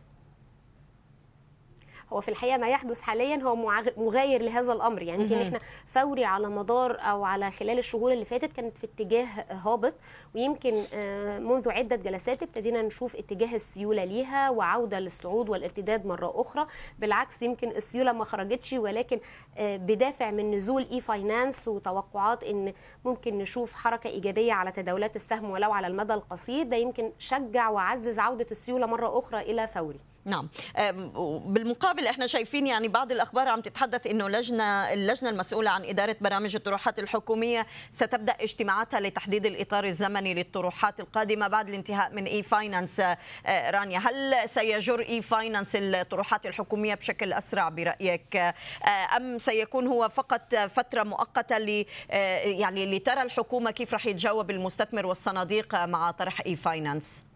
هو 2.12 2.20
في 2.20 2.28
الحقيقة 2.28 2.56
ما 2.59 2.68
يحدث 2.68 3.00
حاليا 3.00 3.36
هو 3.42 3.56
مغاير 3.96 4.42
لهذا 4.42 4.72
الأمر. 4.72 5.02
يعني 5.02 5.22
يمكن. 5.22 5.38
إحنا 5.42 5.59
فوري 5.86 6.24
على 6.24 6.48
مدار 6.48 6.98
أو 7.00 7.24
على 7.24 7.50
خلال 7.50 7.78
الشهور 7.78 8.12
اللي 8.12 8.24
فاتت 8.24 8.52
كانت 8.52 8.78
في 8.78 8.84
اتجاه 8.86 9.26
هابط 9.50 9.94
ويمكن 10.34 10.84
آه، 10.94 11.38
منذ 11.38 11.70
عدة 11.70 11.96
جلسات 11.96 12.42
ابتدينا 12.42 12.82
نشوف 12.82 13.16
اتجاه 13.16 13.54
السيولة 13.54 14.04
ليها 14.04 14.50
وعودة 14.50 15.00
للصعود 15.00 15.48
والارتداد 15.48 16.06
مرة 16.06 16.32
أخرى. 16.40 16.66
بالعكس 16.98 17.42
يمكن 17.42 17.68
السيولة 17.68 18.12
ما 18.12 18.24
خرجتش 18.24 18.72
ولكن 18.72 19.20
آه، 19.59 19.76
بدافع 19.76 20.30
من 20.30 20.50
نزول 20.50 20.86
e-finance 20.92 21.68
وتوقعات 21.68 22.44
إن 22.44 22.72
ممكن 23.04 23.38
نشوف 23.38 23.74
حركة 23.74 24.09
إيجابية 24.09 24.52
على 24.52 24.72
تداولات 24.72 25.16
السهم 25.16 25.50
ولو 25.50 25.72
على 25.72 25.86
المدى 25.86 26.14
القصير. 26.14 26.64
ده 26.66 26.76
يمكن 26.76 27.12
شجع 27.18 27.68
وعزز 27.68 28.18
عودة 28.18 28.46
السيولة 28.50 28.86
مرة 28.86 29.18
أخرى 29.18 29.40
إلى 29.40 29.66
فوري. 29.66 30.00
نعم. 30.29 30.49
بالمقابل 31.45 32.07
إحنا 32.07 32.26
شايفين 32.26 32.66
يعني 32.66 32.89
بعض 32.89 33.12
الأخبار 33.12 33.49
عم 33.49 33.61
تتحدث 33.61 34.07
إنه 34.07 34.29
لجنة 34.29 34.93
اللجنة 34.93 35.31
المسؤولة 35.31 35.70
عن 35.70 35.85
إدارة 35.85 36.16
برامج 36.20 36.57
الطروحات 36.57 36.99
الحكومية 36.99 37.66
ستبدأ 37.93 38.37
اجتماعاتها 38.41 39.01
لتحديد 39.01 39.47
الإطار 39.47 39.85
الزمني 39.85 40.35
للطروحات 40.35 41.01
القادمة 41.01 41.49
بعد 41.49 41.68
الانتهاء 41.68 42.12
من 42.12 42.24
e-finance 42.24 43.01
آه، 43.01 43.70
رانيا 43.70 43.99
هل 43.99 44.49
سيجر 44.49 45.01
e-finance 45.01 45.76
الطروحات 45.76 46.47
الحكومية 46.47 46.95
بشكل 46.95 47.33
أسرع 47.33 47.68
برأيك؟ 47.68 48.37
آه، 48.37 48.55
أم 49.16 49.39
سيكون 49.39 49.87
هو 49.87 50.09
فقط 50.09 50.55
فترة 50.55 51.03
مؤقتة 51.03 51.59
ل 51.59 51.85
آه، 52.11 52.39
يعني 52.39 52.99
لترى 52.99 53.22
الحكومة 53.22 53.70
كيف 53.70 53.93
راح 53.93 54.07
يتجاوب 54.07 54.51
المستثمر 54.51 55.07
والصناديق 55.07 55.74
مع 55.74 56.11
طرح 56.11 56.41
e-finance 56.46 57.28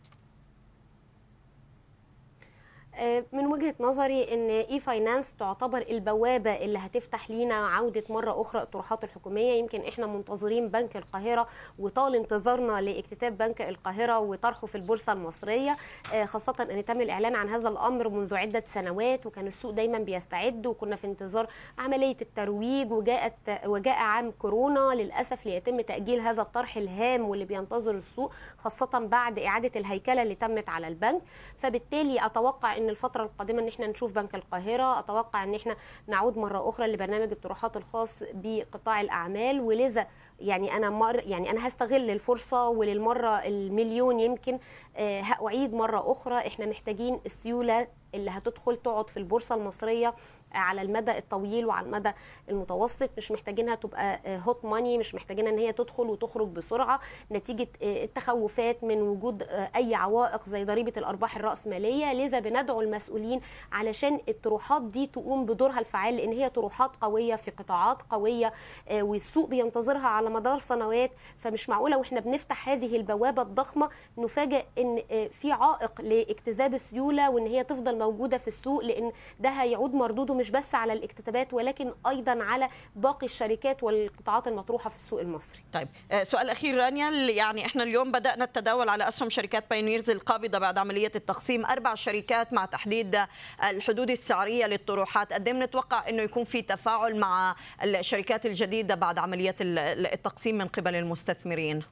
من 3.33 3.47
وجهة 3.47 3.75
نظري 3.81 4.35
إن 4.35 4.51
e-finance 4.51 5.33
تعتبر 5.33 5.79
البوابة 5.91 6.51
اللي 6.53 6.79
هتفتح 6.79 7.31
لينا 7.31 7.55
عودة 7.55 8.05
مرة 8.09 8.41
أخرى 8.41 8.63
الطروحات 8.63 9.05
الحكومية. 9.05 9.53
يمكن 9.53 9.81
إحنا 9.81 10.07
منتظرين 10.07 10.69
بنك 10.69 10.97
القاهرة 10.97 11.47
وطال 11.79 12.15
انتظارنا 12.17 12.81
لاكتتاب 12.81 13.39
بنك 13.39 13.63
القاهرة 13.63 14.19
وطرحه 14.19 14.67
في 14.67 14.75
البورصة 14.75 15.13
المصرية 15.13 15.77
آه، 16.13 16.25
خاصة 16.25 16.55
إن 16.71 16.85
تم 16.85 17.01
الإعلان 17.01 17.35
عن 17.35 17.49
هذا 17.49 17.69
الأمر 17.69 18.09
منذ 18.09 18.35
عدة 18.35 18.63
سنوات 18.67 19.27
وكان 19.27 19.47
السوق 19.47 19.71
دايما 19.71 19.99
بيستعد 19.99 20.67
وكنا 20.67 20.97
في 20.97 21.07
انتظار 21.07 21.47
عملية 21.79 22.17
الترويج 22.23 22.93
وجاءت 22.93 23.35
وجاء 23.67 23.97
عام 23.99 24.31
كورونا 24.31 24.95
للأسف 24.95 25.47
ليتم 25.47 25.81
تأجيل 25.81 26.21
هذا 26.21 26.43
الطرح 26.43 26.77
الهام 26.77 27.29
واللي 27.29 27.45
بينتظر 27.45 27.95
السوق 27.95 28.33
خاصة 28.59 28.99
بعد 28.99 29.39
إعادة 29.39 29.81
الهيكلة 29.81 30.23
اللي 30.23 30.35
تمت 30.35 30.69
على 30.69 30.89
البنك. 30.89 31.23
فبالتالي 31.59 32.27
أتوقع 32.27 32.77
إن 32.83 32.89
الفترة 32.91 33.23
القادمة 33.23 33.63
إن 33.63 33.69
إحنا 33.69 33.87
نشوف 33.87 34.13
بنك 34.13 34.35
القاهرة. 34.35 34.99
أتوقع 34.99 35.45
إن 35.45 35.55
إحنا 35.55 35.77
نعود 36.07 36.39
مرة 36.39 36.69
أخرى 36.69 36.87
لبرنامج 36.87 37.31
الطروحات 37.31 37.77
الخاص 37.77 38.23
بقطاع 38.35 39.01
الأعمال. 39.01 39.61
ولذا 39.61 40.07
يعني 40.41 40.77
أنا 40.77 40.91
مر 40.91 41.23
يعني 41.27 41.51
أنا 41.51 41.67
هستغل 41.67 42.11
الفرصة 42.11 42.69
وللمرة 42.69 43.29
المليون 43.47 44.21
يمكن 44.21 44.59
آه، 44.97 45.21
هأعيد 45.21 45.75
مرة 45.75 46.13
أخرى. 46.13 46.35
إحنا 46.47 46.67
محتاجين 46.67 47.21
السيولة 47.27 47.87
اللي 48.15 48.31
هتدخل 48.31 48.77
تقعد 48.77 49.11
في 49.11 49.17
البورصة 49.17 49.55
المصرية 49.55 50.15
على 50.55 50.83
المدى 50.83 51.19
الطويل 51.19 51.67
وعلى 51.67 51.87
المدى 51.87 52.13
المتوسط 52.49 53.11
مش 53.17 53.31
محتاجينها 53.33 53.75
تبقى 53.75 54.21
هوت 54.27 54.65
ماني 54.65 54.99
مش 54.99 55.15
محتاجين 55.15 55.47
إن 55.47 55.59
هي 55.59 55.73
تدخل 55.73 56.03
وتخرج 56.03 56.49
بسرعة. 56.49 57.01
نتيجة 57.33 57.69
آه، 57.83 58.05
التخوفات 58.05 58.85
من 58.85 59.03
وجود 59.03 59.43
آه، 59.43 59.71
أي 59.77 59.95
عوائق 59.95 60.45
زي 60.45 60.65
ضريبة 60.65 60.93
الأرباح 60.97 61.37
الرأسمالية. 61.37 62.13
لذا 62.13 62.39
بندعو 62.41 62.81
المسؤولين 62.81 63.41
علشان 63.73 64.21
الطروحات 64.29 64.83
دي 64.83 65.07
تقوم 65.07 65.47
بدورها 65.47 65.79
الفعال 65.79 66.17
لأن 66.17 66.33
هي 66.33 66.49
طروحات 66.49 66.91
قوية 67.01 67.35
في 67.35 67.51
قطاعات 67.51 68.03
قوية 68.11 68.53
آه، 68.89 69.03
والسوق 69.03 69.49
بينتظرها 69.49 70.07
على 70.07 70.31
مدار 70.31 70.59
سنوات. 70.59 71.11
فمش 71.39 71.69
معقولة 71.69 71.97
وإحنا 71.99 72.21
بنفتح 72.21 72.69
هذه 72.69 72.97
البوابة 72.97 73.43
الضخمة 73.43 73.89
نفاجئ 74.19 74.65
إن 74.79 75.03
آه، 75.11 75.27
في 75.29 75.53
عائق 75.53 76.01
لاجتذاب 76.01 76.75
السيولة 76.75 77.31
وإن 77.31 77.47
هي 77.47 77.65
تفضل 77.65 77.99
موجودة 77.99 78.39
في 78.39 78.49
السوق 78.49 78.83
لأن 78.85 79.13
ده 79.41 79.49
هيعود 79.49 79.95
مردوده 79.95 80.35
مش 80.43 80.51
بس 80.51 80.75
على 80.75 80.93
الاكتتابات 80.93 81.55
ولكن 81.55 81.93
أيضا 82.09 82.45
على 82.45 82.69
باقي 82.97 83.25
الشركات 83.27 83.83
والقطاعات 83.83 84.49
المطروحة 84.49 84.91
في 84.91 84.97
السوق 84.97 85.21
المصري. 85.21 85.63
طيب 85.73 85.89
آه، 86.13 86.23
سؤال 86.23 86.51
أخير 86.51 86.77
رانيا 86.77 87.11
يعني 87.31 87.67
إحنا 87.67 87.83
اليوم 87.83 88.13
بدأنا 88.13 88.45
التداول 88.45 88.89
على 88.89 89.09
أسهم 89.09 89.31
شركات 89.31 89.71
بايونيرز 89.71 90.11
القابضة 90.11 90.59
بعد 90.59 90.79
عملية 90.79 91.13
التقسيم. 91.17 91.67
أربع 91.67 91.95
شركات 91.95 92.53
مع 92.53 92.65
تحديد 92.65 93.19
الحدود 93.65 94.11
السعرية 94.11 94.67
للطروحات. 94.67 95.33
قد 95.33 95.49
إيه 95.49 95.55
بنتوقع 95.55 96.09
إنه 96.09 96.23
يكون 96.23 96.45
في 96.45 96.63
تفاعل 96.63 97.17
مع 97.17 97.57
الشركات 97.85 98.47
الجديدة 98.47 98.95
بعد 98.95 99.19
عملية 99.19 99.57
التقسيم 99.61 100.59
من 100.59 100.69
قبل 100.69 100.95
المستثمرين؟ 100.95 101.83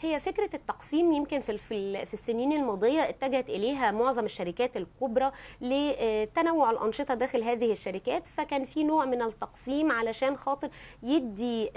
هي 0.00 0.20
فكرة 0.20 0.50
التقسيم 0.54 1.12
يمكن 1.12 1.40
في 1.40 1.58
في 2.06 2.12
السنين 2.14 2.52
الماضية 2.52 3.08
اتجهت 3.08 3.50
إليها 3.50 3.90
معظم 3.90 4.24
الشركات 4.24 4.76
الكبرى 4.76 5.30
لتنوع 5.60 6.70
الأنشطة 6.70 7.14
داخل 7.14 7.42
هذه 7.42 7.72
الشركات 7.72 8.26
فكان 8.26 8.64
في 8.64 8.84
نوع 8.84 9.04
من 9.04 9.22
التقسيم 9.22 9.92
علشان 9.92 10.36
خاطر 10.36 10.68
يدي 11.02 11.70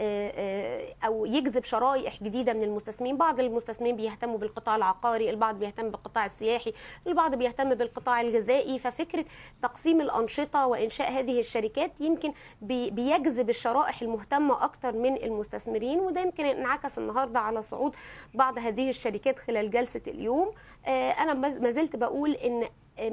أو 1.05 1.25
يجذب 1.25 1.63
شرائح 1.63 2.23
جديدة 2.23 2.53
من 2.53 2.63
المستثمرين. 2.63 3.17
بعض 3.17 3.39
المستثمرين 3.39 3.95
بيهتموا 3.95 4.37
بالقطاع 4.37 4.75
العقاري 4.75 5.29
البعض 5.29 5.59
بيهتم 5.59 5.89
بالقطاع 5.89 6.25
السياحي 6.25 6.73
البعض 7.07 7.35
بيهتم 7.35 7.75
بالقطاع 7.75 8.21
الغذائي. 8.21 8.79
ففكرة 8.79 9.25
تقسيم 9.61 10.01
الأنشطة 10.01 10.67
وإنشاء 10.67 11.11
هذه 11.11 11.39
الشركات 11.39 12.01
يمكن 12.01 12.33
بيجذب 12.61 13.49
الشرائح 13.49 14.01
المهتمة 14.01 14.63
أكتر 14.63 14.95
من 14.95 15.23
المستثمرين 15.23 15.99
وده 15.99 16.21
يمكن 16.21 16.45
انعكس 16.45 16.97
النهارده 16.97 17.39
على 17.39 17.61
صعود 17.61 17.95
بعض 18.33 18.59
هذه 18.59 18.89
الشركات 18.89 19.39
خلال 19.39 19.71
جلسة 19.71 20.01
اليوم. 20.07 20.51
أنا 20.87 21.33
ما 21.33 21.69
زلت 21.69 21.95
بقول 21.95 22.31
إن 22.31 22.63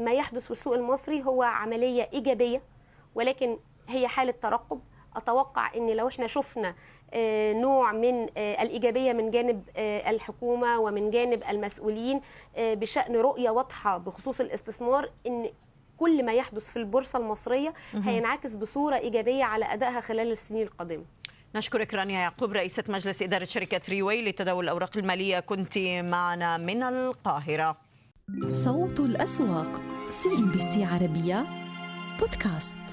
ما 0.05 0.13
يحدث 0.13 0.45
في 0.45 0.51
السوق 0.51 0.75
المصري 0.75 1.25
هو 1.25 1.43
عملية 1.43 2.09
إيجابية 2.13 2.63
ولكن 3.15 3.59
هي 3.89 4.09
حالة 4.09 4.35
ترقب. 4.43 4.81
أتوقع 5.17 5.75
إن 5.75 5.91
لو 5.91 6.09
إحنا 6.09 6.27
شفنا 6.27 6.75
نوع 7.53 7.93
من 7.93 8.29
الإيجابية 8.37 9.13
من 9.13 9.31
جانب 9.31 9.63
الحكومة 9.79 10.79
ومن 10.79 11.11
جانب 11.11 11.43
المسؤولين 11.49 12.21
بشأن 12.59 13.17
رؤية 13.17 13.51
واضحة 13.51 13.99
بخصوص 13.99 14.41
الاستثمار 14.41 15.11
إن 15.27 15.51
كل 15.99 16.25
ما 16.25 16.33
يحدث 16.33 16.71
في 16.71 16.77
البورصة 16.77 17.19
المصرية 17.19 17.75
هينعكس 17.93 18.55
بصورة 18.55 18.97
إيجابية 18.97 19.45
على 19.45 19.65
أدائها 19.65 20.01
خلال 20.01 20.33
السنين 20.33 20.63
القادمة. 20.63 21.05
نشكرك 21.55 21.95
رانيا 21.95 22.21
يعقوب 22.21 22.53
رئيسة 22.53 22.85
مجلس 22.89 23.23
إدارة 23.23 23.45
شركة 23.45 23.81
Three 23.89 24.10
Way 24.10 24.23
لتداول 24.23 24.65
الأوراق 24.65 24.97
المالية. 24.97 25.41
كنت 25.41 25.79
معنا 26.03 26.57
من 26.57 26.83
القاهرة. 26.83 27.77
صوت 28.51 29.01
الأسواق 29.01 29.83
CNBC 30.11 30.85
عربية 30.85 31.47
بودكاست. 32.21 32.88